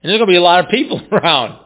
And 0.04 0.10
there's 0.10 0.18
going 0.18 0.28
to 0.28 0.34
be 0.34 0.36
a 0.36 0.42
lot 0.42 0.64
of 0.64 0.70
people 0.70 1.02
around. 1.12 1.58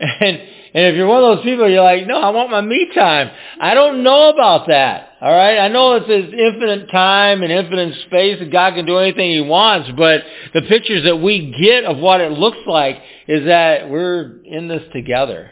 And, 0.00 0.36
and 0.74 0.86
if 0.86 0.96
you're 0.96 1.06
one 1.06 1.22
of 1.22 1.36
those 1.36 1.44
people, 1.44 1.68
you're 1.68 1.84
like, 1.84 2.06
no, 2.06 2.20
I 2.20 2.30
want 2.30 2.50
my 2.50 2.60
me 2.62 2.90
time. 2.94 3.30
I 3.60 3.74
don't 3.74 4.02
know 4.02 4.30
about 4.30 4.68
that. 4.68 5.10
All 5.20 5.32
right. 5.32 5.58
I 5.58 5.68
know 5.68 5.94
it's 5.94 6.08
this 6.08 6.32
infinite 6.32 6.90
time 6.90 7.42
and 7.42 7.52
infinite 7.52 7.94
space 8.06 8.38
and 8.40 8.50
God 8.50 8.74
can 8.74 8.86
do 8.86 8.98
anything 8.98 9.30
he 9.30 9.40
wants, 9.42 9.90
but 9.96 10.22
the 10.52 10.62
pictures 10.62 11.04
that 11.04 11.16
we 11.16 11.54
get 11.60 11.84
of 11.84 11.98
what 11.98 12.20
it 12.20 12.32
looks 12.32 12.58
like 12.66 12.96
is 13.28 13.46
that 13.46 13.90
we're 13.90 14.42
in 14.44 14.68
this 14.68 14.82
together. 14.92 15.50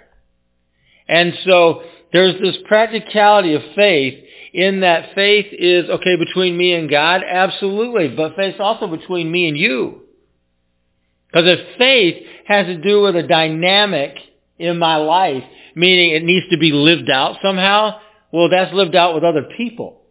And 1.08 1.34
so 1.44 1.82
there's 2.12 2.40
this 2.40 2.56
practicality 2.66 3.54
of 3.54 3.62
faith 3.76 4.24
in 4.52 4.80
that 4.80 5.14
faith 5.14 5.46
is, 5.52 5.88
okay, 5.88 6.16
between 6.16 6.56
me 6.56 6.74
and 6.74 6.90
God? 6.90 7.22
Absolutely. 7.26 8.08
But 8.08 8.36
faith's 8.36 8.60
also 8.60 8.86
between 8.86 9.30
me 9.30 9.48
and 9.48 9.56
you. 9.56 10.02
Because 11.26 11.48
if 11.48 11.78
faith 11.78 12.26
has 12.46 12.66
to 12.66 12.76
do 12.76 13.02
with 13.02 13.16
a 13.16 13.22
dynamic 13.22 14.16
in 14.58 14.78
my 14.78 14.96
life, 14.96 15.44
meaning 15.74 16.10
it 16.10 16.22
needs 16.22 16.46
to 16.50 16.58
be 16.58 16.72
lived 16.72 17.08
out 17.08 17.36
somehow, 17.42 17.98
well, 18.30 18.50
that's 18.50 18.74
lived 18.74 18.94
out 18.94 19.14
with 19.14 19.24
other 19.24 19.44
people. 19.56 20.02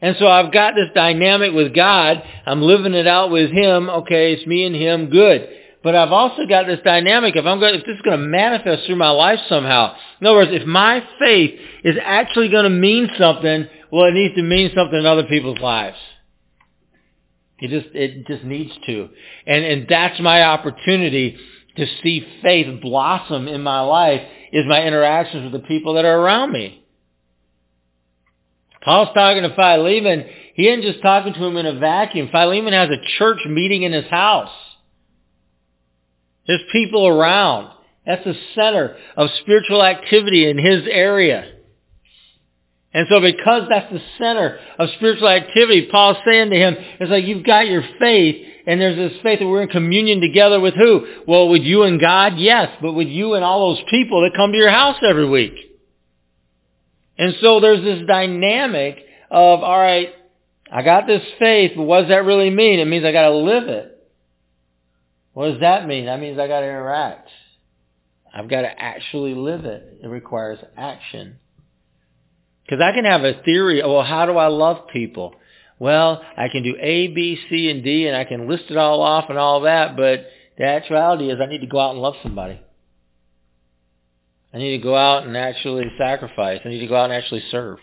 And 0.00 0.16
so 0.18 0.26
I've 0.26 0.52
got 0.52 0.74
this 0.74 0.90
dynamic 0.94 1.52
with 1.52 1.74
God. 1.74 2.22
I'm 2.46 2.62
living 2.62 2.94
it 2.94 3.06
out 3.06 3.30
with 3.30 3.50
Him. 3.50 3.88
Okay, 3.88 4.34
it's 4.34 4.46
me 4.46 4.64
and 4.64 4.74
Him. 4.74 5.10
Good. 5.10 5.48
But 5.88 5.96
I've 5.96 6.12
also 6.12 6.44
got 6.44 6.66
this 6.66 6.80
dynamic. 6.84 7.34
If 7.34 7.46
I'm 7.46 7.60
going, 7.60 7.74
if 7.76 7.86
this 7.86 7.96
is 7.96 8.02
going 8.02 8.20
to 8.20 8.26
manifest 8.26 8.84
through 8.84 8.96
my 8.96 9.08
life 9.08 9.38
somehow, 9.48 9.96
in 10.20 10.26
other 10.26 10.36
words, 10.36 10.50
if 10.52 10.66
my 10.66 11.02
faith 11.18 11.58
is 11.82 11.96
actually 12.04 12.50
going 12.50 12.64
to 12.64 12.68
mean 12.68 13.08
something, 13.18 13.66
well, 13.90 14.04
it 14.04 14.12
needs 14.12 14.34
to 14.34 14.42
mean 14.42 14.70
something 14.76 14.98
in 14.98 15.06
other 15.06 15.24
people's 15.24 15.60
lives. 15.60 15.96
It 17.58 17.70
just, 17.70 17.94
it 17.94 18.26
just 18.26 18.44
needs 18.44 18.70
to. 18.84 19.08
And, 19.46 19.64
and 19.64 19.86
that's 19.88 20.20
my 20.20 20.42
opportunity 20.42 21.38
to 21.78 21.86
see 22.02 22.22
faith 22.42 22.82
blossom 22.82 23.48
in 23.48 23.62
my 23.62 23.80
life 23.80 24.20
is 24.52 24.66
my 24.66 24.84
interactions 24.84 25.50
with 25.50 25.62
the 25.62 25.66
people 25.66 25.94
that 25.94 26.04
are 26.04 26.20
around 26.20 26.52
me. 26.52 26.84
Paul's 28.82 29.08
talking 29.14 29.42
to 29.42 29.54
Philemon. 29.54 30.26
He 30.52 30.68
isn't 30.68 30.82
just 30.82 31.00
talking 31.00 31.32
to 31.32 31.44
him 31.46 31.56
in 31.56 31.64
a 31.64 31.78
vacuum. 31.78 32.28
Philemon 32.30 32.74
has 32.74 32.90
a 32.90 33.02
church 33.16 33.38
meeting 33.48 33.84
in 33.84 33.92
his 33.92 34.10
house. 34.10 34.50
There's 36.48 36.62
people 36.72 37.06
around. 37.06 37.70
That's 38.04 38.24
the 38.24 38.34
center 38.54 38.96
of 39.16 39.28
spiritual 39.42 39.84
activity 39.84 40.48
in 40.48 40.58
his 40.58 40.84
area. 40.90 41.52
And 42.94 43.06
so 43.10 43.20
because 43.20 43.68
that's 43.68 43.92
the 43.92 44.00
center 44.16 44.58
of 44.78 44.88
spiritual 44.96 45.28
activity, 45.28 45.88
Paul's 45.92 46.16
saying 46.24 46.50
to 46.50 46.56
him, 46.56 46.74
it's 46.98 47.10
like 47.10 47.26
you've 47.26 47.44
got 47.44 47.68
your 47.68 47.84
faith, 48.00 48.44
and 48.66 48.80
there's 48.80 48.96
this 48.96 49.20
faith 49.22 49.40
that 49.40 49.46
we're 49.46 49.62
in 49.62 49.68
communion 49.68 50.22
together 50.22 50.58
with 50.58 50.74
who? 50.74 51.06
Well, 51.26 51.50
with 51.50 51.62
you 51.62 51.82
and 51.82 52.00
God, 52.00 52.38
yes, 52.38 52.70
but 52.80 52.94
with 52.94 53.08
you 53.08 53.34
and 53.34 53.44
all 53.44 53.74
those 53.74 53.84
people 53.90 54.22
that 54.22 54.34
come 54.34 54.52
to 54.52 54.58
your 54.58 54.70
house 54.70 54.96
every 55.06 55.28
week. 55.28 55.52
And 57.18 57.34
so 57.42 57.60
there's 57.60 57.84
this 57.84 58.06
dynamic 58.06 59.04
of, 59.30 59.62
all 59.62 59.78
right, 59.78 60.14
I 60.72 60.82
got 60.82 61.06
this 61.06 61.22
faith, 61.38 61.72
but 61.76 61.82
what 61.82 62.02
does 62.02 62.08
that 62.08 62.24
really 62.24 62.50
mean? 62.50 62.78
It 62.78 62.86
means 62.86 63.04
I 63.04 63.12
got 63.12 63.28
to 63.28 63.36
live 63.36 63.68
it. 63.68 63.97
What 65.38 65.52
does 65.52 65.60
that 65.60 65.86
mean? 65.86 66.06
That 66.06 66.18
means 66.18 66.36
I 66.36 66.48
got 66.48 66.60
to 66.62 66.66
interact. 66.66 67.28
I've 68.34 68.50
got 68.50 68.62
to 68.62 68.82
actually 68.82 69.36
live 69.36 69.66
it. 69.66 70.00
It 70.02 70.08
requires 70.08 70.58
action. 70.76 71.36
Because 72.64 72.80
I 72.82 72.90
can 72.90 73.04
have 73.04 73.22
a 73.22 73.40
theory, 73.44 73.80
well, 73.80 74.02
how 74.02 74.26
do 74.26 74.32
I 74.32 74.48
love 74.48 74.88
people? 74.92 75.36
Well, 75.78 76.20
I 76.36 76.48
can 76.48 76.64
do 76.64 76.74
A, 76.80 77.06
B, 77.06 77.38
C, 77.48 77.70
and 77.70 77.84
D, 77.84 78.08
and 78.08 78.16
I 78.16 78.24
can 78.24 78.48
list 78.48 78.64
it 78.68 78.76
all 78.76 79.00
off 79.00 79.26
and 79.28 79.38
all 79.38 79.60
that, 79.60 79.96
but 79.96 80.26
the 80.56 80.64
actuality 80.64 81.30
is 81.30 81.38
I 81.40 81.46
need 81.46 81.60
to 81.60 81.68
go 81.68 81.78
out 81.78 81.92
and 81.92 82.02
love 82.02 82.14
somebody. 82.20 82.60
I 84.52 84.58
need 84.58 84.76
to 84.76 84.82
go 84.82 84.96
out 84.96 85.24
and 85.24 85.36
actually 85.36 85.84
sacrifice. 85.96 86.62
I 86.64 86.68
need 86.68 86.80
to 86.80 86.88
go 86.88 86.96
out 86.96 87.12
and 87.12 87.12
actually 87.12 87.44
serve. 87.52 87.78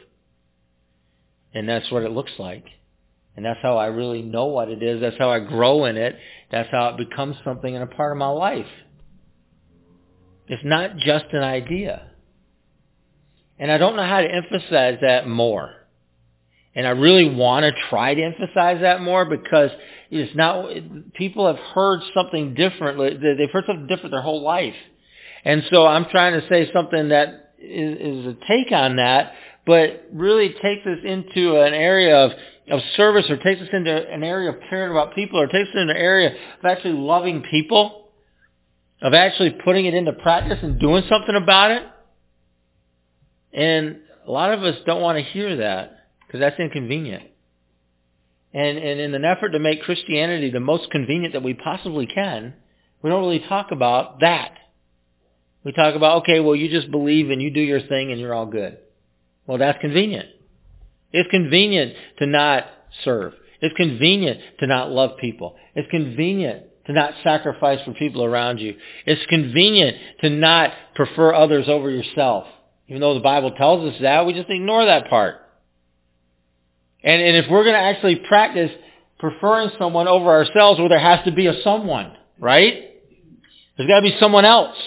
And 1.54 1.70
that's 1.70 1.90
what 1.90 2.04
it 2.04 2.12
looks 2.12 2.34
like. 2.38 2.66
And 3.36 3.46
that's 3.46 3.60
how 3.62 3.78
I 3.78 3.88
really 3.88 4.22
know 4.22 4.46
what 4.46 4.70
it 4.70 4.82
is. 4.82 5.02
That's 5.02 5.18
how 5.18 5.30
I 5.30 5.40
grow 5.40 5.86
in 5.86 5.98
it. 5.98 6.16
That's 6.52 6.70
how 6.72 6.90
it 6.90 6.98
becomes 6.98 7.36
something 7.44 7.74
and 7.74 7.84
a 7.84 7.88
part 7.88 8.12
of 8.12 8.18
my 8.18 8.30
life. 8.30 8.66
It's 10.48 10.64
not 10.64 10.98
just 10.98 11.26
an 11.34 11.44
idea. 11.44 12.12
And 13.60 13.72
I 13.72 13.78
don't 13.78 13.96
know 13.96 14.08
how 14.08 14.22
to 14.22 14.28
emphasize 14.28 15.00
that 15.02 15.28
more. 15.28 15.72
And 16.76 16.86
I 16.86 16.92
really 16.92 17.34
want 17.34 17.64
to 17.64 17.72
try 17.90 18.14
to 18.14 18.22
emphasize 18.22 18.82
that 18.82 19.02
more 19.02 19.26
because 19.26 19.72
it's 20.12 20.36
not, 20.36 20.70
people 21.14 21.48
have 21.48 21.58
heard 21.74 22.02
something 22.14 22.54
different. 22.54 22.98
They've 23.22 23.50
heard 23.50 23.64
something 23.66 23.88
different 23.88 24.12
their 24.12 24.22
whole 24.22 24.44
life. 24.44 24.76
And 25.46 25.64
so 25.72 25.86
I'm 25.86 26.06
trying 26.06 26.40
to 26.40 26.48
say 26.50 26.70
something 26.74 27.10
that 27.10 27.54
is, 27.60 27.98
is 28.00 28.26
a 28.28 28.36
take 28.48 28.72
on 28.72 28.98
that, 28.98 29.34
but 29.66 30.06
really 30.12 30.50
takes 30.50 30.86
us 30.86 31.00
into 31.04 31.62
an 31.62 31.74
area 31.74 32.18
of, 32.18 32.32
of 32.70 32.80
service 32.96 33.30
or 33.30 33.38
takes 33.38 33.62
us 33.62 33.68
into 33.74 33.92
an 33.92 34.24
area 34.24 34.50
of 34.50 34.56
caring 34.70 34.92
about 34.92 35.14
people 35.14 35.40
or 35.40 35.48
takes 35.48 35.70
us 35.70 35.76
into 35.76 35.94
an 35.94 35.98
area 35.98 36.30
of 36.30 36.66
actually 36.66 36.94
loving 36.94 37.44
people, 37.44 38.10
of 39.02 39.14
actually 39.14 39.52
putting 39.64 39.86
it 39.86 39.94
into 39.94 40.14
practice 40.14 40.58
and 40.62 40.80
doing 40.80 41.04
something 41.10 41.36
about 41.36 41.72
it. 41.72 41.84
And 43.54 44.00
a 44.28 44.32
lot 44.32 44.52
of 44.52 44.64
us 44.64 44.76
don't 44.86 45.02
want 45.02 45.18
to 45.18 45.24
hear 45.24 45.58
that 45.58 46.08
because 46.26 46.40
that's 46.40 46.60
inconvenient. 46.60 47.24
And, 48.54 48.78
and 48.78 49.00
in 49.00 49.14
an 49.14 49.26
effort 49.26 49.50
to 49.50 49.60
make 49.60 49.84
Christianity 49.84 50.50
the 50.50 50.60
most 50.60 50.90
convenient 50.90 51.34
that 51.34 51.44
we 51.44 51.54
possibly 51.54 52.08
can, 52.08 52.54
we 53.02 53.10
don't 53.10 53.22
really 53.22 53.46
talk 53.48 53.72
about 53.72 54.22
that. 54.22 54.54
We 55.64 55.72
talk 55.72 55.96
about, 55.96 56.24
okay, 56.24 56.40
well, 56.40 56.56
you 56.56 56.70
just 56.70 56.90
believe 56.90 57.30
and 57.30 57.42
you 57.42 57.52
do 57.52 57.60
your 57.60 57.82
thing 57.82 58.12
and 58.12 58.20
you're 58.20 58.34
all 58.34 58.46
good. 58.46 58.78
Well, 59.46 59.58
that's 59.58 59.80
convenient. 59.82 60.30
It's 61.16 61.30
convenient 61.32 61.94
to 62.20 62.26
not 62.26 62.66
serve. 63.04 63.34
It's 63.62 63.76
convenient 63.76 64.42
to 64.60 64.68
not 64.68 64.92
love 64.92 65.18
people. 65.18 65.56
It's 65.74 65.90
convenient 65.90 66.64
to 66.88 66.94
not 66.94 67.14
sacrifice 67.24 67.80
for 67.86 67.94
people 67.94 68.24
around 68.24 68.60
you. 68.60 68.76
It's 69.06 69.26
convenient 69.28 69.98
to 70.22 70.30
not 70.30 70.72
prefer 70.94 71.34
others 71.34 71.66
over 71.68 71.90
yourself. 71.90 72.46
Even 72.88 73.02
though 73.02 73.14
the 73.14 73.22
Bible 73.22 73.52
tells 73.52 73.94
us 73.94 74.00
that, 74.02 74.26
we 74.26 74.34
just 74.34 74.50
ignore 74.50 74.86
that 74.86 75.10
part. 75.10 75.36
And, 77.02 77.22
and 77.22 77.38
if 77.38 77.50
we're 77.50 77.64
going 77.64 77.76
to 77.76 77.80
actually 77.80 78.18
practice 78.18 78.72
preferring 79.18 79.72
someone 79.80 80.08
over 80.08 80.30
ourselves, 80.30 80.80
well, 80.80 80.90
there 80.90 81.00
has 81.00 81.24
to 81.26 81.32
be 81.32 81.48
a 81.48 81.62
someone, 81.64 82.12
right? 82.40 82.92
There's 83.78 83.88
got 83.88 84.02
to 84.02 84.02
be 84.02 84.18
someone 84.20 84.46
else. 84.46 84.78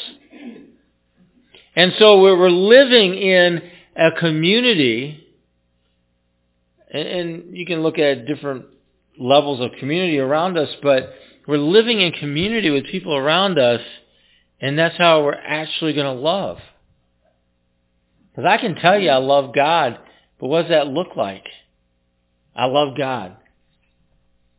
And 1.74 1.94
so 1.98 2.20
we're 2.20 2.50
living 2.50 3.14
in 3.14 3.62
a 3.96 4.12
community, 4.18 5.24
and 6.90 7.56
you 7.56 7.66
can 7.66 7.82
look 7.82 7.98
at 7.98 8.26
different 8.26 8.66
levels 9.18 9.60
of 9.60 9.78
community 9.78 10.18
around 10.18 10.56
us, 10.56 10.68
but 10.82 11.12
we're 11.46 11.58
living 11.58 12.00
in 12.00 12.12
community 12.12 12.70
with 12.70 12.86
people 12.86 13.16
around 13.16 13.58
us, 13.58 13.80
and 14.60 14.78
that's 14.78 14.96
how 14.96 15.24
we're 15.24 15.34
actually 15.34 15.92
going 15.94 16.06
to 16.06 16.20
love. 16.20 16.58
Because 18.30 18.48
I 18.48 18.58
can 18.58 18.74
tell 18.76 18.98
you 18.98 19.10
I 19.10 19.16
love 19.16 19.54
God, 19.54 19.98
but 20.38 20.48
what 20.48 20.62
does 20.62 20.70
that 20.70 20.86
look 20.86 21.16
like? 21.16 21.44
I 22.54 22.66
love 22.66 22.96
God. 22.96 23.36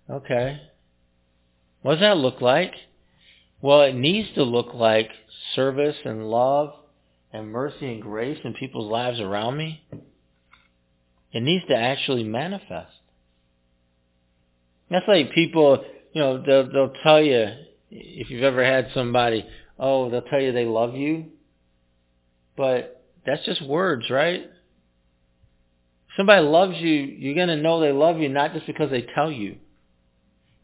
Okay. 0.09 0.59
What 1.81 1.93
does 1.93 2.01
that 2.01 2.17
look 2.17 2.41
like? 2.41 2.73
Well, 3.61 3.81
it 3.81 3.95
needs 3.95 4.29
to 4.35 4.43
look 4.43 4.73
like 4.73 5.09
service 5.55 5.95
and 6.05 6.29
love 6.29 6.73
and 7.31 7.51
mercy 7.51 7.93
and 7.93 8.01
grace 8.01 8.39
in 8.43 8.53
people's 8.53 8.91
lives 8.91 9.19
around 9.19 9.57
me, 9.57 9.83
it 11.31 11.43
needs 11.43 11.65
to 11.67 11.75
actually 11.75 12.23
manifest. 12.23 12.91
That's 14.89 15.07
like 15.07 15.31
people, 15.33 15.83
you 16.13 16.21
know, 16.21 16.43
they'll, 16.43 16.71
they'll 16.71 16.93
tell 17.03 17.21
you, 17.21 17.47
if 17.91 18.29
you've 18.29 18.43
ever 18.43 18.63
had 18.63 18.89
somebody, 18.93 19.45
oh, 19.77 20.09
they'll 20.09 20.21
tell 20.21 20.41
you 20.41 20.51
they 20.51 20.65
love 20.65 20.95
you, 20.95 21.25
but 22.57 23.05
that's 23.25 23.45
just 23.45 23.65
words, 23.65 24.09
right? 24.09 24.49
Somebody 26.17 26.45
loves 26.45 26.77
you, 26.77 26.91
you're 26.91 27.35
going 27.35 27.47
to 27.47 27.55
know 27.55 27.79
they 27.79 27.91
love 27.91 28.17
you 28.17 28.29
not 28.29 28.53
just 28.53 28.65
because 28.65 28.89
they 28.89 29.05
tell 29.15 29.31
you. 29.31 29.57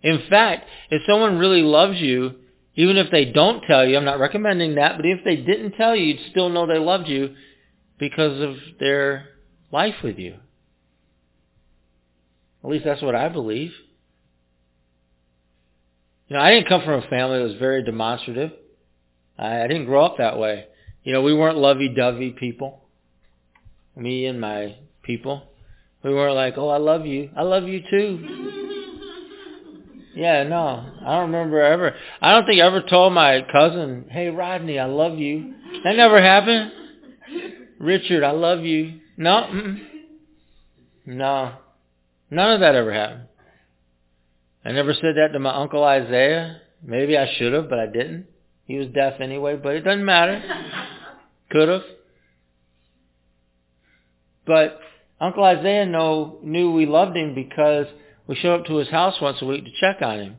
In 0.01 0.23
fact, 0.29 0.67
if 0.89 1.03
someone 1.07 1.37
really 1.37 1.61
loves 1.61 1.97
you, 1.99 2.35
even 2.75 2.97
if 2.97 3.09
they 3.11 3.25
don't 3.25 3.63
tell 3.65 3.87
you, 3.87 3.95
I'm 3.95 4.05
not 4.05 4.19
recommending 4.19 4.75
that, 4.75 4.97
but 4.97 5.05
if 5.05 5.23
they 5.23 5.37
didn't 5.37 5.73
tell 5.73 5.95
you, 5.95 6.05
you'd 6.05 6.31
still 6.31 6.49
know 6.49 6.67
they 6.67 6.77
loved 6.77 7.07
you 7.07 7.35
because 7.97 8.41
of 8.41 8.55
their 8.79 9.29
life 9.71 9.95
with 10.03 10.17
you. 10.17 10.35
At 12.65 12.71
least 12.71 12.83
that's 12.83 13.01
what 13.03 13.13
I 13.13 13.29
believe. 13.29 13.71
You 16.27 16.35
know, 16.35 16.41
I 16.41 16.49
didn't 16.49 16.67
come 16.67 16.81
from 16.81 17.03
a 17.03 17.07
family 17.07 17.37
that 17.37 17.43
was 17.43 17.59
very 17.59 17.83
demonstrative. 17.83 18.53
I, 19.37 19.61
I 19.61 19.67
didn't 19.67 19.85
grow 19.85 20.03
up 20.03 20.17
that 20.17 20.39
way. 20.39 20.65
You 21.03 21.13
know, 21.13 21.21
we 21.21 21.35
weren't 21.35 21.59
lovey-dovey 21.59 22.31
people. 22.31 22.81
Me 23.95 24.25
and 24.25 24.41
my 24.41 24.77
people. 25.03 25.43
We 26.03 26.11
weren't 26.11 26.33
like, 26.33 26.55
oh, 26.57 26.69
I 26.69 26.77
love 26.77 27.05
you. 27.05 27.29
I 27.37 27.43
love 27.43 27.65
you 27.65 27.81
too. 27.87 28.61
Yeah, 30.15 30.43
no, 30.43 30.93
I 31.05 31.17
don't 31.17 31.31
remember 31.33 31.59
ever. 31.59 31.93
I 32.21 32.31
don't 32.31 32.45
think 32.45 32.61
I 32.61 32.65
ever 32.65 32.81
told 32.83 33.11
my 33.11 33.45
cousin, 33.51 34.05
"Hey, 34.09 34.29
Rodney, 34.29 34.79
I 34.79 34.85
love 34.85 35.19
you." 35.19 35.53
That 35.83 35.97
never 35.97 36.21
happened. 36.21 36.71
Richard, 37.79 38.23
I 38.23 38.31
love 38.31 38.61
you. 38.61 39.01
No, 39.17 39.41
mm-mm. 39.51 39.85
no, 41.05 41.55
none 42.29 42.51
of 42.51 42.59
that 42.61 42.75
ever 42.75 42.93
happened. 42.93 43.27
I 44.63 44.71
never 44.71 44.93
said 44.93 45.15
that 45.17 45.29
to 45.33 45.39
my 45.39 45.53
uncle 45.53 45.83
Isaiah. 45.83 46.61
Maybe 46.83 47.17
I 47.17 47.27
should 47.37 47.53
have, 47.53 47.69
but 47.69 47.79
I 47.79 47.85
didn't. 47.85 48.27
He 48.65 48.77
was 48.77 48.87
deaf 48.87 49.21
anyway, 49.21 49.55
but 49.61 49.75
it 49.75 49.81
doesn't 49.81 50.05
matter. 50.05 50.41
Could 51.51 51.69
have. 51.69 51.81
But 54.45 54.79
Uncle 55.19 55.43
Isaiah 55.43 55.85
know, 55.85 56.39
knew 56.43 56.71
we 56.71 56.85
loved 56.85 57.15
him 57.15 57.35
because 57.35 57.85
we 58.27 58.35
showed 58.35 58.61
up 58.61 58.65
to 58.67 58.77
his 58.77 58.89
house 58.89 59.15
once 59.21 59.37
a 59.41 59.45
week 59.45 59.65
to 59.65 59.71
check 59.79 60.01
on 60.01 60.19
him. 60.19 60.37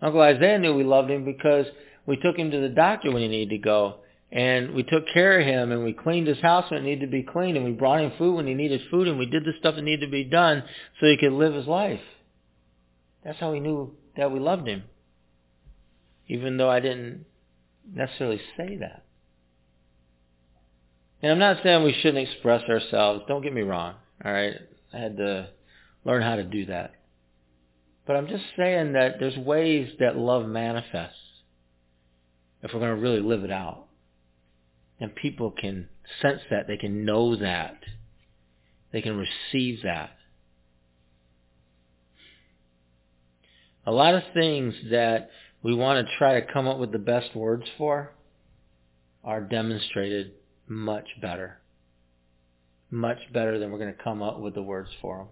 Uncle 0.00 0.20
Isaiah 0.20 0.58
knew 0.58 0.74
we 0.74 0.84
loved 0.84 1.10
him 1.10 1.24
because 1.24 1.66
we 2.06 2.16
took 2.16 2.36
him 2.36 2.50
to 2.50 2.60
the 2.60 2.68
doctor 2.68 3.10
when 3.10 3.22
he 3.22 3.28
needed 3.28 3.50
to 3.50 3.58
go. 3.58 3.96
And 4.30 4.74
we 4.74 4.82
took 4.82 5.04
care 5.12 5.40
of 5.40 5.46
him 5.46 5.72
and 5.72 5.84
we 5.84 5.94
cleaned 5.94 6.26
his 6.26 6.40
house 6.40 6.70
when 6.70 6.80
it 6.80 6.84
needed 6.84 7.06
to 7.06 7.10
be 7.10 7.22
cleaned 7.22 7.56
and 7.56 7.64
we 7.64 7.72
brought 7.72 8.00
him 8.00 8.12
food 8.18 8.36
when 8.36 8.46
he 8.46 8.54
needed 8.54 8.82
food 8.90 9.08
and 9.08 9.18
we 9.18 9.26
did 9.26 9.44
the 9.44 9.52
stuff 9.58 9.76
that 9.76 9.82
needed 9.82 10.04
to 10.04 10.12
be 10.12 10.24
done 10.24 10.62
so 11.00 11.06
he 11.06 11.16
could 11.16 11.32
live 11.32 11.54
his 11.54 11.66
life. 11.66 12.00
That's 13.24 13.38
how 13.38 13.52
we 13.52 13.60
knew 13.60 13.94
that 14.16 14.30
we 14.30 14.38
loved 14.38 14.68
him. 14.68 14.84
Even 16.26 16.58
though 16.58 16.68
I 16.68 16.80
didn't 16.80 17.24
necessarily 17.90 18.40
say 18.56 18.76
that. 18.76 19.04
And 21.22 21.32
I'm 21.32 21.38
not 21.38 21.62
saying 21.62 21.82
we 21.82 21.94
shouldn't 21.94 22.28
express 22.28 22.62
ourselves. 22.68 23.24
Don't 23.28 23.42
get 23.42 23.54
me 23.54 23.62
wrong. 23.62 23.94
All 24.24 24.32
right. 24.32 24.54
I 24.92 24.98
had 24.98 25.16
to 25.16 25.48
learn 26.04 26.22
how 26.22 26.36
to 26.36 26.44
do 26.44 26.66
that. 26.66 26.92
But 28.06 28.16
I'm 28.16 28.28
just 28.28 28.44
saying 28.56 28.92
that 28.92 29.16
there's 29.18 29.36
ways 29.36 29.90
that 30.00 30.16
love 30.16 30.46
manifests 30.46 31.16
if 32.62 32.72
we're 32.72 32.80
going 32.80 32.94
to 32.94 33.02
really 33.02 33.20
live 33.20 33.44
it 33.44 33.50
out. 33.50 33.87
And 35.00 35.14
people 35.14 35.50
can 35.50 35.88
sense 36.20 36.40
that. 36.50 36.66
They 36.66 36.76
can 36.76 37.04
know 37.04 37.36
that. 37.36 37.78
They 38.92 39.02
can 39.02 39.16
receive 39.16 39.82
that. 39.84 40.10
A 43.86 43.92
lot 43.92 44.14
of 44.14 44.22
things 44.34 44.74
that 44.90 45.30
we 45.62 45.74
want 45.74 46.06
to 46.06 46.16
try 46.18 46.40
to 46.40 46.52
come 46.52 46.66
up 46.66 46.78
with 46.78 46.92
the 46.92 46.98
best 46.98 47.34
words 47.34 47.64
for 47.76 48.12
are 49.24 49.40
demonstrated 49.40 50.32
much 50.66 51.06
better. 51.20 51.58
Much 52.90 53.18
better 53.32 53.58
than 53.58 53.70
we're 53.70 53.78
going 53.78 53.94
to 53.94 54.02
come 54.02 54.22
up 54.22 54.40
with 54.40 54.54
the 54.54 54.62
words 54.62 54.90
for 55.00 55.18
them. 55.18 55.28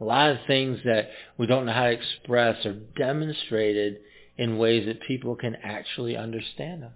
A 0.00 0.04
lot 0.04 0.30
of 0.30 0.38
things 0.46 0.78
that 0.84 1.08
we 1.36 1.46
don't 1.46 1.66
know 1.66 1.72
how 1.72 1.84
to 1.84 1.90
express 1.90 2.64
are 2.64 2.74
demonstrated 2.96 3.98
in 4.36 4.58
ways 4.58 4.86
that 4.86 5.00
people 5.02 5.34
can 5.34 5.56
actually 5.62 6.16
understand 6.16 6.82
them. 6.82 6.92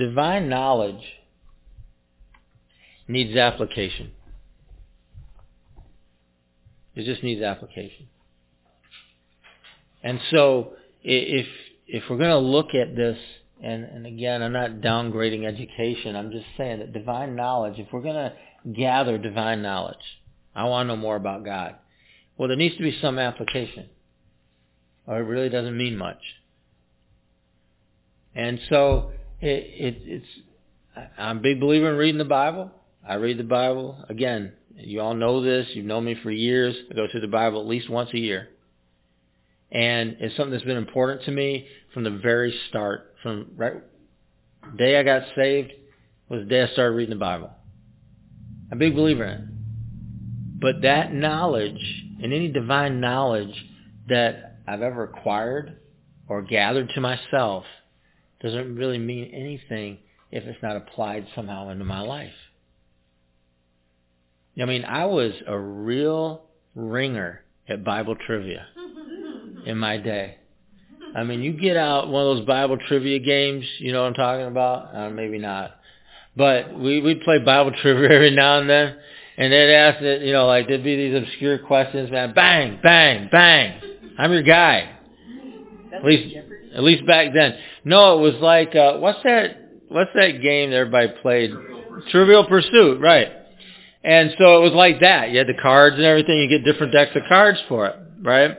Divine 0.00 0.48
knowledge 0.48 1.02
needs 3.06 3.36
application. 3.36 4.12
It 6.94 7.04
just 7.04 7.22
needs 7.22 7.42
application. 7.42 8.08
And 10.02 10.18
so 10.30 10.72
if 11.02 11.46
if 11.86 12.04
we're 12.08 12.16
going 12.16 12.30
to 12.30 12.38
look 12.38 12.74
at 12.74 12.96
this, 12.96 13.18
and, 13.62 13.84
and 13.84 14.06
again, 14.06 14.42
I'm 14.42 14.52
not 14.52 14.70
downgrading 14.80 15.44
education. 15.44 16.16
I'm 16.16 16.30
just 16.30 16.46
saying 16.56 16.78
that 16.78 16.94
divine 16.94 17.36
knowledge, 17.36 17.78
if 17.78 17.88
we're 17.92 18.00
going 18.00 18.14
to 18.14 18.32
gather 18.72 19.18
divine 19.18 19.60
knowledge, 19.60 19.96
I 20.54 20.64
want 20.64 20.88
to 20.88 20.94
know 20.94 21.00
more 21.00 21.16
about 21.16 21.44
God. 21.44 21.74
Well, 22.38 22.48
there 22.48 22.56
needs 22.56 22.76
to 22.76 22.82
be 22.82 22.96
some 23.02 23.18
application, 23.18 23.90
or 25.06 25.18
it 25.18 25.24
really 25.24 25.50
doesn't 25.50 25.76
mean 25.76 25.96
much. 25.96 26.22
And 28.34 28.58
so 28.70 29.10
it, 29.40 29.46
it, 29.48 30.02
it's 30.04 30.26
I'm 31.18 31.38
a 31.38 31.40
big 31.40 31.60
believer 31.60 31.90
in 31.90 31.96
reading 31.96 32.18
the 32.18 32.24
Bible. 32.24 32.70
I 33.06 33.14
read 33.14 33.38
the 33.38 33.44
Bible. 33.44 34.04
Again, 34.08 34.52
you 34.76 35.00
all 35.00 35.14
know 35.14 35.42
this. 35.42 35.66
You've 35.72 35.86
known 35.86 36.04
me 36.04 36.16
for 36.22 36.30
years. 36.30 36.74
I 36.90 36.94
go 36.94 37.06
through 37.10 37.22
the 37.22 37.28
Bible 37.28 37.60
at 37.60 37.66
least 37.66 37.88
once 37.88 38.10
a 38.12 38.18
year. 38.18 38.48
And 39.72 40.16
it's 40.20 40.36
something 40.36 40.52
that's 40.52 40.64
been 40.64 40.76
important 40.76 41.24
to 41.24 41.30
me 41.30 41.66
from 41.94 42.04
the 42.04 42.10
very 42.10 42.54
start. 42.68 43.14
From 43.22 43.52
right 43.56 43.74
day 44.76 44.98
I 44.98 45.02
got 45.02 45.22
saved 45.36 45.72
was 46.28 46.40
the 46.40 46.46
day 46.46 46.62
I 46.62 46.68
started 46.72 46.96
reading 46.96 47.14
the 47.14 47.20
Bible. 47.20 47.50
I'm 48.70 48.78
a 48.78 48.80
big 48.80 48.94
believer 48.94 49.24
in 49.24 49.30
it. 49.30 50.60
But 50.60 50.82
that 50.82 51.14
knowledge 51.14 52.04
and 52.22 52.32
any 52.32 52.48
divine 52.48 53.00
knowledge 53.00 53.54
that 54.08 54.58
I've 54.66 54.82
ever 54.82 55.04
acquired 55.04 55.78
or 56.28 56.42
gathered 56.42 56.90
to 56.94 57.00
myself 57.00 57.64
doesn't 58.42 58.76
really 58.76 58.98
mean 58.98 59.30
anything 59.34 59.98
if 60.30 60.44
it's 60.44 60.62
not 60.62 60.76
applied 60.76 61.26
somehow 61.34 61.68
into 61.70 61.84
my 61.84 62.00
life. 62.00 62.32
I 64.60 64.64
mean, 64.64 64.84
I 64.84 65.06
was 65.06 65.32
a 65.46 65.58
real 65.58 66.42
ringer 66.74 67.42
at 67.68 67.84
Bible 67.84 68.16
trivia 68.26 68.66
in 69.66 69.78
my 69.78 69.96
day. 69.96 70.36
I 71.14 71.24
mean, 71.24 71.42
you 71.42 71.52
get 71.52 71.76
out 71.76 72.08
one 72.08 72.26
of 72.26 72.36
those 72.36 72.46
Bible 72.46 72.78
trivia 72.88 73.18
games, 73.18 73.64
you 73.78 73.92
know 73.92 74.02
what 74.02 74.08
I'm 74.08 74.14
talking 74.14 74.46
about? 74.46 74.94
Uh, 74.94 75.10
maybe 75.10 75.38
not. 75.38 75.76
But 76.36 76.78
we, 76.78 77.00
we'd 77.00 77.22
play 77.22 77.38
Bible 77.38 77.72
trivia 77.82 78.10
every 78.12 78.30
now 78.34 78.60
and 78.60 78.70
then, 78.70 78.96
and 79.36 79.52
they'd 79.52 79.74
ask 79.74 80.02
it, 80.02 80.22
you 80.22 80.32
know, 80.32 80.46
like 80.46 80.68
there'd 80.68 80.84
be 80.84 80.96
these 80.96 81.22
obscure 81.22 81.58
questions, 81.58 82.10
man, 82.10 82.32
bang, 82.34 82.78
bang, 82.82 83.28
bang. 83.30 83.80
I'm 84.18 84.32
your 84.32 84.42
guy. 84.42 84.99
At 86.00 86.06
least, 86.06 86.36
at 86.74 86.82
least 86.82 87.06
back 87.06 87.28
then. 87.34 87.56
No, 87.84 88.18
it 88.18 88.22
was 88.22 88.40
like, 88.40 88.74
uh, 88.74 88.98
what's 88.98 89.22
that, 89.24 89.82
what's 89.88 90.10
that 90.14 90.42
game 90.42 90.70
that 90.70 90.76
everybody 90.76 91.08
played? 91.22 91.50
Trivial 91.50 91.82
Pursuit. 91.88 92.10
Trivial 92.10 92.44
Pursuit, 92.46 93.00
right. 93.00 93.28
And 94.02 94.34
so 94.38 94.58
it 94.58 94.62
was 94.62 94.72
like 94.72 95.00
that. 95.00 95.30
You 95.30 95.38
had 95.38 95.46
the 95.46 95.60
cards 95.60 95.96
and 95.96 96.04
everything. 96.04 96.38
You 96.38 96.48
get 96.48 96.64
different 96.64 96.92
decks 96.92 97.12
of 97.14 97.22
cards 97.28 97.58
for 97.68 97.86
it, 97.86 97.96
right? 98.22 98.56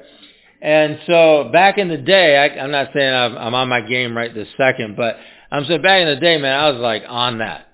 And 0.62 1.00
so 1.08 1.50
back 1.52 1.80
in 1.80 1.88
the 1.88 1.98
day, 1.98 2.38
I, 2.38 2.64
I'm 2.64 2.72
not 2.72 2.90
saying 2.94 3.14
I'm, 3.14 3.36
I'm 3.38 3.56
on 3.56 3.68
my 3.68 3.82
game 3.82 4.16
right 4.16 4.34
this 4.34 4.48
second, 4.58 4.96
but 4.96 5.18
I'm 5.52 5.66
saying 5.66 5.82
back 5.82 6.02
in 6.02 6.08
the 6.08 6.22
day, 6.22 6.38
man, 6.38 6.58
I 6.58 6.70
was 6.70 6.80
like 6.80 7.04
on 7.08 7.40
that. 7.40 7.68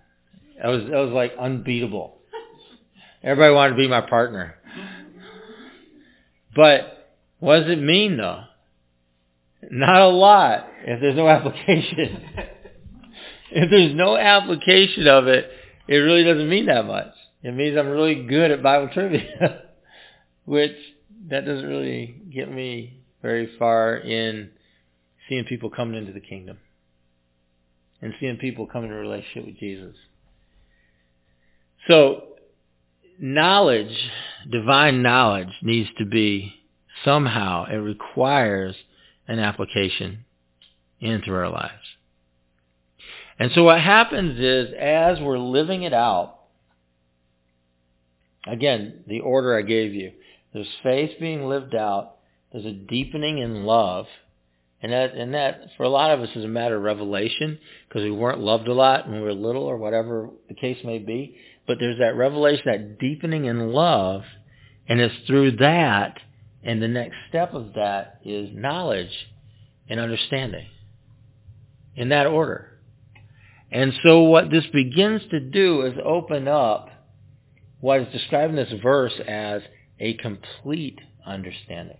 I 0.64 0.70
was, 0.70 0.84
I 0.86 1.00
was 1.02 1.12
like 1.12 1.34
unbeatable. 1.38 2.18
Everybody 3.22 3.54
wanted 3.54 3.72
to 3.72 3.78
be 3.78 3.88
my 3.88 4.02
partner. 4.02 4.56
But 6.56 7.16
what 7.40 7.60
does 7.60 7.72
it 7.72 7.82
mean 7.82 8.18
though? 8.18 8.44
Not 9.70 10.02
a 10.02 10.08
lot 10.08 10.68
if 10.86 11.02
there's 11.02 11.16
no 11.16 11.28
application. 11.30 12.24
if 13.52 13.70
there's 13.70 13.96
no 13.96 14.18
application 14.18 15.08
of 15.08 15.28
it, 15.28 15.50
it 15.88 15.96
really 15.96 16.24
doesn't 16.24 16.50
mean 16.50 16.68
that 16.68 16.86
much. 16.86 17.14
It 17.44 17.54
means 17.54 17.78
I'm 17.78 17.90
really 17.90 18.26
good 18.26 18.52
at 18.52 18.64
Bible 18.64 18.90
trivia, 18.94 19.64
which 20.46 20.76
that 21.30 21.46
doesn't 21.46 21.68
really 21.68 22.22
get 22.34 22.52
me 22.52 23.02
very 23.22 23.50
far 23.58 23.96
in 23.98 24.50
seeing 25.28 25.46
people 25.46 25.70
coming 25.70 25.98
into 25.98 26.14
the 26.14 26.20
kingdom 26.20 26.58
and 28.02 28.14
seeing 28.20 28.38
people 28.38 28.68
come 28.68 28.84
into 28.84 28.96
a 28.96 29.00
relationship 29.00 29.46
with 29.46 29.60
Jesus. 29.60 29.96
So 31.88 32.24
knowledge, 33.20 33.96
divine 34.50 35.02
knowledge 35.02 35.54
needs 35.62 35.90
to 35.98 36.06
be 36.06 36.54
somehow, 37.04 37.66
it 37.66 37.76
requires 37.78 38.76
an 39.28 39.40
application 39.40 40.26
into 41.00 41.34
our 41.34 41.50
lives. 41.50 41.74
And 43.40 43.52
so 43.54 43.64
what 43.64 43.80
happens 43.80 44.40
is 44.40 44.74
as 44.80 45.20
we're 45.20 45.38
living 45.38 45.84
it 45.84 45.94
out, 45.94 46.40
again, 48.48 49.04
the 49.08 49.20
order 49.20 49.58
I 49.58 49.62
gave 49.62 49.94
you, 49.94 50.12
there's 50.54 50.68
faith 50.82 51.12
being 51.20 51.48
lived 51.48 51.76
out, 51.76 52.16
there's 52.52 52.66
a 52.66 52.72
deepening 52.72 53.38
in 53.40 53.64
love, 53.64 54.08
and 54.82 54.92
that, 54.92 55.14
and 55.14 55.34
that 55.34 55.70
for 55.76 55.84
a 55.84 55.90
lot 55.90 56.12
of 56.12 56.22
us 56.22 56.30
is 56.36 56.46
a 56.46 56.48
matter 56.48 56.78
of 56.78 56.84
revelation 56.84 57.60
because 57.88 58.04
we 58.04 58.12
weren't 58.12 58.40
loved 58.40 58.68
a 58.68 58.74
lot 58.74 59.08
when 59.08 59.18
we 59.18 59.22
were 59.22 59.34
little 59.34 59.64
or 59.64 59.78
whatever 59.78 60.30
the 60.48 60.54
case 60.54 60.78
may 60.84 61.00
be. 61.00 61.36
But 61.68 61.78
there's 61.80 62.00
that 62.00 62.16
revelation, 62.16 62.64
that 62.66 63.00
deepening 63.00 63.46
in 63.46 63.72
love, 63.72 64.22
and 64.88 65.00
it's 65.00 65.16
through 65.28 65.58
that, 65.58 66.20
and 66.64 66.82
the 66.82 66.88
next 66.88 67.16
step 67.30 67.54
of 67.54 67.74
that 67.76 68.20
is 68.26 68.50
knowledge 68.54 69.12
and 69.90 70.00
understanding. 70.00 70.68
In 71.96 72.10
that 72.10 72.28
order. 72.28 72.80
And 73.72 73.92
so 74.04 74.24
what 74.24 74.52
this 74.52 74.66
begins 74.72 75.22
to 75.32 75.40
do 75.40 75.82
is 75.82 75.94
open 76.04 76.48
up 76.48 76.90
what 77.80 78.02
is 78.02 78.14
described 78.14 78.52
in 78.52 78.56
this 78.56 78.82
verse 78.82 79.14
as 79.28 79.62
a 80.00 80.14
complete 80.16 81.00
understanding. 81.26 81.98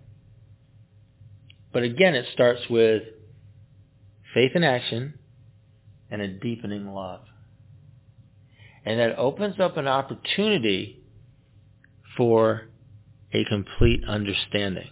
But 1.72 1.82
again, 1.82 2.14
it 2.14 2.26
starts 2.32 2.62
with 2.70 3.02
faith 4.34 4.52
in 4.54 4.64
action 4.64 5.14
and 6.10 6.22
a 6.22 6.28
deepening 6.28 6.86
love. 6.86 7.20
And 8.84 9.00
that 9.00 9.18
opens 9.18 9.60
up 9.60 9.76
an 9.76 9.86
opportunity 9.86 11.02
for 12.16 12.67
a 13.32 13.44
complete 13.44 14.02
understanding. 14.06 14.88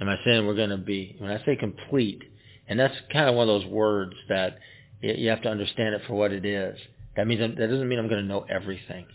Am 0.00 0.08
I 0.08 0.16
saying 0.24 0.46
we're 0.46 0.54
going 0.54 0.70
to 0.70 0.78
be, 0.78 1.16
when 1.18 1.30
I 1.30 1.44
say 1.44 1.56
complete, 1.56 2.22
and 2.68 2.78
that's 2.78 2.94
kind 3.12 3.28
of 3.28 3.34
one 3.34 3.48
of 3.48 3.60
those 3.62 3.70
words 3.70 4.14
that 4.28 4.58
you 5.02 5.28
have 5.30 5.42
to 5.42 5.48
understand 5.48 5.94
it 5.94 6.02
for 6.06 6.14
what 6.14 6.32
it 6.32 6.44
is. 6.44 6.78
That 7.16 7.26
means 7.26 7.40
that 7.40 7.56
doesn't 7.56 7.88
mean 7.88 7.98
I'm 7.98 8.08
going 8.08 8.22
to 8.22 8.28
know 8.28 8.46
everything. 8.48 9.06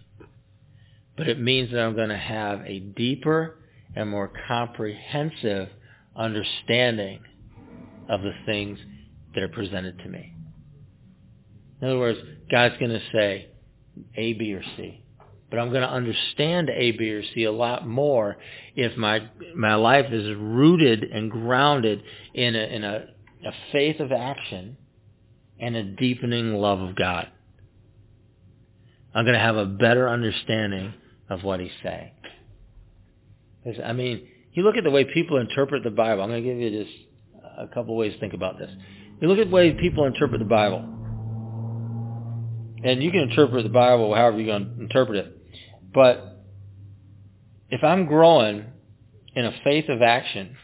but 1.17 1.27
it 1.27 1.39
means 1.39 1.71
that 1.71 1.79
I'm 1.79 1.95
going 1.95 2.09
to 2.09 2.17
have 2.17 2.61
a 2.65 2.79
deeper 2.79 3.59
and 3.95 4.09
more 4.09 4.31
comprehensive 4.47 5.69
understanding 6.15 7.21
of 8.09 8.21
the 8.21 8.33
things 8.45 8.79
that 9.33 9.43
are 9.43 9.49
presented 9.49 9.99
to 9.99 10.09
me. 10.09 10.33
In 11.81 11.87
other 11.87 11.99
words, 11.99 12.19
God's 12.51 12.77
going 12.77 12.91
to 12.91 13.01
say 13.13 13.49
A, 14.15 14.33
B, 14.33 14.53
or 14.53 14.63
C. 14.77 15.01
But 15.55 15.61
I'm 15.61 15.69
going 15.69 15.83
to 15.83 15.89
understand 15.89 16.69
A, 16.69 16.91
B, 16.91 17.11
or 17.11 17.23
C 17.33 17.45
a 17.45 17.51
lot 17.51 17.87
more 17.87 18.35
if 18.75 18.97
my 18.97 19.21
my 19.55 19.75
life 19.75 20.11
is 20.11 20.35
rooted 20.35 21.05
and 21.05 21.31
grounded 21.31 22.03
in 22.33 22.57
a, 22.57 22.59
in 22.59 22.83
a, 22.83 23.05
a 23.45 23.51
faith 23.71 24.01
of 24.01 24.11
action 24.11 24.75
and 25.57 25.77
a 25.77 25.83
deepening 25.83 26.55
love 26.55 26.81
of 26.81 26.97
God. 26.97 27.29
I'm 29.13 29.23
going 29.23 29.35
to 29.35 29.39
have 29.39 29.55
a 29.55 29.65
better 29.65 30.09
understanding 30.09 30.93
of 31.29 31.45
what 31.45 31.61
he's 31.61 31.71
saying. 31.81 32.11
I 33.81 33.93
mean, 33.93 34.27
you 34.51 34.63
look 34.63 34.75
at 34.75 34.83
the 34.83 34.91
way 34.91 35.05
people 35.05 35.37
interpret 35.37 35.85
the 35.85 35.89
Bible. 35.89 36.21
I'm 36.21 36.31
going 36.31 36.43
to 36.43 36.49
give 36.49 36.59
you 36.59 36.83
just 36.83 36.97
a 37.57 37.67
couple 37.67 37.95
ways 37.95 38.11
to 38.11 38.19
think 38.19 38.33
about 38.33 38.59
this. 38.59 38.71
You 39.21 39.29
look 39.29 39.39
at 39.39 39.47
the 39.47 39.55
way 39.55 39.71
people 39.71 40.03
interpret 40.03 40.39
the 40.39 40.45
Bible. 40.45 40.79
And 42.83 43.01
you 43.01 43.09
can 43.09 43.21
interpret 43.21 43.63
the 43.63 43.69
Bible 43.69 44.13
however 44.13 44.41
you're 44.41 44.59
going 44.59 44.75
to 44.75 44.81
interpret 44.81 45.25
it. 45.25 45.34
But 45.95 46.43
if 47.69 47.83
I'm 47.83 48.05
growing 48.05 48.65
in 49.33 49.45
a 49.45 49.59
faith 49.63 49.89
of 49.89 50.01
action, 50.01 50.57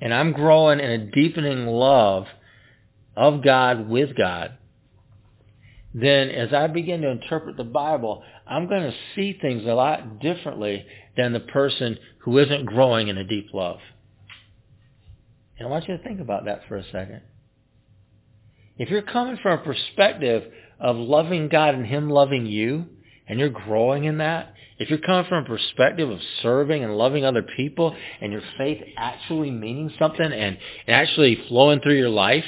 and 0.00 0.12
I'm 0.12 0.32
growing 0.32 0.78
in 0.78 0.90
a 0.90 1.10
deepening 1.10 1.66
love 1.66 2.26
of 3.16 3.42
God 3.42 3.88
with 3.88 4.14
God, 4.14 4.52
then 5.94 6.28
as 6.28 6.52
I 6.52 6.66
begin 6.66 7.00
to 7.00 7.08
interpret 7.08 7.56
the 7.56 7.64
Bible, 7.64 8.22
I'm 8.46 8.68
going 8.68 8.82
to 8.82 8.96
see 9.14 9.38
things 9.40 9.62
a 9.64 9.72
lot 9.72 10.20
differently 10.20 10.84
than 11.16 11.32
the 11.32 11.40
person 11.40 11.96
who 12.18 12.36
isn't 12.36 12.66
growing 12.66 13.08
in 13.08 13.16
a 13.16 13.24
deep 13.24 13.48
love. 13.54 13.78
And 15.58 15.66
I 15.66 15.70
want 15.70 15.88
you 15.88 15.96
to 15.96 16.02
think 16.02 16.20
about 16.20 16.44
that 16.44 16.68
for 16.68 16.76
a 16.76 16.84
second. 16.84 17.22
If 18.76 18.90
you're 18.90 19.00
coming 19.00 19.38
from 19.42 19.60
a 19.60 19.64
perspective 19.64 20.52
of 20.78 20.96
loving 20.96 21.48
God 21.48 21.74
and 21.74 21.86
Him 21.86 22.10
loving 22.10 22.44
you, 22.44 22.84
and 23.28 23.38
you're 23.38 23.48
growing 23.48 24.04
in 24.04 24.18
that, 24.18 24.54
if 24.78 24.90
you're 24.90 24.98
coming 24.98 25.28
from 25.28 25.44
a 25.44 25.48
perspective 25.48 26.10
of 26.10 26.18
serving 26.42 26.84
and 26.84 26.96
loving 26.96 27.24
other 27.24 27.42
people, 27.42 27.96
and 28.20 28.32
your 28.32 28.42
faith 28.58 28.82
actually 28.96 29.50
meaning 29.50 29.90
something 29.98 30.32
and, 30.32 30.58
actually 30.86 31.42
flowing 31.48 31.80
through 31.80 31.96
your 31.96 32.10
life, 32.10 32.44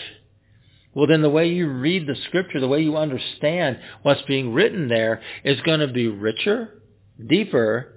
well 0.94 1.06
then 1.06 1.22
the 1.22 1.30
way 1.30 1.48
you 1.48 1.68
read 1.68 2.06
the 2.06 2.16
scripture, 2.26 2.60
the 2.60 2.68
way 2.68 2.80
you 2.82 2.96
understand 2.96 3.78
what's 4.02 4.22
being 4.22 4.52
written 4.52 4.88
there 4.88 5.22
is 5.44 5.60
going 5.62 5.80
to 5.80 5.88
be 5.88 6.08
richer, 6.08 6.82
deeper, 7.26 7.94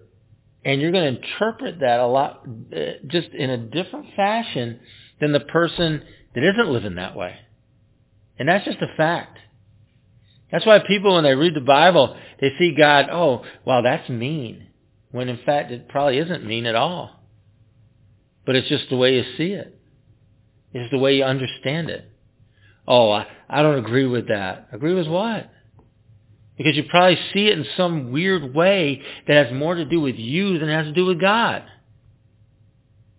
and 0.63 0.79
you're 0.79 0.91
going 0.91 1.15
to 1.15 1.21
interpret 1.21 1.79
that 1.79 1.99
a 1.99 2.07
lot, 2.07 2.47
uh, 2.75 2.79
just 3.07 3.29
in 3.29 3.49
a 3.49 3.57
different 3.57 4.07
fashion 4.15 4.79
than 5.19 5.31
the 5.31 5.39
person 5.39 6.03
that 6.35 6.43
isn't 6.43 6.69
living 6.69 6.95
that 6.95 7.15
way. 7.15 7.35
And 8.39 8.47
that's 8.47 8.65
just 8.65 8.81
a 8.81 8.95
fact. 8.95 9.37
That's 10.51 10.65
why 10.65 10.79
people, 10.79 11.15
when 11.15 11.23
they 11.23 11.35
read 11.35 11.55
the 11.55 11.61
Bible, 11.61 12.17
they 12.39 12.51
see 12.59 12.75
God, 12.75 13.07
oh, 13.11 13.43
wow, 13.65 13.81
that's 13.81 14.09
mean. 14.09 14.67
When 15.11 15.29
in 15.29 15.39
fact 15.45 15.71
it 15.71 15.89
probably 15.89 16.17
isn't 16.17 16.45
mean 16.45 16.65
at 16.65 16.75
all. 16.75 17.11
But 18.45 18.55
it's 18.55 18.69
just 18.69 18.89
the 18.89 18.97
way 18.97 19.15
you 19.15 19.23
see 19.37 19.51
it. 19.51 19.79
It's 20.73 20.91
the 20.91 20.97
way 20.97 21.17
you 21.17 21.23
understand 21.23 21.89
it. 21.89 22.09
Oh, 22.87 23.11
I, 23.11 23.27
I 23.49 23.61
don't 23.61 23.77
agree 23.77 24.05
with 24.05 24.27
that. 24.29 24.69
Agree 24.71 24.93
with 24.93 25.07
what? 25.07 25.49
Because 26.57 26.75
you 26.75 26.83
probably 26.89 27.17
see 27.33 27.47
it 27.47 27.57
in 27.57 27.65
some 27.77 28.11
weird 28.11 28.53
way 28.53 29.01
that 29.27 29.45
has 29.45 29.53
more 29.53 29.75
to 29.75 29.85
do 29.85 30.01
with 30.01 30.15
you 30.15 30.59
than 30.59 30.69
it 30.69 30.75
has 30.75 30.85
to 30.85 30.93
do 30.93 31.05
with 31.05 31.19
God. 31.19 31.63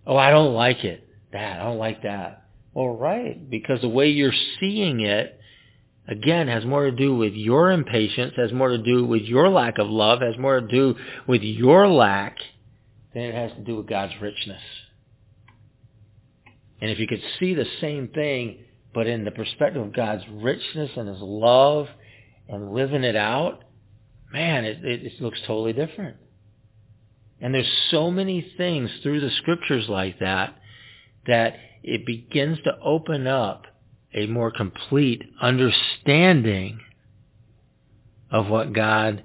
Oh, 0.07 0.17
I 0.17 0.31
don't 0.31 0.55
like 0.55 0.85
it. 0.85 1.07
That, 1.33 1.61
I 1.61 1.65
don't 1.65 1.79
like 1.79 2.03
that. 2.03 2.45
Well, 2.75 2.97
right, 2.97 3.49
because 3.51 3.81
the 3.81 3.89
way 3.89 4.11
you're 4.11 4.35
seeing 4.61 5.01
it, 5.01 5.39
again, 6.09 6.49
has 6.49 6.65
more 6.65 6.85
to 6.85 6.93
do 6.93 7.17
with 7.17 7.33
your 7.35 7.71
impatience, 7.71 8.35
has 8.37 8.53
more 8.53 8.69
to 8.69 8.79
do 8.79 9.05
with 9.05 9.23
your 9.23 9.49
lack 9.49 9.79
of 9.79 9.89
love, 9.89 10.21
has 10.21 10.37
more 10.39 10.61
to 10.61 10.67
do 10.67 10.95
with 11.27 11.43
your 11.43 11.89
lack 11.89 12.39
than 13.15 13.23
it 13.25 13.35
has 13.35 13.53
to 13.53 13.65
do 13.65 13.77
with 13.77 13.87
God's 13.87 14.15
richness. 14.21 14.63
And 16.81 16.91
if 16.91 16.99
you 16.99 17.07
could 17.07 17.23
see 17.39 17.55
the 17.55 17.67
same 17.81 18.09
thing 18.09 18.59
but 18.95 19.07
in 19.07 19.25
the 19.25 19.31
perspective 19.31 19.81
of 19.81 19.95
God's 19.95 20.25
richness 20.31 20.91
and 20.97 21.09
his 21.09 21.21
love 21.21 21.87
and 22.49 22.73
living 22.73 23.05
it 23.05 23.17
out, 23.17 23.65
man, 24.33 24.65
it, 24.65 24.85
it, 24.85 25.05
it 25.05 25.21
looks 25.21 25.41
totally 25.47 25.73
different. 25.73 26.17
And 27.41 27.55
there's 27.55 27.71
so 27.91 28.11
many 28.11 28.53
things 28.57 28.91
through 29.03 29.21
the 29.21 29.31
scriptures 29.39 29.87
like 29.89 30.19
that 30.21 30.57
that 31.27 31.55
it 31.83 32.07
begins 32.07 32.59
to 32.65 32.79
open 32.83 33.27
up 33.27 33.67
a 34.15 34.27
more 34.27 34.51
complete 34.51 35.23
understanding 35.41 36.81
of 38.31 38.49
what 38.49 38.73
God 38.73 39.23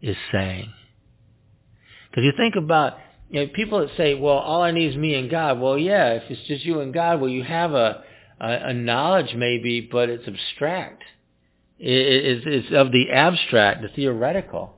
is 0.00 0.16
saying. 0.32 0.72
Because 2.10 2.24
you 2.24 2.32
think 2.36 2.54
about 2.56 2.94
you 3.30 3.40
know, 3.40 3.52
people 3.52 3.80
that 3.80 3.90
say, 3.96 4.14
well, 4.14 4.38
all 4.38 4.62
I 4.62 4.70
need 4.70 4.92
is 4.92 4.96
me 4.96 5.14
and 5.14 5.30
God. 5.30 5.60
Well, 5.60 5.78
yeah, 5.78 6.12
if 6.12 6.30
it's 6.30 6.46
just 6.46 6.64
you 6.64 6.80
and 6.80 6.94
God, 6.94 7.20
well, 7.20 7.30
you 7.30 7.42
have 7.42 7.72
a, 7.72 8.04
a, 8.40 8.68
a 8.68 8.72
knowledge 8.74 9.34
maybe, 9.34 9.80
but 9.80 10.08
it's 10.08 10.26
abstract. 10.28 11.02
It, 11.78 11.90
it's, 11.90 12.44
it's 12.46 12.74
of 12.74 12.92
the 12.92 13.10
abstract, 13.10 13.82
the 13.82 13.88
theoretical, 13.88 14.74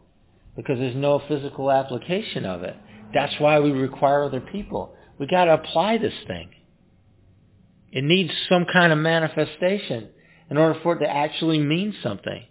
because 0.57 0.78
there's 0.78 0.96
no 0.96 1.22
physical 1.28 1.70
application 1.70 2.46
of 2.46 2.62
it. 2.62 2.76
That's 3.12 3.34
why 3.38 3.61
we 3.61 3.70
require 3.70 4.24
other 4.24 4.40
people. 4.40 4.94
We 5.18 5.26
got 5.26 5.44
to 5.46 5.54
apply 5.54 5.98
this 5.98 6.14
thing. 6.26 6.50
It 7.97 8.05
needs 8.05 8.30
some 8.51 8.66
kind 8.70 8.92
of 8.92 8.99
manifestation 8.99 10.09
in 10.51 10.59
order 10.59 10.78
for 10.82 10.97
it 10.97 10.99
to 10.99 11.09
actually 11.09 11.59
mean 11.59 11.94
something. 12.03 12.44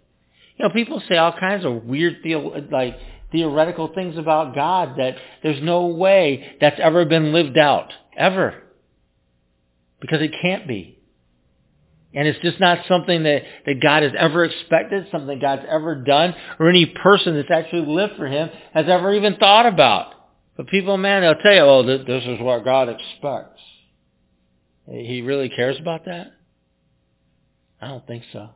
You 0.56 0.64
know, 0.64 0.74
people 0.74 1.00
say 1.08 1.16
all 1.16 1.38
kinds 1.38 1.64
of 1.64 1.84
weird, 1.84 2.16
theo- 2.24 2.66
like 2.72 2.96
theoretical 3.30 3.92
things 3.94 4.18
about 4.18 4.56
God 4.56 4.98
that 4.98 5.14
there's 5.44 5.62
no 5.62 5.86
way 5.86 6.56
that's 6.60 6.80
ever 6.82 7.04
been 7.04 7.32
lived 7.32 7.56
out, 7.56 7.92
ever, 8.16 8.60
because 10.00 10.20
it 10.20 10.34
can't 10.42 10.66
be. 10.66 10.98
And 12.12 12.26
it's 12.26 12.40
just 12.40 12.58
not 12.58 12.78
something 12.88 13.22
that, 13.22 13.42
that 13.66 13.80
God 13.80 14.02
has 14.02 14.14
ever 14.18 14.46
expected, 14.46 15.06
something 15.12 15.38
God's 15.38 15.62
ever 15.70 15.94
done, 15.94 16.34
or 16.58 16.68
any 16.68 16.86
person 16.86 17.36
that's 17.36 17.52
actually 17.52 17.86
lived 17.86 18.16
for 18.16 18.26
him 18.26 18.50
has 18.74 18.86
ever 18.88 19.14
even 19.14 19.36
thought 19.36 19.66
about. 19.66 20.12
But 20.56 20.66
people, 20.66 20.96
man, 20.96 21.22
they'll 21.22 21.36
tell 21.36 21.54
you, 21.54 21.60
oh, 21.60 21.82
this 21.84 22.24
is 22.24 22.40
what 22.40 22.64
God 22.64 22.88
expects. 22.88 23.60
He 24.88 25.22
really 25.22 25.48
cares 25.48 25.78
about 25.78 26.04
that? 26.04 26.32
I 27.80 27.88
don't 27.88 28.06
think 28.06 28.24
so. 28.32 28.50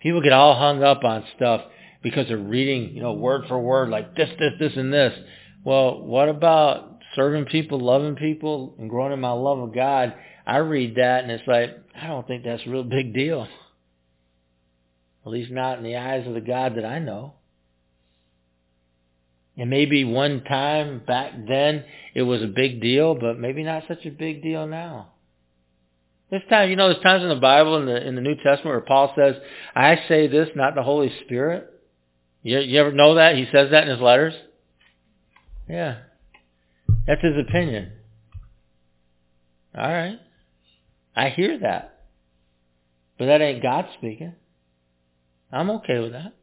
People 0.00 0.22
get 0.22 0.32
all 0.32 0.56
hung 0.56 0.82
up 0.82 1.04
on 1.04 1.24
stuff 1.36 1.62
because 2.02 2.28
they're 2.28 2.36
reading, 2.36 2.94
you 2.94 3.02
know, 3.02 3.14
word 3.14 3.46
for 3.48 3.58
word, 3.58 3.88
like 3.88 4.14
this, 4.14 4.28
this, 4.38 4.52
this, 4.60 4.72
and 4.76 4.92
this. 4.92 5.12
Well, 5.64 6.00
what 6.02 6.28
about 6.28 7.00
serving 7.14 7.46
people, 7.46 7.80
loving 7.80 8.14
people, 8.14 8.76
and 8.78 8.90
growing 8.90 9.12
in 9.12 9.20
my 9.20 9.32
love 9.32 9.58
of 9.58 9.74
God 9.74 10.14
I 10.46 10.58
read 10.58 10.94
that 10.94 11.24
and 11.24 11.32
it's 11.32 11.46
like, 11.46 11.76
I 12.00 12.06
don't 12.06 12.26
think 12.26 12.44
that's 12.44 12.62
a 12.66 12.70
real 12.70 12.84
big 12.84 13.12
deal. 13.12 13.48
At 15.24 15.32
least 15.32 15.50
not 15.50 15.78
in 15.78 15.84
the 15.84 15.96
eyes 15.96 16.26
of 16.26 16.34
the 16.34 16.40
God 16.40 16.76
that 16.76 16.84
I 16.84 17.00
know. 17.00 17.34
And 19.56 19.70
maybe 19.70 20.04
one 20.04 20.44
time 20.44 21.02
back 21.06 21.32
then 21.48 21.84
it 22.14 22.22
was 22.22 22.42
a 22.42 22.46
big 22.46 22.80
deal, 22.80 23.14
but 23.14 23.38
maybe 23.38 23.62
not 23.62 23.84
such 23.88 24.04
a 24.04 24.10
big 24.10 24.42
deal 24.42 24.66
now. 24.66 25.12
This 26.30 26.42
time, 26.50 26.70
you 26.70 26.76
know, 26.76 26.88
there's 26.88 27.02
times 27.02 27.22
in 27.22 27.28
the 27.28 27.36
Bible, 27.36 27.76
in 27.76 27.86
the 27.86 28.04
in 28.06 28.16
the 28.16 28.20
New 28.20 28.34
Testament, 28.34 28.64
where 28.64 28.80
Paul 28.80 29.12
says, 29.16 29.36
"I 29.74 30.00
say 30.08 30.26
this, 30.26 30.48
not 30.56 30.74
the 30.74 30.82
Holy 30.82 31.12
Spirit." 31.24 31.72
You, 32.42 32.58
you 32.58 32.80
ever 32.80 32.92
know 32.92 33.14
that 33.14 33.36
he 33.36 33.46
says 33.52 33.70
that 33.70 33.84
in 33.84 33.90
his 33.90 34.00
letters? 34.00 34.34
Yeah, 35.68 35.98
that's 37.06 37.22
his 37.22 37.36
opinion. 37.48 37.92
All 39.76 39.88
right. 39.88 40.18
I 41.14 41.28
hear 41.30 41.58
that. 41.60 42.00
But 43.18 43.26
that 43.26 43.40
ain't 43.40 43.62
God 43.62 43.86
speaking. 43.96 44.34
I'm 45.52 45.70
okay 45.70 46.00
with 46.00 46.12
that. 46.12 46.34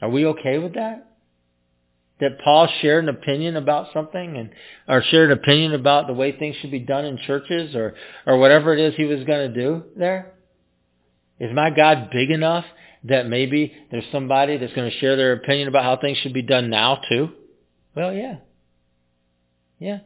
Are 0.00 0.08
we 0.08 0.26
okay 0.26 0.58
with 0.58 0.74
that? 0.74 1.11
That 2.22 2.38
Paul 2.38 2.68
shared 2.80 3.02
an 3.02 3.10
opinion 3.10 3.56
about 3.56 3.92
something 3.92 4.36
and 4.36 4.50
or 4.88 5.02
shared 5.02 5.32
an 5.32 5.38
opinion 5.38 5.74
about 5.74 6.06
the 6.06 6.12
way 6.12 6.30
things 6.30 6.54
should 6.60 6.70
be 6.70 6.78
done 6.78 7.04
in 7.04 7.18
churches 7.18 7.74
or 7.74 7.94
or 8.26 8.38
whatever 8.38 8.72
it 8.72 8.78
is 8.78 8.94
he 8.94 9.04
was 9.04 9.24
going 9.24 9.52
to 9.52 9.60
do 9.60 9.82
there? 9.96 10.32
Is 11.40 11.52
my 11.52 11.70
God 11.70 12.10
big 12.12 12.30
enough 12.30 12.64
that 13.04 13.28
maybe 13.28 13.72
there's 13.90 14.04
somebody 14.12 14.56
that's 14.56 14.72
going 14.72 14.88
to 14.88 14.98
share 14.98 15.16
their 15.16 15.32
opinion 15.32 15.66
about 15.66 15.82
how 15.82 15.96
things 15.96 16.16
should 16.18 16.32
be 16.32 16.42
done 16.42 16.70
now 16.70 17.00
too? 17.08 17.30
Well, 17.96 18.14
yeah. 18.14 18.36
Yeah. 19.80 19.98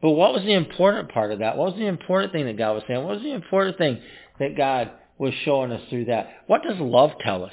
But 0.00 0.12
what 0.12 0.32
was 0.32 0.42
the 0.44 0.54
important 0.54 1.10
part 1.10 1.32
of 1.32 1.40
that? 1.40 1.58
What 1.58 1.72
was 1.72 1.78
the 1.78 1.86
important 1.86 2.32
thing 2.32 2.46
that 2.46 2.56
God 2.56 2.72
was 2.72 2.84
saying? 2.88 3.04
What 3.04 3.16
was 3.16 3.22
the 3.22 3.34
important 3.34 3.76
thing 3.76 4.00
that 4.38 4.56
God 4.56 4.92
was 5.18 5.34
showing 5.44 5.70
us 5.70 5.82
through 5.90 6.06
that? 6.06 6.30
What 6.46 6.62
does 6.62 6.78
love 6.78 7.10
tell 7.20 7.44
us? 7.44 7.52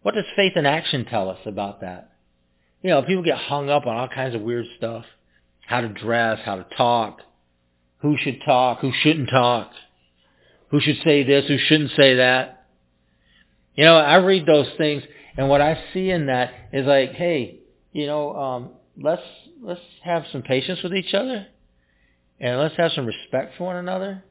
What 0.00 0.14
does 0.14 0.24
faith 0.36 0.52
in 0.56 0.64
action 0.64 1.04
tell 1.04 1.28
us 1.28 1.40
about 1.44 1.82
that? 1.82 2.12
You 2.84 2.90
know, 2.90 3.02
people 3.02 3.22
get 3.22 3.38
hung 3.38 3.70
up 3.70 3.86
on 3.86 3.96
all 3.96 4.08
kinds 4.08 4.34
of 4.34 4.42
weird 4.42 4.66
stuff. 4.76 5.06
How 5.66 5.80
to 5.80 5.88
dress, 5.88 6.40
how 6.44 6.56
to 6.56 6.66
talk, 6.76 7.22
who 8.00 8.18
should 8.18 8.42
talk, 8.44 8.80
who 8.80 8.92
shouldn't 9.00 9.30
talk, 9.30 9.70
who 10.68 10.80
should 10.80 10.98
say 11.02 11.22
this, 11.24 11.46
who 11.48 11.56
shouldn't 11.56 11.92
say 11.96 12.16
that. 12.16 12.66
You 13.74 13.84
know, 13.84 13.96
I 13.96 14.16
read 14.16 14.44
those 14.44 14.68
things 14.76 15.02
and 15.38 15.48
what 15.48 15.62
I 15.62 15.82
see 15.94 16.10
in 16.10 16.26
that 16.26 16.52
is 16.74 16.86
like, 16.86 17.12
hey, 17.12 17.60
you 17.92 18.06
know, 18.06 18.36
um, 18.36 18.70
let's 19.00 19.22
let's 19.62 19.80
have 20.04 20.24
some 20.30 20.42
patience 20.42 20.82
with 20.82 20.94
each 20.94 21.14
other 21.14 21.46
and 22.38 22.58
let's 22.58 22.76
have 22.76 22.92
some 22.92 23.06
respect 23.06 23.54
for 23.56 23.64
one 23.64 23.76
another 23.76 24.22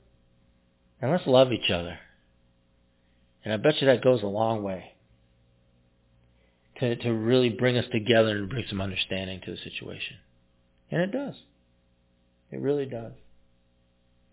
and 1.02 1.12
let's 1.12 1.26
love 1.26 1.52
each 1.52 1.72
other. 1.72 1.98
And 3.44 3.52
I 3.52 3.58
bet 3.58 3.82
you 3.82 3.88
that 3.88 4.04
goes 4.04 4.22
a 4.22 4.28
long 4.28 4.62
way 4.62 4.93
to, 6.84 6.96
to 6.98 7.14
really 7.14 7.48
bring 7.48 7.78
us 7.78 7.86
together 7.94 8.38
and 8.38 8.50
bring 8.50 8.66
some 8.70 8.82
understanding 8.82 9.40
to 9.46 9.52
the 9.52 9.58
situation. 9.64 10.18
And 10.92 11.02
it 11.02 11.12
does. 11.14 11.36
It 12.52 12.60
really 12.60 12.86
does. 12.86 13.14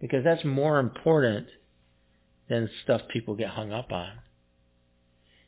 Because 0.01 0.25
that's 0.25 0.45
more 0.45 0.81
important 0.81 1.47
than 2.49 2.69
stuff 2.83 3.03
people 3.13 3.37
get 3.37 3.51
hung 3.51 3.73
up 3.73 3.93
on. 3.93 4.11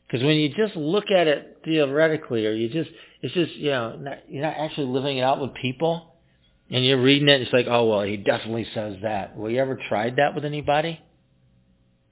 Because 0.06 0.24
when 0.24 0.36
you 0.36 0.50
just 0.50 0.76
look 0.76 1.10
at 1.10 1.26
it 1.26 1.62
theoretically, 1.64 2.46
or 2.46 2.52
you 2.52 2.68
just, 2.68 2.90
it's 3.20 3.34
just, 3.34 3.52
you 3.56 3.70
know, 3.70 3.96
not, 3.96 4.18
you're 4.28 4.44
not 4.44 4.54
actually 4.56 4.86
living 4.86 5.18
it 5.18 5.22
out 5.22 5.40
with 5.40 5.54
people, 5.54 6.14
and 6.70 6.84
you're 6.84 7.02
reading 7.02 7.28
it, 7.28 7.40
it's 7.40 7.52
like, 7.52 7.66
oh, 7.68 7.88
well, 7.88 8.02
he 8.02 8.16
definitely 8.16 8.68
says 8.74 8.98
that. 9.02 9.36
Well, 9.36 9.50
you 9.50 9.58
ever 9.58 9.76
tried 9.88 10.16
that 10.16 10.36
with 10.36 10.44
anybody? 10.44 11.00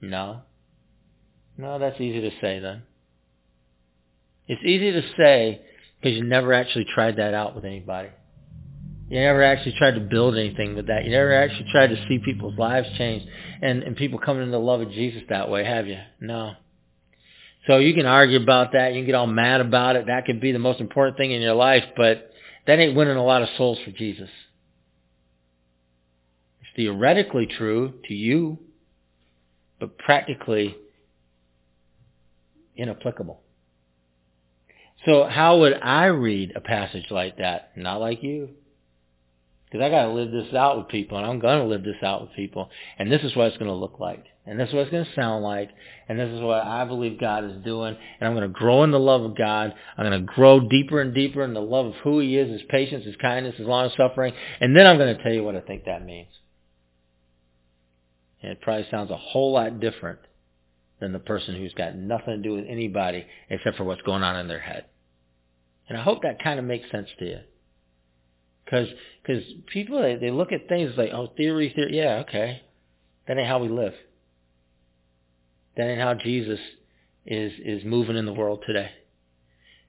No. 0.01 0.41
No, 1.57 1.79
that's 1.79 2.01
easy 2.01 2.19
to 2.21 2.31
say 2.41 2.59
then. 2.59 2.81
It's 4.51 4.61
easy 4.65 4.91
to 4.91 5.01
say 5.15 5.61
because 6.01 6.17
you 6.17 6.25
never 6.25 6.51
actually 6.51 6.85
tried 6.93 7.15
that 7.15 7.33
out 7.33 7.55
with 7.55 7.63
anybody. 7.63 8.09
You 9.07 9.21
never 9.21 9.41
actually 9.41 9.75
tried 9.77 9.95
to 9.95 10.01
build 10.01 10.35
anything 10.35 10.75
with 10.75 10.87
that. 10.87 11.05
You 11.05 11.11
never 11.11 11.33
actually 11.33 11.71
tried 11.71 11.87
to 11.87 12.05
see 12.09 12.19
people's 12.19 12.57
lives 12.57 12.89
change 12.97 13.25
and, 13.61 13.81
and 13.81 13.95
people 13.95 14.19
coming 14.19 14.41
into 14.43 14.51
the 14.51 14.59
love 14.59 14.81
of 14.81 14.91
Jesus 14.91 15.21
that 15.29 15.49
way, 15.49 15.63
have 15.63 15.87
you? 15.87 15.99
No. 16.19 16.55
So 17.65 17.77
you 17.77 17.93
can 17.93 18.05
argue 18.05 18.41
about 18.41 18.73
that. 18.73 18.91
You 18.93 18.99
can 18.99 19.05
get 19.05 19.15
all 19.15 19.25
mad 19.25 19.61
about 19.61 19.95
it. 19.95 20.07
That 20.07 20.25
could 20.25 20.41
be 20.41 20.51
the 20.51 20.59
most 20.59 20.81
important 20.81 21.15
thing 21.15 21.31
in 21.31 21.41
your 21.41 21.55
life, 21.55 21.85
but 21.95 22.29
that 22.67 22.77
ain't 22.77 22.93
winning 22.93 23.15
a 23.15 23.23
lot 23.23 23.43
of 23.43 23.47
souls 23.57 23.79
for 23.85 23.91
Jesus. 23.91 24.29
It's 26.59 26.71
theoretically 26.75 27.45
true 27.45 27.93
to 28.09 28.13
you, 28.13 28.59
but 29.79 29.97
practically 29.97 30.75
inapplicable. 32.75 33.39
So 35.05 35.23
how 35.23 35.59
would 35.59 35.73
I 35.81 36.05
read 36.05 36.53
a 36.55 36.61
passage 36.61 37.05
like 37.09 37.37
that? 37.37 37.71
Not 37.75 37.99
like 37.99 38.21
you. 38.21 38.49
Because 39.65 39.85
I 39.85 39.89
got 39.89 40.03
to 40.03 40.11
live 40.11 40.31
this 40.31 40.53
out 40.53 40.77
with 40.77 40.89
people, 40.89 41.17
and 41.17 41.25
I'm 41.25 41.39
going 41.39 41.59
to 41.59 41.65
live 41.65 41.83
this 41.83 42.03
out 42.03 42.21
with 42.21 42.33
people. 42.33 42.69
And 42.99 43.09
this 43.09 43.21
is 43.23 43.35
what 43.35 43.47
it's 43.47 43.57
going 43.57 43.71
to 43.71 43.75
look 43.75 43.99
like. 44.01 44.25
And 44.45 44.59
this 44.59 44.67
is 44.67 44.73
what 44.73 44.81
it's 44.81 44.91
going 44.91 45.05
to 45.05 45.15
sound 45.15 45.43
like. 45.43 45.69
And 46.09 46.19
this 46.19 46.29
is 46.29 46.41
what 46.41 46.61
I 46.63 46.83
believe 46.83 47.19
God 47.19 47.45
is 47.45 47.63
doing. 47.63 47.95
And 48.19 48.27
I'm 48.27 48.35
going 48.35 48.47
to 48.47 48.53
grow 48.53 48.83
in 48.83 48.91
the 48.91 48.99
love 48.99 49.21
of 49.21 49.37
God. 49.37 49.73
I'm 49.97 50.05
going 50.05 50.19
to 50.19 50.33
grow 50.33 50.59
deeper 50.67 50.99
and 50.99 51.13
deeper 51.13 51.41
in 51.43 51.53
the 51.53 51.61
love 51.61 51.85
of 51.85 51.93
who 52.03 52.19
he 52.19 52.37
is, 52.37 52.51
his 52.51 52.67
patience, 52.69 53.05
his 53.05 53.15
kindness, 53.15 53.55
his 53.55 53.67
long 53.67 53.89
suffering. 53.95 54.33
And 54.59 54.75
then 54.75 54.85
I'm 54.85 54.97
going 54.97 55.15
to 55.15 55.23
tell 55.23 55.31
you 55.31 55.43
what 55.43 55.55
I 55.55 55.61
think 55.61 55.85
that 55.85 56.05
means. 56.05 56.27
And 58.41 58.51
it 58.51 58.61
probably 58.61 58.87
sounds 58.91 59.09
a 59.09 59.17
whole 59.17 59.53
lot 59.53 59.79
different 59.79 60.19
than 60.99 61.13
the 61.13 61.19
person 61.19 61.55
who's 61.55 61.73
got 61.73 61.95
nothing 61.95 62.35
to 62.35 62.37
do 62.37 62.55
with 62.55 62.65
anybody 62.67 63.25
except 63.49 63.77
for 63.77 63.85
what's 63.85 64.01
going 64.01 64.23
on 64.23 64.37
in 64.37 64.47
their 64.47 64.59
head. 64.59 64.85
And 65.91 65.99
I 65.99 66.03
hope 66.03 66.21
that 66.21 66.41
kind 66.41 66.57
of 66.57 66.63
makes 66.63 66.89
sense 66.89 67.09
to 67.19 67.25
you. 67.25 67.39
Because 68.63 68.87
cause 69.27 69.41
people, 69.73 70.01
they, 70.01 70.15
they 70.15 70.31
look 70.31 70.53
at 70.53 70.69
things 70.69 70.93
like, 70.95 71.09
oh, 71.11 71.33
theory, 71.35 71.69
theory. 71.75 71.97
Yeah, 71.97 72.23
okay. 72.25 72.61
That 73.27 73.37
ain't 73.37 73.45
how 73.45 73.59
we 73.59 73.67
live. 73.67 73.91
That 75.75 75.89
ain't 75.89 75.99
how 75.99 76.13
Jesus 76.13 76.61
is, 77.25 77.51
is 77.61 77.83
moving 77.83 78.15
in 78.15 78.25
the 78.25 78.31
world 78.31 78.63
today. 78.65 78.89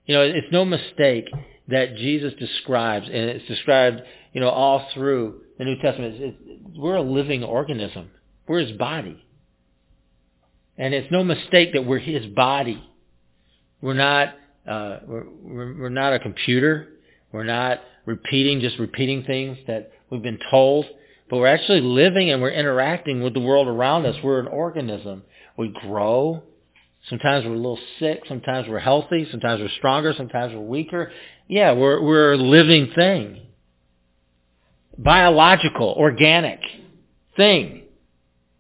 You 0.05 0.17
know, 0.17 0.23
it's 0.23 0.49
no 0.51 0.65
mistake 0.65 1.29
that 1.69 1.95
Jesus 1.95 2.33
describes, 2.37 3.07
and 3.07 3.15
it's 3.15 3.47
described, 3.47 4.01
you 4.33 4.41
know, 4.41 4.51
all 4.51 4.89
through 4.95 5.43
the 5.57 5.65
New 5.65 5.77
Testament. 5.81 6.17
It's, 6.19 6.37
it's, 6.45 6.77
we're 6.77 6.97
a 6.97 7.03
living 7.03 7.45
organism. 7.45 8.11
We're 8.49 8.59
his 8.59 8.77
body. 8.77 9.25
And 10.77 10.95
it's 10.95 11.13
no 11.13 11.23
mistake 11.23 11.75
that 11.75 11.87
we're 11.87 12.01
his 12.01 12.27
body. 12.27 12.83
We're 13.81 13.95
not, 13.95 14.35
uh, 14.67 14.99
we're, 15.07 15.75
we're, 15.75 15.89
not 15.89 16.13
a 16.13 16.19
computer. 16.19 16.89
We're 17.33 17.45
not 17.45 17.81
repeating, 18.07 18.61
just 18.61 18.79
repeating 18.79 19.25
things 19.25 19.59
that 19.67 19.93
we've 20.11 20.23
been 20.23 20.39
told, 20.51 20.87
but 21.29 21.39
we're 21.39 21.49
actually 21.49 21.81
living 21.81 22.31
and 22.31 22.41
we're 22.41 22.51
interacting 22.51 23.23
with 23.23 23.35
the 23.35 23.41
world 23.41 23.67
around 23.67 24.07
us. 24.07 24.17
We're 24.23 24.41
an 24.41 24.49
organism. 24.49 25.23
We 25.57 25.69
grow. 25.69 26.43
Sometimes 27.09 27.45
we're 27.45 27.55
a 27.55 27.57
little 27.57 27.79
sick. 27.99 28.23
Sometimes 28.29 28.69
we're 28.69 28.79
healthy. 28.79 29.27
Sometimes 29.31 29.61
we're 29.61 29.69
stronger. 29.79 30.15
Sometimes 30.17 30.55
we're 30.55 30.61
weaker. 30.61 31.11
Yeah, 31.49 31.73
we're, 31.73 32.01
we're 32.01 32.35
a 32.35 32.37
living 32.37 32.93
thing. 32.95 33.41
Biological, 34.97 35.95
organic 35.99 36.61
thing. 37.37 37.83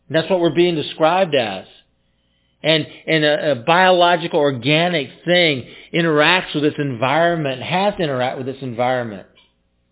And 0.09 0.17
that's 0.17 0.29
what 0.29 0.41
we're 0.41 0.55
being 0.55 0.75
described 0.75 1.35
as. 1.35 1.67
And, 2.63 2.87
and 3.07 3.25
a, 3.25 3.53
a 3.53 3.55
biological, 3.57 4.39
organic 4.39 5.11
thing 5.25 5.69
interacts 5.93 6.55
with 6.55 6.65
its 6.65 6.79
environment, 6.79 7.61
has 7.61 7.95
to 7.97 8.03
interact 8.03 8.39
with 8.39 8.49
its 8.49 8.63
environment 8.63 9.27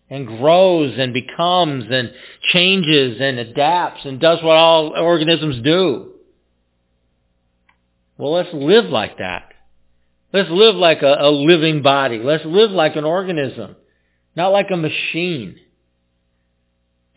and 0.09 0.27
grows 0.27 0.93
and 0.97 1.13
becomes 1.13 1.85
and 1.89 2.11
changes 2.51 3.17
and 3.21 3.39
adapts 3.39 4.01
and 4.03 4.19
does 4.19 4.43
what 4.43 4.57
all 4.57 4.89
organisms 4.89 5.63
do. 5.63 6.11
Well, 8.17 8.33
let's 8.33 8.53
live 8.53 8.85
like 8.85 9.17
that. 9.19 9.53
Let's 10.33 10.49
live 10.49 10.75
like 10.75 11.01
a, 11.01 11.15
a 11.19 11.31
living 11.31 11.81
body. 11.81 12.19
Let's 12.19 12.45
live 12.45 12.71
like 12.71 12.95
an 12.95 13.05
organism, 13.05 13.75
not 14.35 14.49
like 14.49 14.67
a 14.69 14.77
machine. 14.77 15.57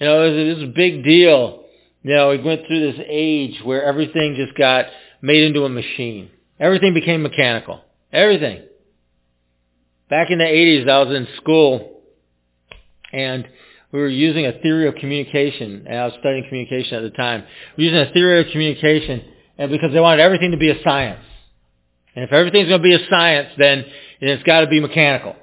You 0.00 0.06
know, 0.06 0.22
it 0.22 0.54
was 0.54 0.62
a 0.64 0.72
big 0.72 1.04
deal. 1.04 1.64
You 2.02 2.14
know, 2.14 2.30
we 2.30 2.42
went 2.42 2.66
through 2.66 2.92
this 2.92 3.00
age 3.08 3.60
where 3.64 3.82
everything 3.84 4.36
just 4.36 4.56
got 4.56 4.86
made 5.24 5.42
into 5.42 5.64
a 5.64 5.70
machine. 5.70 6.30
Everything 6.60 6.92
became 6.92 7.22
mechanical. 7.22 7.80
Everything. 8.12 8.62
Back 10.10 10.30
in 10.30 10.36
the 10.36 10.44
80s, 10.44 10.86
I 10.86 11.02
was 11.02 11.16
in 11.16 11.26
school, 11.38 12.02
and 13.10 13.48
we 13.90 14.00
were 14.00 14.08
using 14.08 14.44
a 14.44 14.52
theory 14.60 14.86
of 14.86 14.96
communication, 14.96 15.86
and 15.88 15.98
I 15.98 16.04
was 16.04 16.14
studying 16.20 16.44
communication 16.44 16.98
at 16.98 17.02
the 17.02 17.16
time. 17.16 17.44
We 17.78 17.84
were 17.84 17.90
using 17.92 18.10
a 18.10 18.12
theory 18.12 18.40
of 18.42 18.52
communication 18.52 19.24
and 19.56 19.70
because 19.70 19.92
they 19.92 20.00
wanted 20.00 20.20
everything 20.20 20.50
to 20.50 20.56
be 20.58 20.70
a 20.70 20.82
science. 20.82 21.24
And 22.14 22.24
if 22.24 22.32
everything's 22.32 22.68
going 22.68 22.82
to 22.82 22.88
be 22.88 22.94
a 22.94 23.08
science, 23.08 23.48
then 23.56 23.84
it's 24.20 24.42
got 24.42 24.60
to 24.60 24.66
be 24.66 24.80
mechanical. 24.80 25.36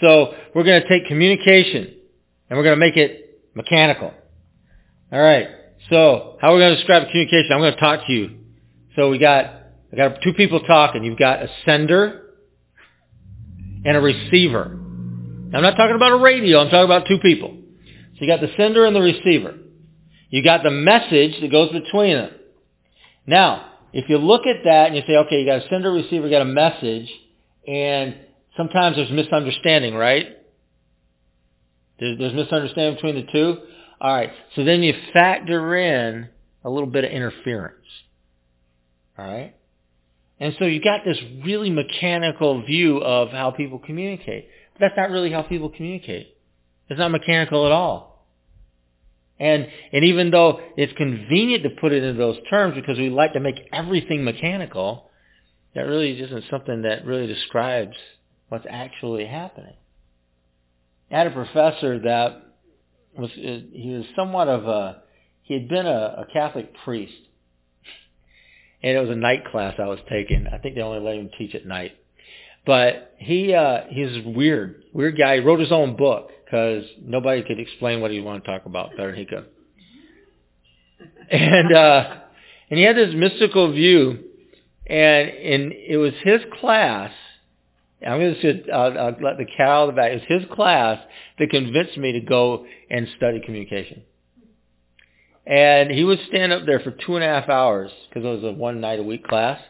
So 0.00 0.34
we're 0.54 0.64
going 0.64 0.80
to 0.80 0.88
take 0.88 1.08
communication, 1.08 1.94
and 2.48 2.56
we're 2.56 2.64
going 2.64 2.76
to 2.76 2.80
make 2.80 2.96
it 2.96 3.42
mechanical. 3.54 4.14
All 5.12 5.20
right. 5.20 5.48
So 5.90 6.38
how 6.40 6.52
are 6.52 6.54
we 6.54 6.60
going 6.60 6.72
to 6.72 6.76
describe 6.76 7.06
communication? 7.10 7.52
I'm 7.52 7.58
going 7.58 7.74
to 7.74 7.80
talk 7.80 8.06
to 8.06 8.12
you. 8.12 8.43
So 8.96 9.10
we 9.10 9.18
got 9.18 9.64
I 9.92 9.96
got 9.96 10.22
two 10.22 10.32
people 10.32 10.60
talking. 10.60 11.04
You've 11.04 11.18
got 11.18 11.42
a 11.42 11.48
sender 11.64 12.22
and 13.84 13.96
a 13.96 14.00
receiver. 14.00 14.74
Now, 14.74 15.58
I'm 15.58 15.62
not 15.62 15.76
talking 15.76 15.94
about 15.94 16.12
a 16.12 16.16
radio. 16.16 16.58
I'm 16.58 16.70
talking 16.70 16.84
about 16.84 17.06
two 17.06 17.18
people. 17.20 17.56
So 18.14 18.18
you 18.20 18.26
got 18.26 18.40
the 18.40 18.52
sender 18.56 18.84
and 18.84 18.96
the 18.96 19.00
receiver. 19.00 19.54
You 20.30 20.42
got 20.42 20.64
the 20.64 20.70
message 20.70 21.40
that 21.40 21.50
goes 21.50 21.70
between 21.70 22.16
them. 22.16 22.32
Now, 23.26 23.70
if 23.92 24.08
you 24.08 24.18
look 24.18 24.46
at 24.46 24.64
that 24.64 24.88
and 24.88 24.96
you 24.96 25.02
say, 25.06 25.16
okay, 25.16 25.40
you 25.40 25.46
got 25.46 25.64
a 25.64 25.68
sender, 25.68 25.92
receiver, 25.92 26.26
you 26.26 26.30
got 26.30 26.42
a 26.42 26.44
message, 26.44 27.08
and 27.68 28.16
sometimes 28.56 28.96
there's 28.96 29.10
misunderstanding, 29.12 29.94
right? 29.94 30.26
There's, 32.00 32.18
there's 32.18 32.34
misunderstanding 32.34 32.96
between 32.96 33.14
the 33.14 33.30
two. 33.30 33.58
All 34.00 34.12
right. 34.12 34.32
So 34.56 34.64
then 34.64 34.82
you 34.82 34.94
factor 35.12 35.76
in 35.76 36.28
a 36.64 36.70
little 36.70 36.88
bit 36.88 37.04
of 37.04 37.12
interference. 37.12 37.83
All 39.18 39.24
right. 39.24 39.54
And 40.40 40.54
so 40.58 40.64
you 40.64 40.82
got 40.82 41.04
this 41.04 41.18
really 41.44 41.70
mechanical 41.70 42.62
view 42.62 42.98
of 42.98 43.30
how 43.30 43.50
people 43.52 43.78
communicate. 43.78 44.48
But 44.72 44.80
that's 44.80 44.96
not 44.96 45.10
really 45.10 45.30
how 45.30 45.42
people 45.42 45.70
communicate. 45.70 46.36
It's 46.88 46.98
not 46.98 47.10
mechanical 47.10 47.66
at 47.66 47.72
all. 47.72 48.26
And, 49.38 49.66
and 49.92 50.04
even 50.04 50.30
though 50.30 50.60
it's 50.76 50.92
convenient 50.94 51.64
to 51.64 51.70
put 51.70 51.92
it 51.92 52.02
in 52.02 52.16
those 52.16 52.36
terms 52.50 52.74
because 52.74 52.98
we 52.98 53.10
like 53.10 53.32
to 53.32 53.40
make 53.40 53.56
everything 53.72 54.24
mechanical, 54.24 55.10
that 55.74 55.82
really 55.82 56.20
isn't 56.20 56.44
something 56.50 56.82
that 56.82 57.04
really 57.04 57.26
describes 57.26 57.96
what's 58.48 58.66
actually 58.68 59.26
happening. 59.26 59.74
I 61.10 61.18
had 61.18 61.26
a 61.28 61.30
professor 61.30 62.00
that 62.00 62.42
was, 63.16 63.30
uh, 63.32 63.60
he 63.72 63.94
was 63.96 64.04
somewhat 64.16 64.48
of 64.48 64.66
a, 64.66 65.02
he 65.42 65.54
had 65.54 65.68
been 65.68 65.86
a, 65.86 66.24
a 66.26 66.26
Catholic 66.32 66.72
priest 66.84 67.14
and 68.84 68.98
it 68.98 69.00
was 69.00 69.08
a 69.08 69.16
night 69.16 69.46
class 69.46 69.74
I 69.78 69.86
was 69.86 69.98
taking. 70.10 70.46
I 70.46 70.58
think 70.58 70.74
they 70.74 70.82
only 70.82 71.00
let 71.00 71.16
him 71.16 71.30
teach 71.38 71.54
at 71.54 71.64
night. 71.64 71.92
But 72.66 73.14
he 73.16 73.54
uh, 73.54 73.84
he's 73.88 74.22
weird, 74.24 74.82
weird 74.92 75.16
guy. 75.16 75.36
He 75.36 75.40
wrote 75.40 75.58
his 75.58 75.72
own 75.72 75.96
book 75.96 76.30
because 76.44 76.84
nobody 77.00 77.42
could 77.42 77.58
explain 77.58 78.02
what 78.02 78.10
he 78.10 78.20
wanted 78.20 78.44
to 78.44 78.50
talk 78.50 78.66
about 78.66 78.90
better 78.90 79.10
than 79.10 79.20
he 79.20 79.24
could. 79.24 79.46
And 81.30 81.72
uh, 81.74 82.16
and 82.68 82.78
he 82.78 82.84
had 82.84 82.96
this 82.96 83.14
mystical 83.14 83.72
view, 83.72 84.18
and 84.86 85.28
and 85.30 85.72
it 85.72 85.96
was 85.96 86.12
his 86.22 86.42
class. 86.60 87.10
I'm 88.06 88.18
going 88.18 88.34
to 88.34 88.70
uh, 88.70 88.76
uh, 88.76 89.12
let 89.22 89.38
the 89.38 89.46
cat 89.46 89.66
out 89.66 89.88
of 89.88 89.94
the 89.94 89.96
bag. 89.98 90.12
It 90.12 90.28
was 90.28 90.42
his 90.42 90.54
class 90.54 91.00
that 91.38 91.48
convinced 91.48 91.96
me 91.96 92.12
to 92.12 92.20
go 92.20 92.66
and 92.90 93.08
study 93.16 93.40
communication. 93.42 94.02
And 95.46 95.90
he 95.90 96.04
would 96.04 96.20
stand 96.28 96.52
up 96.52 96.64
there 96.64 96.80
for 96.80 96.90
two 96.90 97.16
and 97.16 97.24
a 97.24 97.28
half 97.28 97.48
hours 97.48 97.90
because 98.08 98.24
it 98.24 98.42
was 98.42 98.44
a 98.44 98.52
one 98.52 98.80
night 98.80 98.98
a 98.98 99.02
week 99.02 99.26
class. 99.26 99.60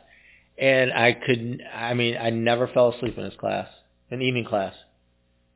And 0.57 0.93
I 0.93 1.13
couldn't, 1.13 1.63
I 1.75 1.95
mean, 1.95 2.17
I 2.17 2.31
never 2.31 2.69
fell 2.69 2.93
asleep 2.93 3.19
in 3.19 3.25
his 3.25 3.35
class, 3.41 3.69
in 4.11 4.23
evening 4.23 4.45
class. 4.45 4.75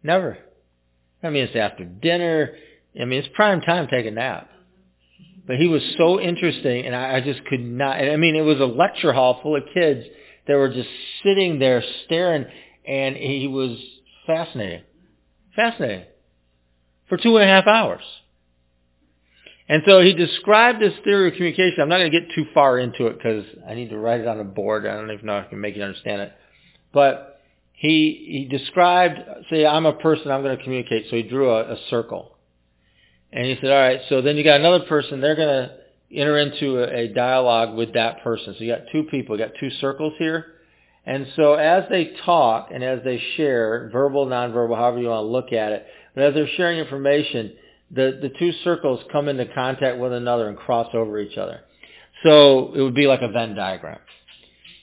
Never. 0.03 0.39
I 1.23 1.31
mean, 1.31 1.45
it's 1.45 1.55
after 1.55 1.85
dinner. 1.85 2.55
I 3.01 3.05
mean, 3.05 3.21
it's 3.21 3.29
prime 3.35 3.61
time 3.61 3.87
to 3.87 3.91
take 3.97 4.07
a 4.07 4.11
nap. 4.11 4.49
But 5.47 5.57
he 5.57 5.67
was 5.67 5.83
so 5.97 6.21
interesting, 6.21 6.85
and 6.85 6.95
I, 6.95 7.17
I 7.17 7.21
just 7.21 7.45
could 7.47 7.61
not. 7.61 7.97
I 7.97 8.17
mean, 8.17 8.37
it 8.37 8.43
was 8.43 8.61
a 8.61 8.67
lecture 8.67 9.13
hall 9.13 9.41
full 9.43 9.57
of 9.57 9.63
kids 9.73 10.05
that 10.47 10.55
were 10.55 10.69
just 10.69 10.89
sitting 11.23 11.59
there 11.59 11.83
staring, 12.05 12.45
and 12.87 13.17
he 13.17 13.47
was 13.47 13.79
fascinating. 14.27 14.83
Fascinating. 15.57 16.05
For 17.09 17.17
two 17.17 17.37
and 17.37 17.49
a 17.49 17.53
half 17.53 17.67
hours. 17.67 18.03
And 19.69 19.83
so 19.87 20.01
he 20.01 20.15
described 20.15 20.81
this 20.81 20.95
theory 21.05 21.29
of 21.29 21.35
communication. 21.35 21.83
I'm 21.83 21.91
not 21.91 21.99
going 21.99 22.11
to 22.11 22.21
get 22.21 22.35
too 22.35 22.47
far 22.55 22.79
into 22.79 23.07
it 23.07 23.19
because 23.19 23.45
I 23.69 23.75
need 23.75 23.91
to 23.91 23.99
write 23.99 24.21
it 24.21 24.27
on 24.27 24.41
a 24.41 24.45
board. 24.45 24.87
I 24.87 24.95
don't 24.95 25.11
even 25.11 25.27
know 25.27 25.39
if 25.39 25.47
I 25.47 25.49
can 25.51 25.61
make 25.61 25.77
you 25.77 25.83
understand 25.83 26.23
it. 26.23 26.33
But 26.93 27.41
he, 27.73 28.47
he 28.49 28.57
described, 28.57 29.19
say, 29.51 29.67
I'm 29.67 29.85
a 29.85 29.93
person, 29.93 30.31
I'm 30.31 30.43
going 30.43 30.57
to 30.57 30.63
communicate. 30.63 31.07
So 31.11 31.17
he 31.17 31.23
drew 31.23 31.51
a, 31.51 31.75
a 31.75 31.77
circle. 31.91 32.37
And 33.31 33.45
he 33.45 33.57
said, 33.61 33.71
all 33.71 33.79
right, 33.79 34.01
so 34.09 34.23
then 34.23 34.37
you 34.37 34.45
got 34.45 34.59
another 34.59 34.87
person, 34.87 35.21
they're 35.21 35.37
going 35.37 35.69
to 35.69 35.75
enter 36.11 36.39
into 36.39 36.79
a, 36.79 37.05
a 37.05 37.09
dialogue 37.09 37.77
with 37.77 37.93
that 37.93 38.25
person. 38.25 38.55
So 38.57 38.65
you 38.65 38.75
got 38.75 38.87
two 38.91 39.05
people, 39.05 39.39
you 39.39 39.45
got 39.45 39.55
two 39.61 39.71
circles 39.81 40.15
here. 40.19 40.47
And 41.05 41.27
so 41.37 41.55
as 41.55 41.85
they 41.91 42.13
talk 42.25 42.71
and 42.73 42.83
as 42.83 43.01
they 43.05 43.23
share, 43.37 43.91
verbal, 43.93 44.27
nonverbal, 44.27 44.77
however 44.77 44.99
you 44.99 45.09
want 45.09 45.25
to 45.25 45.31
look 45.31 45.53
at 45.53 45.73
it, 45.73 45.87
but 46.15 46.25
as 46.25 46.35
they're 46.35 46.49
sharing 46.57 46.79
information, 46.79 47.53
the, 47.91 48.19
the 48.21 48.31
two 48.39 48.53
circles 48.65 49.01
come 49.11 49.29
into 49.29 49.47
contact 49.47 49.99
with 49.99 50.13
another 50.13 50.49
and 50.49 50.57
cross 50.57 50.89
over 50.95 51.19
each 51.19 51.39
other. 51.39 51.61
So 52.23 52.75
it 52.75 52.81
would 52.83 52.95
be 52.95 53.07
like 53.07 53.23
a 53.23 53.29
Venn 53.29 53.55
diagram. 53.55 53.99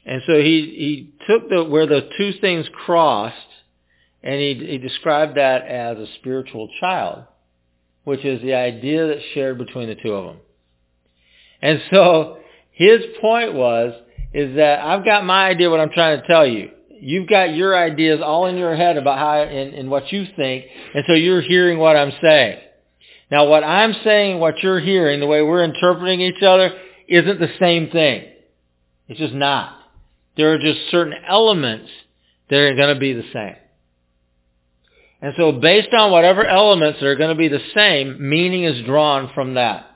And 0.06 0.22
so 0.26 0.34
he, 0.36 1.12
he 1.18 1.26
took 1.28 1.50
the, 1.50 1.64
where 1.64 1.88
the 1.88 2.10
two 2.18 2.34
things 2.40 2.66
crossed 2.86 3.36
and 4.24 4.40
he, 4.40 4.54
he 4.56 4.78
described 4.78 5.38
that 5.38 5.68
as 5.68 5.98
a 5.98 6.08
spiritual 6.20 6.70
child, 6.80 7.24
which 8.04 8.26
is 8.26 8.42
the 8.42 8.56
idea 8.56 9.08
that's 9.08 9.26
shared 9.34 9.58
between 9.58 9.88
the 9.88 9.96
two 9.96 10.14
of 10.14 10.26
them. 10.26 10.38
And 11.62 11.82
so 11.92 12.38
his 12.72 13.02
point 13.22 13.54
was, 13.54 13.94
is 14.34 14.58
that 14.58 14.80
I've 14.80 15.06
got 15.06 15.26
my 15.26 15.48
idea 15.48 15.70
what 15.70 15.80
I'm 15.80 15.92
trying 15.92 16.22
to 16.22 16.28
tell 16.28 16.46
you. 16.46 16.72
You've 16.90 17.30
got 17.30 17.56
your 17.56 17.78
ideas 17.78 18.20
all 18.24 18.48
in 18.48 18.58
your 18.58 18.76
head 18.76 18.98
about 18.98 19.20
how 19.20 19.42
and, 19.44 19.74
and 19.74 19.90
what 19.90 20.12
you 20.12 20.26
think, 20.36 20.66
and 20.94 21.04
so 21.08 21.14
you're 21.14 21.42
hearing 21.42 21.78
what 21.78 21.96
I'm 21.96 22.12
saying. 22.22 22.60
Now 23.32 23.48
what 23.48 23.64
I'm 23.64 23.96
saying, 24.04 24.40
what 24.40 24.62
you're 24.62 24.80
hearing, 24.80 25.20
the 25.20 25.28
way 25.28 25.42
we're 25.42 25.64
interpreting 25.64 26.22
each 26.22 26.44
other, 26.44 26.72
isn't 27.08 27.40
the 27.40 27.54
same 27.60 27.90
thing. 27.90 28.26
It's 29.08 29.20
just 29.20 29.34
not. 29.34 29.78
There 30.38 30.54
are 30.54 30.60
just 30.60 30.90
certain 30.92 31.14
elements 31.28 31.90
that 32.50 32.58
are 32.58 32.76
going 32.76 32.94
to 32.94 33.00
be 33.00 33.14
the 33.14 33.24
same. 33.34 33.56
And 35.22 35.34
so 35.38 35.54
based 35.54 35.94
on 35.94 36.12
whatever 36.12 36.46
elements 36.46 37.02
are 37.02 37.16
going 37.16 37.30
to 37.30 37.38
be 37.38 37.48
the 37.48 37.64
same, 37.74 38.30
meaning 38.30 38.64
is 38.64 38.86
drawn 38.86 39.32
from 39.34 39.56
that. 39.56 39.88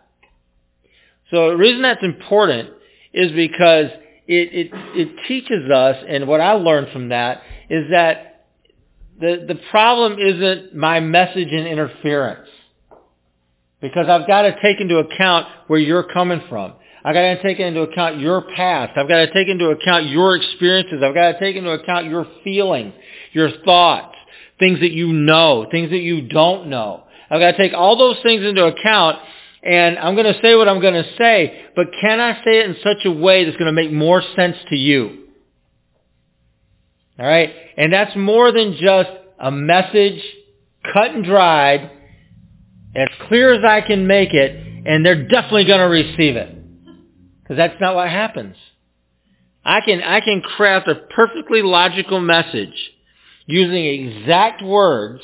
So 1.29 1.49
the 1.49 1.57
reason 1.57 1.81
that's 1.81 2.03
important 2.03 2.69
is 3.13 3.31
because 3.31 3.91
it, 4.27 4.53
it, 4.53 4.69
it 4.95 5.09
teaches 5.27 5.69
us, 5.69 5.97
and 6.07 6.27
what 6.27 6.41
I 6.41 6.53
learned 6.53 6.91
from 6.91 7.09
that 7.09 7.41
is 7.69 7.91
that 7.91 8.45
the, 9.19 9.45
the 9.47 9.59
problem 9.69 10.17
isn't 10.19 10.75
my 10.75 10.99
message 10.99 11.49
and 11.51 11.67
interference. 11.67 12.47
Because 13.81 14.07
I've 14.09 14.27
got 14.27 14.43
to 14.43 14.61
take 14.61 14.81
into 14.81 14.97
account 14.97 15.47
where 15.67 15.79
you're 15.79 16.03
coming 16.03 16.41
from. 16.49 16.73
I've 17.03 17.13
got 17.13 17.21
to 17.21 17.41
take 17.41 17.59
into 17.59 17.81
account 17.81 18.19
your 18.19 18.41
past. 18.41 18.97
I've 18.97 19.07
got 19.07 19.25
to 19.25 19.33
take 19.33 19.47
into 19.47 19.69
account 19.69 20.07
your 20.07 20.35
experiences. 20.35 21.01
I've 21.03 21.13
got 21.13 21.31
to 21.31 21.39
take 21.39 21.55
into 21.55 21.71
account 21.71 22.07
your 22.07 22.27
feelings, 22.43 22.93
your 23.31 23.49
thoughts, 23.63 24.15
things 24.59 24.81
that 24.81 24.91
you 24.91 25.13
know, 25.13 25.65
things 25.71 25.91
that 25.91 25.99
you 25.99 26.27
don't 26.27 26.67
know. 26.69 27.03
I've 27.29 27.39
got 27.39 27.51
to 27.51 27.57
take 27.57 27.73
all 27.73 27.97
those 27.97 28.17
things 28.21 28.43
into 28.43 28.65
account 28.65 29.17
and 29.61 29.97
I'm 29.99 30.15
going 30.15 30.33
to 30.33 30.39
say 30.41 30.55
what 30.55 30.69
I'm 30.69 30.81
going 30.81 30.93
to 30.93 31.09
say, 31.17 31.65
but 31.75 31.87
can 31.99 32.19
I 32.19 32.35
say 32.43 32.59
it 32.59 32.69
in 32.69 32.75
such 32.81 33.05
a 33.05 33.11
way 33.11 33.43
that's 33.43 33.57
going 33.57 33.67
to 33.67 33.73
make 33.73 33.91
more 33.91 34.23
sense 34.35 34.55
to 34.69 34.75
you? 34.75 35.27
All 37.17 37.25
right? 37.25 37.53
And 37.77 37.91
that's 37.91 38.15
more 38.15 38.51
than 38.51 38.77
just 38.79 39.09
a 39.37 39.51
message 39.51 40.21
cut 40.93 41.11
and 41.11 41.25
dried 41.25 41.91
as 42.95 43.07
clear 43.27 43.53
as 43.53 43.63
I 43.63 43.81
can 43.81 44.07
make 44.07 44.33
it, 44.33 44.85
and 44.85 45.05
they're 45.05 45.27
definitely 45.27 45.65
going 45.65 45.79
to 45.79 45.85
receive 45.85 46.35
it. 46.35 46.55
Because 47.41 47.57
that's 47.57 47.79
not 47.81 47.95
what 47.95 48.09
happens. 48.09 48.55
I 49.63 49.81
can, 49.81 50.01
I 50.01 50.21
can 50.21 50.41
craft 50.41 50.87
a 50.87 50.95
perfectly 50.95 51.61
logical 51.61 52.19
message 52.19 52.73
using 53.45 53.85
exact 53.85 54.63
words 54.63 55.21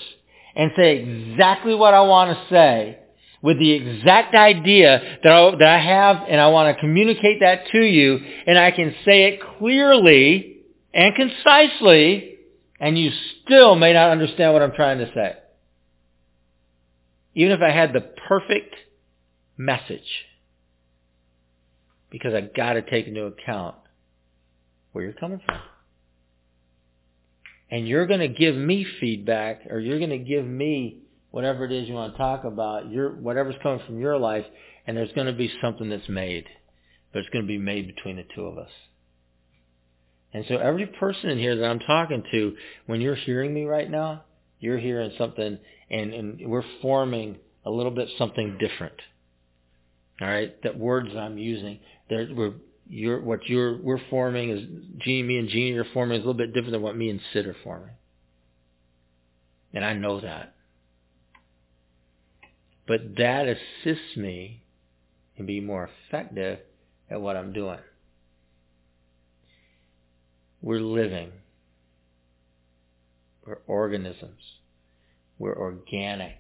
and 0.55 0.71
say 0.75 0.97
exactly 0.97 1.75
what 1.75 1.93
I 1.93 2.01
want 2.01 2.37
to 2.37 2.53
say 2.53 2.99
with 3.41 3.59
the 3.59 3.71
exact 3.73 4.33
idea 4.33 5.19
that 5.23 5.31
I, 5.31 5.51
that 5.51 5.67
I 5.67 5.77
have 5.79 6.23
and 6.27 6.41
I 6.41 6.47
want 6.47 6.75
to 6.75 6.79
communicate 6.79 7.41
that 7.41 7.67
to 7.71 7.81
you 7.81 8.19
and 8.47 8.57
I 8.57 8.71
can 8.71 8.95
say 9.05 9.25
it 9.25 9.39
clearly 9.59 10.57
and 10.93 11.15
concisely 11.15 12.37
and 12.79 12.97
you 12.97 13.11
still 13.43 13.75
may 13.75 13.93
not 13.93 14.09
understand 14.09 14.53
what 14.53 14.63
I'm 14.63 14.71
trying 14.71 14.97
to 14.97 15.11
say 15.13 15.35
even 17.35 17.51
if 17.51 17.61
I 17.61 17.69
had 17.69 17.93
the 17.93 18.01
perfect 18.01 18.73
message, 19.57 20.25
because 22.09 22.33
I 22.33 22.41
got 22.41 22.73
to 22.73 22.81
take 22.81 23.07
into 23.07 23.25
account 23.25 23.75
where 24.93 25.03
you're 25.03 25.13
coming 25.13 25.41
from. 25.45 25.59
And 27.69 27.87
you're 27.87 28.07
going 28.07 28.21
to 28.21 28.27
give 28.27 28.55
me 28.55 28.85
feedback, 28.99 29.63
or 29.69 29.79
you're 29.79 29.99
going 29.99 30.11
to 30.11 30.17
give 30.17 30.45
me 30.45 30.99
whatever 31.31 31.65
it 31.65 31.71
is 31.71 31.89
you 31.89 31.93
want 31.93 32.13
to 32.13 32.17
talk 32.17 32.45
about, 32.45 32.89
your 32.89 33.09
whatever's 33.09 33.55
coming 33.61 33.85
from 33.85 33.99
your 33.99 34.17
life, 34.17 34.45
and 34.87 34.95
there's 34.95 35.11
going 35.13 35.27
to 35.27 35.33
be 35.33 35.51
something 35.61 35.89
that's 35.89 36.07
made, 36.07 36.45
but 37.11 37.19
it's 37.19 37.29
going 37.29 37.43
to 37.43 37.47
be 37.47 37.57
made 37.57 37.93
between 37.93 38.15
the 38.15 38.25
two 38.33 38.45
of 38.45 38.57
us. 38.57 38.69
And 40.33 40.45
so 40.47 40.57
every 40.57 40.85
person 40.85 41.31
in 41.31 41.39
here 41.39 41.55
that 41.57 41.65
I'm 41.65 41.79
talking 41.79 42.23
to, 42.31 42.55
when 42.85 43.01
you're 43.01 43.15
hearing 43.15 43.53
me 43.53 43.65
right 43.65 43.89
now, 43.89 44.23
you're 44.59 44.77
hearing 44.77 45.11
something 45.17 45.57
and, 45.89 46.13
and 46.13 46.49
we're 46.49 46.63
forming 46.81 47.37
a 47.65 47.69
little 47.69 47.91
bit 47.91 48.09
something 48.17 48.57
different. 48.57 48.95
All 50.21 50.27
right, 50.27 50.61
that 50.63 50.77
words 50.77 51.09
I'm 51.15 51.37
using, 51.37 51.79
we're 52.09 52.53
you're, 52.87 53.19
what 53.21 53.47
you're 53.47 53.81
we're 53.81 54.01
forming 54.09 54.51
is 54.51 54.61
Jeannie, 54.99 55.23
me 55.23 55.37
and 55.39 55.49
Jeannie 55.49 55.77
are 55.77 55.87
forming 55.93 56.19
is 56.19 56.23
a 56.23 56.27
little 56.27 56.37
bit 56.37 56.53
different 56.53 56.71
than 56.73 56.81
what 56.81 56.95
me 56.95 57.09
and 57.09 57.19
Sid 57.33 57.47
are 57.47 57.55
forming, 57.63 57.95
and 59.73 59.83
I 59.83 59.93
know 59.93 60.21
that. 60.21 60.53
But 62.87 63.15
that 63.17 63.47
assists 63.47 64.15
me 64.15 64.63
in 65.35 65.45
being 65.47 65.65
more 65.65 65.89
effective 66.07 66.59
at 67.09 67.19
what 67.19 67.35
I'm 67.35 67.51
doing. 67.51 67.79
We're 70.61 70.79
living. 70.79 71.31
We're 73.45 73.57
organisms. 73.67 74.41
We're 75.37 75.57
organic. 75.57 76.39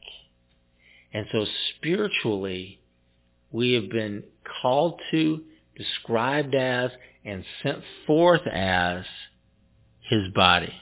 And 1.13 1.25
so 1.31 1.45
spiritually, 1.75 2.79
we 3.51 3.73
have 3.73 3.89
been 3.89 4.23
called 4.61 5.01
to, 5.11 5.41
described 5.75 6.55
as, 6.55 6.91
and 7.23 7.43
sent 7.63 7.79
forth 8.05 8.45
as 8.47 9.05
his 10.09 10.27
body. 10.33 10.73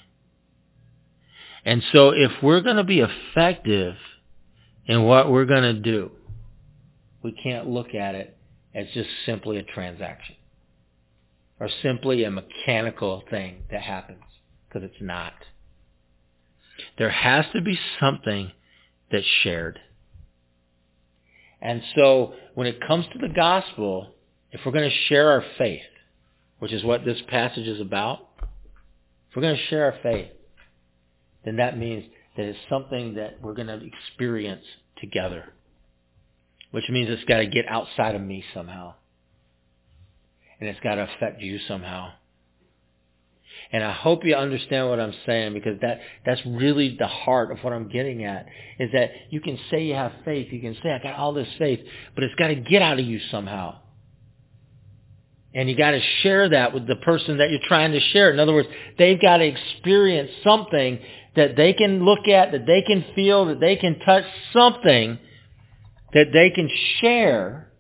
And 1.66 1.82
so 1.91 2.09
if 2.09 2.32
we're 2.41 2.61
going 2.61 2.78
to 2.78 2.84
be 2.84 3.01
effective 3.01 3.95
in 4.86 5.03
what 5.03 5.32
we're 5.32 5.45
going 5.45 5.64
to 5.64 5.74
do, 5.74 6.11
we 7.22 7.32
can't 7.32 7.68
look 7.68 7.95
at 7.95 8.16
it 8.16 8.38
as 8.76 8.88
just 8.93 9.09
simply 9.26 9.57
a 9.57 9.64
transaction 9.64 10.36
or 11.59 11.70
simply 11.82 12.26
a 12.26 12.32
mechanical 12.32 13.24
thing 13.30 13.64
that 13.72 13.82
happens 13.82 14.24
because 14.68 14.84
it's 14.84 15.01
not. 15.01 15.34
There 16.97 17.09
has 17.09 17.45
to 17.53 17.61
be 17.61 17.80
something 17.99 18.51
that's 19.11 19.26
shared. 19.43 19.80
And 21.61 21.82
so 21.95 22.34
when 22.55 22.67
it 22.67 22.86
comes 22.86 23.05
to 23.13 23.19
the 23.19 23.34
gospel, 23.34 24.13
if 24.51 24.61
we're 24.65 24.71
going 24.71 24.89
to 24.89 24.95
share 25.07 25.32
our 25.32 25.43
faith, 25.57 25.82
which 26.59 26.74
is 26.74 26.84
what 26.84 27.05
this 27.05 27.19
passage 27.30 27.67
is 27.67 27.80
about, 27.80 28.19
if 28.41 29.36
we're 29.36 29.41
going 29.41 29.55
to 29.55 29.67
share 29.67 29.86
our 29.86 29.95
faith, 30.03 30.30
then 31.45 31.57
that 31.57 31.78
means 31.78 32.05
that 32.38 32.45
it's 32.45 32.59
something 32.69 33.15
that 33.15 33.41
we're 33.41 33.53
going 33.53 33.67
to 33.67 33.82
experience 33.84 34.63
together, 34.99 35.53
which 36.71 36.89
means 36.89 37.09
it's 37.09 37.24
got 37.26 37.38
to 37.38 37.47
get 37.47 37.65
outside 37.67 38.15
of 38.15 38.21
me 38.21 38.43
somehow. 38.53 38.93
And 40.59 40.69
it's 40.69 40.80
got 40.82 40.95
to 40.95 41.09
affect 41.15 41.41
you 41.41 41.59
somehow. 41.67 42.11
And 43.74 43.84
I 43.84 43.91
hope 43.91 44.24
you 44.24 44.36
understand 44.36 44.88
what 44.88 44.99
I'm 44.99 45.15
saying 45.26 45.55
because 45.55 45.82
that, 45.82 45.99
that's 46.26 46.39
really 46.45 46.95
the 46.97 47.07
heart 47.07 47.51
of 47.51 47.57
what 47.63 47.74
I'm 47.74 47.89
getting 47.89 48.24
at 48.24 48.45
is 48.80 48.91
that 48.93 49.09
you 49.32 49.41
can 49.41 49.57
say 49.71 49.84
you 49.84 49.95
have 49.95 50.11
faith. 50.24 50.53
You 50.53 50.61
can 50.61 50.78
say, 50.84 50.91
I 50.91 51.01
got 51.01 51.15
all 51.15 51.34
this 51.34 51.47
faith, 51.57 51.80
but 52.13 52.24
it's 52.24 52.36
got 52.36 52.49
to 52.49 52.55
get 52.55 52.84
out 52.84 52.99
of 52.99 53.05
you 53.05 53.19
somehow. 53.32 53.80
And 55.55 55.67
you 55.67 55.76
got 55.76 55.91
to 55.91 56.01
share 56.21 56.49
that 56.49 56.74
with 56.74 56.88
the 56.88 56.97
person 56.97 57.39
that 57.39 57.49
you're 57.49 57.67
trying 57.67 57.93
to 57.93 57.99
share. 57.99 58.32
In 58.32 58.39
other 58.39 58.53
words, 58.53 58.69
they've 58.99 59.19
got 59.19 59.38
to 59.38 59.45
experience 59.45 60.30
something 60.43 60.99
that 61.36 61.55
they 61.55 61.74
can 61.74 62.05
look 62.05 62.28
at, 62.28 62.51
that 62.51 62.67
they 62.67 62.84
can 62.84 63.03
feel, 63.15 63.45
that 63.47 63.59
they 63.59 63.76
can 63.76 63.97
touch 63.99 64.26
something 64.53 65.17
that 66.13 66.28
they 66.32 66.51
can 66.51 66.69
share 67.01 67.71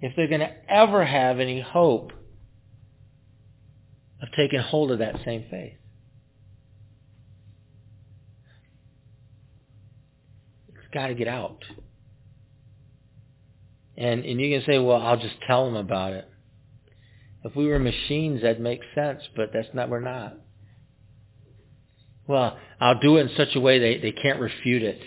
if 0.00 0.14
they're 0.14 0.28
going 0.28 0.40
to 0.40 0.52
ever 0.68 1.04
have 1.04 1.40
any 1.40 1.60
hope 1.60 2.12
of 4.22 4.28
taking 4.36 4.60
hold 4.60 4.92
of 4.92 5.00
that 5.00 5.16
same 5.24 5.44
faith. 5.50 5.74
It's 10.68 10.94
got 10.94 11.08
to 11.08 11.14
get 11.14 11.28
out. 11.28 11.58
And, 13.96 14.24
and 14.24 14.40
you 14.40 14.56
can 14.56 14.66
say, 14.66 14.78
well, 14.78 15.02
I'll 15.02 15.18
just 15.18 15.34
tell 15.46 15.66
them 15.66 15.76
about 15.76 16.12
it. 16.12 16.28
If 17.44 17.56
we 17.56 17.66
were 17.66 17.78
machines, 17.78 18.42
that'd 18.42 18.60
make 18.60 18.80
sense, 18.94 19.20
but 19.34 19.50
that's 19.52 19.68
not, 19.74 19.90
we're 19.90 20.00
not. 20.00 20.34
Well, 22.28 22.56
I'll 22.80 23.00
do 23.00 23.16
it 23.16 23.22
in 23.22 23.36
such 23.36 23.56
a 23.56 23.60
way 23.60 23.80
they, 23.80 23.98
they 23.98 24.12
can't 24.12 24.40
refute 24.40 24.82
it. 24.82 25.00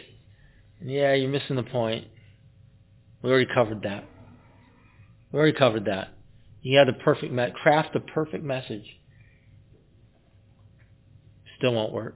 Yeah, 0.84 1.14
you're 1.14 1.30
missing 1.30 1.56
the 1.56 1.64
point. 1.64 2.08
We 3.22 3.30
already 3.30 3.48
covered 3.52 3.84
that. 3.84 4.04
We 5.32 5.40
already 5.40 5.58
covered 5.58 5.86
that. 5.86 6.10
You 6.62 6.78
have 6.78 6.88
the 6.88 6.94
perfect, 6.94 7.34
craft 7.56 7.94
the 7.94 8.02
perfect 8.02 8.44
message. 8.44 8.86
Still 11.58 11.74
won't 11.74 11.94
work. 11.94 12.16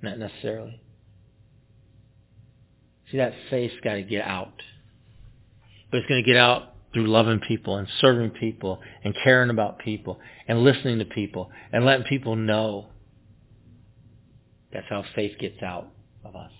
Not 0.00 0.18
necessarily. 0.18 0.80
See, 3.10 3.18
that 3.18 3.34
faith's 3.50 3.74
got 3.84 3.94
to 3.94 4.02
get 4.02 4.24
out. 4.24 4.54
But 5.90 5.98
it's 5.98 6.08
going 6.08 6.22
to 6.22 6.26
get 6.26 6.38
out 6.38 6.74
through 6.92 7.06
loving 7.06 7.40
people 7.40 7.76
and 7.76 7.88
serving 8.00 8.30
people 8.30 8.80
and 9.04 9.14
caring 9.22 9.50
about 9.50 9.78
people 9.78 10.18
and 10.48 10.62
listening 10.64 10.98
to 10.98 11.04
people 11.04 11.50
and 11.72 11.84
letting 11.84 12.06
people 12.06 12.36
know. 12.36 12.86
That's 14.72 14.86
how 14.88 15.04
faith 15.14 15.38
gets 15.38 15.62
out 15.62 15.88
of 16.24 16.34
us. 16.34 16.50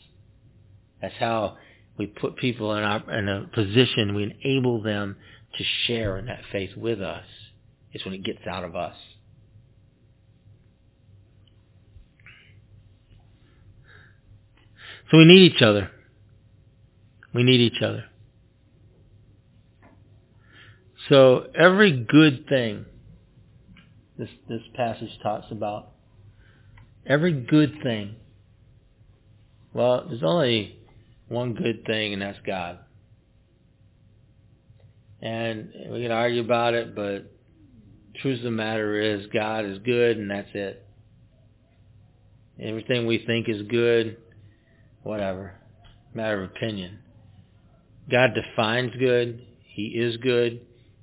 That's 1.00 1.14
how 1.18 1.56
we 1.98 2.06
put 2.06 2.36
people 2.36 2.74
in, 2.74 2.84
our, 2.84 3.18
in 3.18 3.28
a 3.28 3.46
position, 3.54 4.14
we 4.14 4.36
enable 4.42 4.82
them 4.82 5.16
to 5.56 5.64
share 5.86 6.16
in 6.18 6.26
that 6.26 6.40
faith 6.50 6.76
with 6.76 7.00
us. 7.00 7.24
It's 7.92 8.04
when 8.04 8.14
it 8.14 8.24
gets 8.24 8.46
out 8.46 8.64
of 8.64 8.74
us. 8.74 8.96
So 15.12 15.18
we 15.18 15.26
need 15.26 15.52
each 15.52 15.60
other. 15.60 15.90
We 17.34 17.42
need 17.42 17.60
each 17.60 17.82
other. 17.82 18.06
So 21.10 21.48
every 21.54 21.92
good 21.92 22.48
thing 22.48 22.86
this 24.16 24.30
this 24.48 24.62
passage 24.74 25.10
talks 25.22 25.46
about, 25.50 25.90
every 27.06 27.32
good 27.32 27.82
thing. 27.82 28.14
Well, 29.74 30.06
there's 30.08 30.22
only 30.22 30.78
one 31.28 31.54
good 31.54 31.84
thing, 31.84 32.14
and 32.14 32.22
that's 32.22 32.38
God. 32.46 32.78
And 35.20 35.72
we 35.90 36.02
can 36.02 36.10
argue 36.10 36.40
about 36.40 36.72
it, 36.72 36.94
but 36.94 37.30
truth 38.20 38.38
of 38.38 38.44
the 38.44 38.50
matter 38.50 38.98
is 38.98 39.26
God 39.32 39.66
is 39.66 39.78
good, 39.78 40.16
and 40.16 40.30
that's 40.30 40.50
it. 40.54 40.86
Everything 42.60 43.06
we 43.06 43.24
think 43.26 43.48
is 43.48 43.62
good, 43.62 44.16
whatever, 45.02 45.54
matter 46.14 46.42
of 46.42 46.50
opinion. 46.50 46.98
God 48.10 48.30
defines 48.34 48.92
good. 48.98 49.44
He 49.64 49.86
is 49.86 50.16
good. 50.18 50.60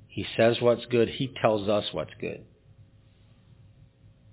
He 0.08 0.26
says 0.36 0.58
what's 0.60 0.86
good. 0.86 1.10
He 1.10 1.34
tells 1.42 1.68
us 1.70 1.86
what's 1.92 2.14
good. 2.20 2.44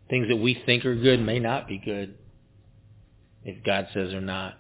Things 0.08 0.28
that 0.28 0.36
we 0.36 0.60
think 0.66 0.84
are 0.84 0.94
good 0.94 1.20
may 1.20 1.38
not 1.38 1.68
be 1.68 1.78
good 1.78 2.14
if 3.44 3.64
God 3.64 3.88
says 3.92 4.10
they're 4.10 4.20
not. 4.20 4.54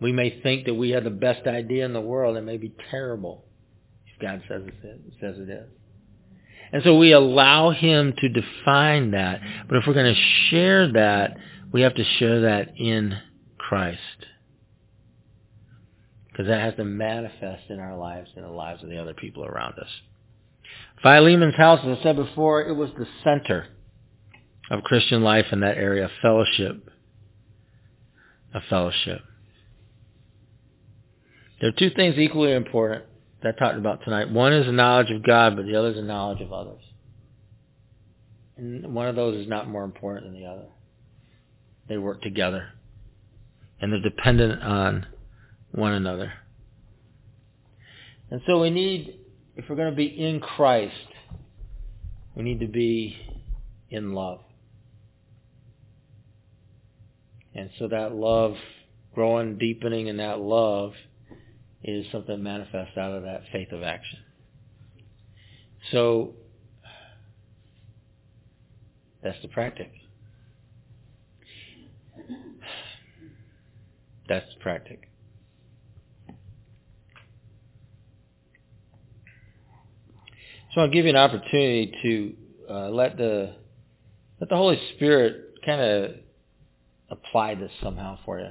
We 0.00 0.12
may 0.12 0.40
think 0.42 0.66
that 0.66 0.74
we 0.74 0.90
have 0.90 1.04
the 1.04 1.10
best 1.10 1.46
idea 1.46 1.84
in 1.84 1.92
the 1.92 2.00
world. 2.00 2.36
It 2.36 2.42
may 2.42 2.56
be 2.56 2.72
terrible 2.90 3.44
if 4.06 4.20
God 4.20 4.42
says 4.48 4.62
it, 4.66 4.74
says 5.20 5.36
it 5.38 5.50
is. 5.50 5.68
And 6.72 6.82
so 6.84 6.96
we 6.96 7.12
allow 7.12 7.70
him 7.70 8.14
to 8.18 8.28
define 8.28 9.12
that. 9.12 9.40
But 9.68 9.78
if 9.78 9.84
we're 9.86 9.94
going 9.94 10.14
to 10.14 10.20
share 10.50 10.92
that, 10.92 11.36
we 11.72 11.82
have 11.82 11.94
to 11.94 12.04
show 12.18 12.42
that 12.42 12.76
in 12.76 13.18
Christ. 13.58 13.98
Because 16.28 16.46
that 16.46 16.60
has 16.60 16.74
to 16.76 16.84
manifest 16.84 17.64
in 17.68 17.80
our 17.80 17.96
lives 17.96 18.30
and 18.36 18.44
the 18.44 18.50
lives 18.50 18.82
of 18.82 18.88
the 18.88 18.98
other 18.98 19.14
people 19.14 19.44
around 19.44 19.74
us. 19.78 19.88
Philemon's 21.02 21.56
house, 21.56 21.80
as 21.84 21.98
I 21.98 22.02
said 22.02 22.16
before, 22.16 22.62
it 22.62 22.74
was 22.74 22.90
the 22.96 23.06
center 23.24 23.66
of 24.70 24.82
Christian 24.84 25.22
life 25.22 25.46
in 25.52 25.60
that 25.60 25.76
area, 25.76 26.10
fellowship. 26.22 26.90
A 28.54 28.60
fellowship. 28.68 29.20
There 31.60 31.68
are 31.68 31.78
two 31.78 31.90
things 31.90 32.16
equally 32.16 32.52
important 32.52 33.04
that 33.42 33.54
I 33.54 33.58
talked 33.58 33.78
about 33.78 34.04
tonight. 34.04 34.30
One 34.30 34.52
is 34.52 34.66
the 34.66 34.72
knowledge 34.72 35.10
of 35.10 35.22
God, 35.22 35.56
but 35.56 35.66
the 35.66 35.76
other 35.76 35.90
is 35.90 35.96
the 35.96 36.02
knowledge 36.02 36.40
of 36.40 36.52
others. 36.52 36.80
And 38.56 38.94
one 38.94 39.06
of 39.06 39.16
those 39.16 39.36
is 39.36 39.48
not 39.48 39.68
more 39.68 39.84
important 39.84 40.26
than 40.26 40.40
the 40.40 40.46
other. 40.46 40.66
They 41.88 41.96
work 41.98 42.22
together. 42.22 42.68
And 43.80 43.92
they're 43.92 44.00
dependent 44.00 44.62
on 44.62 45.06
one 45.72 45.92
another. 45.92 46.32
And 48.30 48.40
so 48.46 48.60
we 48.60 48.70
need, 48.70 49.18
if 49.56 49.64
we're 49.68 49.76
going 49.76 49.90
to 49.90 49.96
be 49.96 50.06
in 50.06 50.40
Christ, 50.40 50.94
we 52.36 52.42
need 52.42 52.60
to 52.60 52.66
be 52.66 53.16
in 53.90 54.12
love. 54.12 54.40
And 57.54 57.70
so 57.78 57.88
that 57.88 58.14
love, 58.14 58.54
growing, 59.14 59.58
deepening 59.58 60.08
in 60.08 60.18
that 60.18 60.38
love, 60.40 60.92
is 61.82 62.06
something 62.12 62.42
manifest 62.42 62.96
out 62.98 63.12
of 63.12 63.22
that 63.22 63.42
faith 63.50 63.72
of 63.72 63.82
action. 63.82 64.18
So 65.90 66.34
that's 69.22 69.40
the 69.42 69.48
practic. 69.48 69.90
That's 74.28 74.46
practic. 74.60 75.08
So 80.74 80.82
I'll 80.82 80.90
give 80.90 81.06
you 81.06 81.10
an 81.10 81.16
opportunity 81.16 81.92
to 82.02 82.72
uh, 82.72 82.88
let 82.90 83.16
the 83.16 83.54
let 84.38 84.50
the 84.50 84.56
Holy 84.56 84.78
Spirit 84.94 85.54
kind 85.64 85.80
of 85.80 86.10
apply 87.10 87.54
this 87.54 87.72
somehow 87.82 88.18
for 88.24 88.38
you. 88.38 88.50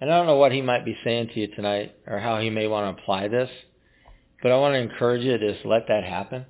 And 0.00 0.10
I 0.10 0.16
don't 0.16 0.26
know 0.26 0.36
what 0.36 0.52
he 0.52 0.62
might 0.62 0.84
be 0.84 0.96
saying 1.04 1.28
to 1.34 1.40
you 1.40 1.48
tonight 1.48 1.94
or 2.06 2.18
how 2.18 2.38
he 2.38 2.50
may 2.50 2.66
want 2.66 2.96
to 2.96 3.02
apply 3.02 3.28
this, 3.28 3.50
but 4.42 4.50
I 4.50 4.56
want 4.56 4.74
to 4.74 4.78
encourage 4.78 5.22
you 5.22 5.36
to 5.36 5.52
just 5.52 5.66
let 5.66 5.88
that 5.88 6.04
happen. 6.04 6.46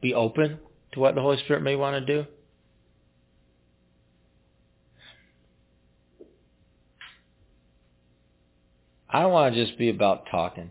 Be 0.00 0.14
open 0.14 0.58
to 0.92 1.00
what 1.00 1.14
the 1.14 1.20
Holy 1.20 1.38
Spirit 1.44 1.62
may 1.62 1.74
want 1.74 2.06
to 2.06 2.14
do. 2.14 2.28
I 9.10 9.22
don't 9.22 9.32
want 9.32 9.54
to 9.54 9.64
just 9.64 9.78
be 9.78 9.88
about 9.88 10.26
talking. 10.30 10.70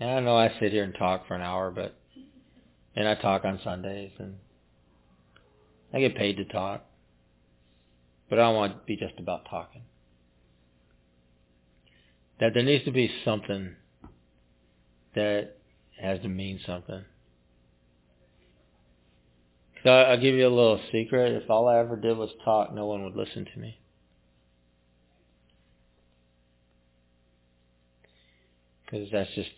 And 0.00 0.10
I 0.10 0.20
know 0.20 0.36
I 0.36 0.52
sit 0.58 0.72
here 0.72 0.82
and 0.82 0.94
talk 0.94 1.28
for 1.28 1.34
an 1.34 1.42
hour, 1.42 1.70
but 1.70 1.94
and 2.96 3.08
I 3.08 3.14
talk 3.14 3.44
on 3.44 3.60
Sundays 3.62 4.10
and 4.18 4.36
I 5.94 6.00
get 6.00 6.16
paid 6.16 6.36
to 6.38 6.44
talk. 6.44 6.84
But 8.28 8.38
I 8.38 8.42
don't 8.42 8.56
want 8.56 8.72
to 8.72 8.86
be 8.86 8.96
just 8.96 9.18
about 9.18 9.48
talking. 9.48 9.82
That 12.40 12.54
there 12.54 12.62
needs 12.62 12.84
to 12.86 12.90
be 12.90 13.12
something 13.24 13.76
that 15.14 15.56
has 16.00 16.20
to 16.22 16.28
mean 16.28 16.58
something. 16.66 17.04
So 19.84 19.90
I'll 19.90 20.20
give 20.20 20.34
you 20.34 20.46
a 20.46 20.48
little 20.48 20.80
secret. 20.90 21.42
If 21.42 21.50
all 21.50 21.68
I 21.68 21.78
ever 21.78 21.96
did 21.96 22.16
was 22.16 22.30
talk, 22.44 22.72
no 22.74 22.86
one 22.86 23.04
would 23.04 23.16
listen 23.16 23.46
to 23.52 23.60
me. 23.60 23.78
Because 28.92 29.08
that's 29.10 29.30
just 29.34 29.50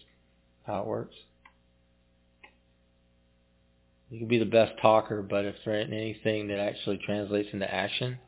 how 0.65 0.83
it 0.83 0.87
works. 0.87 1.15
You 4.09 4.21
can 4.21 4.29
be 4.29 4.39
the 4.39 4.45
best 4.45 4.75
talker, 4.81 5.23
but 5.23 5.45
if 5.45 5.57
there 5.65 5.81
ain't 5.81 5.93
anything 5.93 6.47
that 6.49 6.61
actually 6.61 7.01
translates 7.05 7.49
into 7.53 7.73
action, 7.73 8.19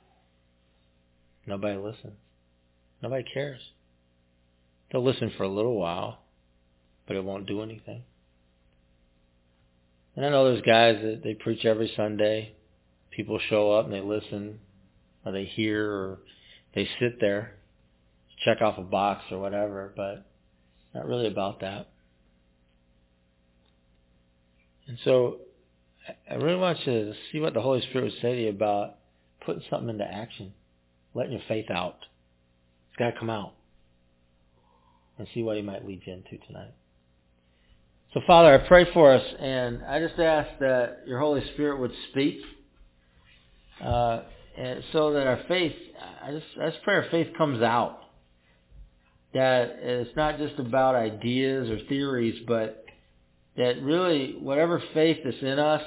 nobody 1.46 1.78
listens. 1.78 2.14
Nobody 3.00 3.24
cares. 3.32 3.60
They'll 4.90 5.04
listen 5.04 5.32
for 5.36 5.44
a 5.44 5.48
little 5.48 5.76
while, 5.76 6.18
but 7.06 7.16
it 7.16 7.24
won't 7.24 7.46
do 7.46 7.62
anything. 7.62 8.02
And 10.16 10.26
I 10.26 10.30
know 10.30 10.50
there's 10.50 10.62
guys 10.62 11.00
that 11.02 11.20
they 11.22 11.34
preach 11.34 11.64
every 11.64 11.92
Sunday. 11.94 12.56
People 13.12 13.38
show 13.48 13.70
up 13.70 13.84
and 13.84 13.94
they 13.94 14.00
listen, 14.00 14.58
or 15.24 15.30
they 15.30 15.44
hear, 15.44 15.88
or 15.88 16.18
they 16.74 16.88
sit 16.98 17.20
there, 17.20 17.54
check 18.44 18.60
off 18.60 18.76
a 18.78 18.82
box 18.82 19.22
or 19.30 19.38
whatever, 19.38 19.92
but 19.96 20.26
not 20.96 21.06
really 21.06 21.26
about 21.26 21.60
that. 21.60 21.88
And 24.88 24.98
so 25.04 25.38
I 26.30 26.34
really 26.34 26.58
want 26.58 26.78
you 26.86 26.92
to 26.92 27.12
see 27.30 27.40
what 27.40 27.54
the 27.54 27.60
Holy 27.60 27.82
Spirit 27.82 28.04
would 28.04 28.22
say 28.22 28.34
to 28.34 28.42
you 28.44 28.48
about 28.48 28.96
putting 29.44 29.62
something 29.68 29.90
into 29.90 30.04
action, 30.04 30.52
letting 31.14 31.32
your 31.32 31.42
faith 31.48 31.70
out. 31.70 31.98
It's 32.88 32.96
got 32.98 33.10
to 33.10 33.18
come 33.18 33.30
out. 33.30 33.52
And 35.18 35.26
see 35.34 35.42
what 35.42 35.56
he 35.56 35.62
might 35.62 35.86
lead 35.86 36.02
you 36.04 36.12
into 36.12 36.44
tonight. 36.46 36.74
So 38.12 38.20
Father, 38.26 38.54
I 38.54 38.66
pray 38.68 38.86
for 38.92 39.12
us, 39.12 39.24
and 39.38 39.82
I 39.84 39.98
just 40.00 40.18
ask 40.18 40.58
that 40.60 41.04
your 41.06 41.18
Holy 41.18 41.42
Spirit 41.54 41.80
would 41.80 41.92
speak, 42.10 42.38
uh, 43.82 44.22
and 44.56 44.82
so 44.92 45.12
that 45.12 45.26
our 45.26 45.40
faith, 45.48 45.74
I 46.22 46.32
just, 46.32 46.46
I 46.60 46.70
just 46.70 46.82
pray 46.82 46.94
our 46.96 47.06
faith 47.10 47.28
comes 47.36 47.62
out. 47.62 47.98
That 49.36 49.76
it's 49.82 50.16
not 50.16 50.38
just 50.38 50.58
about 50.58 50.94
ideas 50.94 51.68
or 51.68 51.78
theories, 51.90 52.42
but 52.48 52.86
that 53.58 53.82
really 53.82 54.34
whatever 54.40 54.82
faith 54.94 55.18
that's 55.24 55.42
in 55.42 55.58
us 55.58 55.82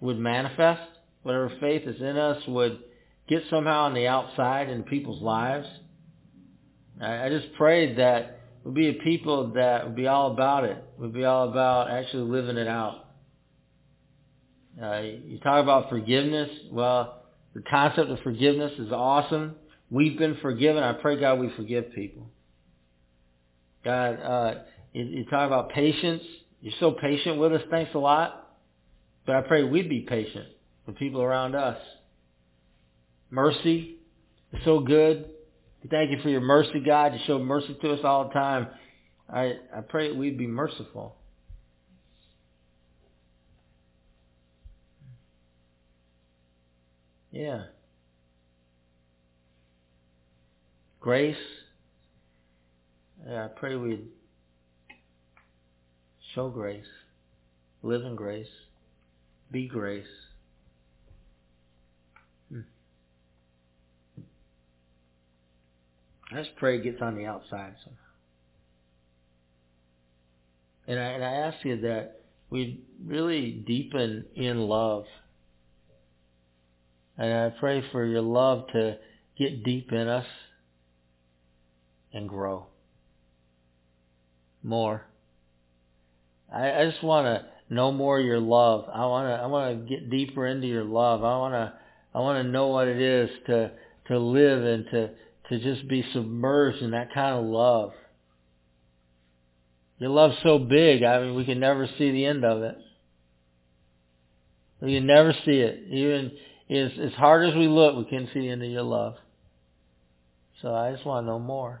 would 0.00 0.18
manifest, 0.18 0.82
whatever 1.22 1.52
faith 1.60 1.82
that's 1.86 2.00
in 2.00 2.16
us 2.16 2.42
would 2.48 2.80
get 3.28 3.44
somehow 3.50 3.84
on 3.84 3.94
the 3.94 4.08
outside 4.08 4.68
in 4.68 4.82
people's 4.82 5.22
lives. 5.22 5.68
I, 7.00 7.28
just 7.28 7.54
prayed 7.54 7.98
that 7.98 8.40
we'd 8.64 8.74
be 8.74 8.88
a 8.88 8.94
people 8.94 9.52
that 9.52 9.86
would 9.86 9.94
be 9.94 10.08
all 10.08 10.32
about 10.32 10.64
it, 10.64 10.82
would 10.98 11.12
be 11.14 11.24
all 11.24 11.48
about 11.48 11.88
actually 11.88 12.28
living 12.28 12.56
it 12.56 12.66
out. 12.66 13.04
Uh, 14.82 15.02
you 15.02 15.38
talk 15.38 15.62
about 15.62 15.88
forgiveness. 15.88 16.50
Well, 16.72 17.22
the 17.54 17.62
concept 17.62 18.10
of 18.10 18.18
forgiveness 18.24 18.72
is 18.80 18.90
awesome. 18.90 19.54
We've 19.88 20.18
been 20.18 20.38
forgiven. 20.42 20.82
I 20.82 20.94
pray, 20.94 21.20
God, 21.20 21.38
we 21.38 21.48
forgive 21.56 21.92
people. 21.92 22.28
God, 23.86 24.20
uh, 24.20 24.54
you, 24.92 25.04
you 25.04 25.24
talk 25.26 25.46
about 25.46 25.70
patience. 25.70 26.22
You're 26.60 26.74
so 26.80 26.90
patient 26.90 27.38
with 27.38 27.52
us. 27.52 27.62
Thanks 27.70 27.94
a 27.94 27.98
lot. 27.98 28.48
But 29.24 29.36
I 29.36 29.42
pray 29.42 29.62
we'd 29.62 29.88
be 29.88 30.00
patient 30.00 30.48
with 30.86 30.96
people 30.96 31.22
around 31.22 31.54
us. 31.54 31.78
Mercy 33.30 33.98
is 34.52 34.58
so 34.64 34.80
good. 34.80 35.26
Thank 35.88 36.10
you 36.10 36.18
for 36.20 36.30
your 36.30 36.40
mercy, 36.40 36.82
God. 36.84 37.14
You 37.14 37.20
show 37.28 37.38
mercy 37.38 37.76
to 37.80 37.92
us 37.92 38.00
all 38.02 38.26
the 38.26 38.34
time. 38.34 38.66
I, 39.32 39.54
I 39.72 39.82
pray 39.88 40.10
we'd 40.10 40.36
be 40.36 40.48
merciful. 40.48 41.14
Yeah. 47.30 47.66
Grace. 50.98 51.36
Yeah, 53.28 53.46
I 53.46 53.48
pray 53.48 53.74
we'd 53.74 54.06
show 56.32 56.48
grace, 56.48 56.86
live 57.82 58.02
in 58.02 58.14
grace, 58.14 58.46
be 59.50 59.66
grace. 59.66 60.06
Hmm. 62.52 62.60
I 66.30 66.36
just 66.36 66.54
pray 66.54 66.76
it 66.76 66.84
gets 66.84 67.02
on 67.02 67.16
the 67.16 67.26
outside 67.26 67.74
somehow. 67.82 68.00
And 70.86 71.00
I, 71.00 71.02
and 71.02 71.24
I 71.24 71.32
ask 71.32 71.64
you 71.64 71.80
that 71.80 72.20
we 72.48 72.80
really 73.04 73.50
deepen 73.50 74.26
in 74.36 74.60
love. 74.60 75.04
And 77.18 77.32
I 77.32 77.58
pray 77.58 77.82
for 77.90 78.04
your 78.04 78.22
love 78.22 78.68
to 78.68 78.98
get 79.36 79.64
deep 79.64 79.90
in 79.90 80.06
us 80.06 80.26
and 82.12 82.28
grow 82.28 82.66
more. 84.66 85.02
I, 86.52 86.72
I 86.72 86.90
just 86.90 87.02
want 87.02 87.26
to 87.26 87.74
know 87.74 87.92
more 87.92 88.20
your 88.20 88.40
love. 88.40 88.84
I 88.92 89.06
want 89.06 89.28
to 89.28 89.42
I 89.42 89.46
want 89.46 89.88
to 89.88 89.88
get 89.88 90.10
deeper 90.10 90.46
into 90.46 90.66
your 90.66 90.84
love. 90.84 91.24
I 91.24 91.38
want 91.38 91.54
to 91.54 91.72
I 92.14 92.20
want 92.20 92.44
to 92.44 92.50
know 92.50 92.68
what 92.68 92.88
it 92.88 93.00
is 93.00 93.30
to 93.46 93.70
to 94.08 94.18
live 94.18 94.64
and 94.64 94.84
to 94.90 95.10
to 95.48 95.58
just 95.60 95.88
be 95.88 96.04
submerged 96.12 96.82
in 96.82 96.90
that 96.90 97.14
kind 97.14 97.38
of 97.38 97.44
love. 97.44 97.92
Your 99.98 100.10
love's 100.10 100.36
so 100.42 100.58
big, 100.58 101.02
I 101.02 101.20
mean, 101.20 101.34
we 101.34 101.44
can 101.46 101.58
never 101.58 101.88
see 101.96 102.10
the 102.10 102.26
end 102.26 102.44
of 102.44 102.62
it. 102.62 102.76
We 104.80 104.94
can 104.94 105.06
never 105.06 105.32
see 105.44 105.58
it. 105.60 105.84
Even 105.88 106.32
as, 106.68 106.90
as 107.00 107.12
hard 107.14 107.48
as 107.48 107.54
we 107.54 107.66
look, 107.66 107.96
we 107.96 108.04
can't 108.04 108.28
see 108.34 108.40
the 108.40 108.50
end 108.50 108.62
of 108.62 108.70
your 108.70 108.82
love. 108.82 109.14
So 110.60 110.74
I 110.74 110.92
just 110.92 111.06
want 111.06 111.24
to 111.24 111.30
know 111.30 111.38
more. 111.38 111.80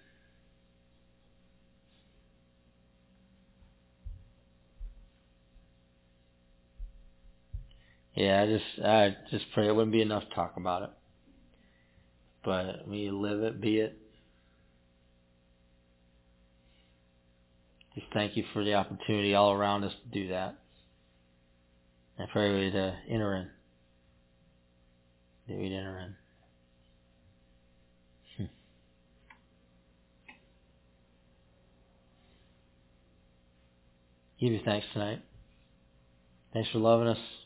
Yeah, 8.21 8.43
I 8.43 8.45
just 8.45 8.85
I 8.85 9.17
just 9.31 9.45
pray 9.51 9.67
it 9.67 9.75
wouldn't 9.75 9.91
be 9.91 10.03
enough 10.03 10.21
to 10.29 10.35
talk 10.35 10.53
about 10.55 10.83
it. 10.83 10.89
But 12.45 12.87
we 12.87 13.09
live 13.09 13.41
it, 13.41 13.59
be 13.59 13.79
it. 13.79 13.97
Just 17.95 18.05
thank 18.13 18.37
you 18.37 18.43
for 18.53 18.63
the 18.63 18.75
opportunity 18.75 19.33
all 19.33 19.51
around 19.53 19.85
us 19.85 19.93
to 20.03 20.19
do 20.19 20.27
that. 20.29 20.59
I 22.19 22.25
pray 22.31 22.53
we'd 22.53 22.75
enter 22.75 23.35
in. 23.37 23.47
That 25.47 25.57
we'd 25.57 25.75
enter 25.75 25.97
in. 25.97 26.15
Hmm. 28.37 28.51
Give 34.39 34.53
you 34.53 34.61
thanks 34.63 34.85
tonight. 34.93 35.23
Thanks 36.53 36.69
for 36.69 36.77
loving 36.77 37.07
us. 37.07 37.40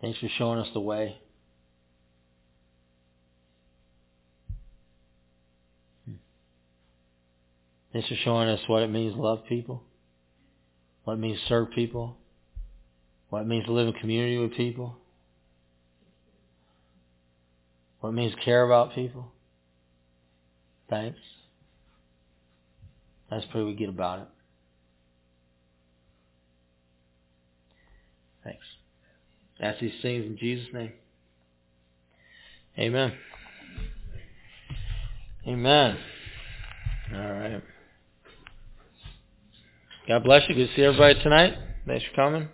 Thanks 0.00 0.18
for 0.18 0.28
showing 0.36 0.60
us 0.60 0.68
the 0.72 0.80
way. 0.80 1.18
Thanks 7.92 8.08
for 8.08 8.16
showing 8.22 8.48
us 8.48 8.60
what 8.66 8.82
it 8.82 8.90
means 8.90 9.14
to 9.14 9.20
love 9.20 9.44
people, 9.48 9.82
what 11.04 11.14
it 11.14 11.18
means 11.18 11.40
to 11.40 11.46
serve 11.48 11.70
people, 11.72 12.16
what 13.30 13.40
it 13.42 13.46
means 13.46 13.64
to 13.64 13.72
live 13.72 13.88
in 13.88 13.94
community 13.94 14.38
with 14.38 14.54
people, 14.54 14.96
what 18.00 18.10
it 18.10 18.12
means 18.12 18.34
to 18.34 18.40
care 18.40 18.62
about 18.62 18.94
people. 18.94 19.32
Thanks. 20.88 21.18
That's 23.30 23.44
pretty 23.46 23.66
we 23.66 23.74
get 23.74 23.88
about 23.88 24.20
it. 24.20 24.28
Thanks. 28.44 28.64
Ask 29.60 29.80
these 29.80 29.92
things 30.02 30.24
in 30.24 30.36
Jesus' 30.38 30.72
name. 30.72 30.92
Amen. 32.78 33.12
Amen. 35.46 35.98
All 37.14 37.32
right. 37.32 37.62
God 40.06 40.24
bless 40.24 40.42
you. 40.48 40.54
Good 40.54 40.68
to 40.68 40.76
see 40.76 40.82
everybody 40.82 41.22
tonight. 41.22 41.54
Thanks 41.86 42.04
for 42.04 42.14
coming. 42.14 42.48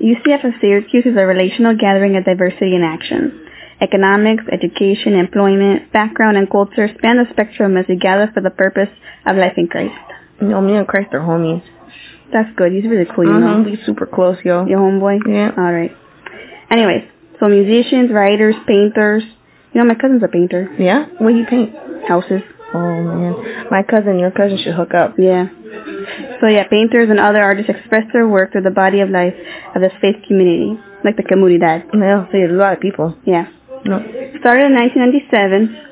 UCF 0.00 0.44
of 0.44 0.52
Syracuse 0.60 1.04
is 1.06 1.16
a 1.16 1.26
relational 1.26 1.76
gathering 1.76 2.16
of 2.16 2.24
diversity 2.24 2.74
in 2.74 2.82
action. 2.82 3.46
Economics, 3.80 4.44
education, 4.50 5.14
employment, 5.14 5.92
background, 5.92 6.36
and 6.36 6.50
culture 6.50 6.88
span 6.98 7.16
the 7.16 7.26
spectrum 7.30 7.76
as 7.76 7.86
we 7.88 7.96
gather 7.96 8.30
for 8.32 8.40
the 8.40 8.50
purpose 8.50 8.88
of 9.26 9.36
life 9.36 9.54
in 9.56 9.66
Christ. 9.66 9.94
You 10.40 10.48
know, 10.48 10.60
me 10.60 10.76
and 10.76 10.86
Christ 10.86 11.08
are 11.12 11.20
homies. 11.20 11.62
That's 12.32 12.48
good. 12.56 12.72
He's 12.72 12.84
really 12.84 13.06
cool, 13.14 13.24
you 13.24 13.38
know. 13.38 13.60
Uh-huh. 13.60 13.62
We 13.64 13.78
super 13.84 14.06
close, 14.06 14.38
yo. 14.44 14.66
Your 14.66 14.80
homeboy? 14.80 15.20
Yeah. 15.28 15.50
All 15.56 15.72
right. 15.72 15.94
Anyways, 16.70 17.04
so 17.38 17.48
musicians, 17.48 18.10
writers, 18.10 18.54
painters. 18.66 19.22
You 19.72 19.80
know, 19.80 19.86
my 19.86 19.94
cousin's 19.94 20.22
a 20.22 20.28
painter. 20.28 20.68
Yeah? 20.78 21.06
What 21.18 21.32
do 21.32 21.36
you 21.36 21.46
paint? 21.46 21.74
Houses. 22.08 22.42
Oh 22.74 23.02
man, 23.02 23.68
my 23.70 23.82
cousin, 23.82 24.18
your 24.18 24.30
cousin 24.30 24.56
should 24.56 24.74
hook 24.74 24.94
up. 24.94 25.16
Yeah. 25.18 25.48
So 26.40 26.46
yeah, 26.48 26.66
painters 26.68 27.10
and 27.10 27.20
other 27.20 27.42
artists 27.42 27.70
express 27.70 28.04
their 28.12 28.26
work 28.26 28.52
through 28.52 28.62
the 28.62 28.70
body 28.70 29.00
of 29.00 29.10
life 29.10 29.34
of 29.74 29.82
this 29.82 29.92
faith 30.00 30.16
community, 30.26 30.80
like 31.04 31.16
the 31.16 31.22
comunidad. 31.22 31.84
Yeah, 31.92 32.24
so 32.26 32.32
there's 32.32 32.50
a 32.50 32.54
lot 32.54 32.72
of 32.72 32.80
people. 32.80 33.14
Yeah. 33.26 33.46
No, 33.84 33.98
Started 34.40 34.66
in 34.66 34.74
1997. 34.74 35.91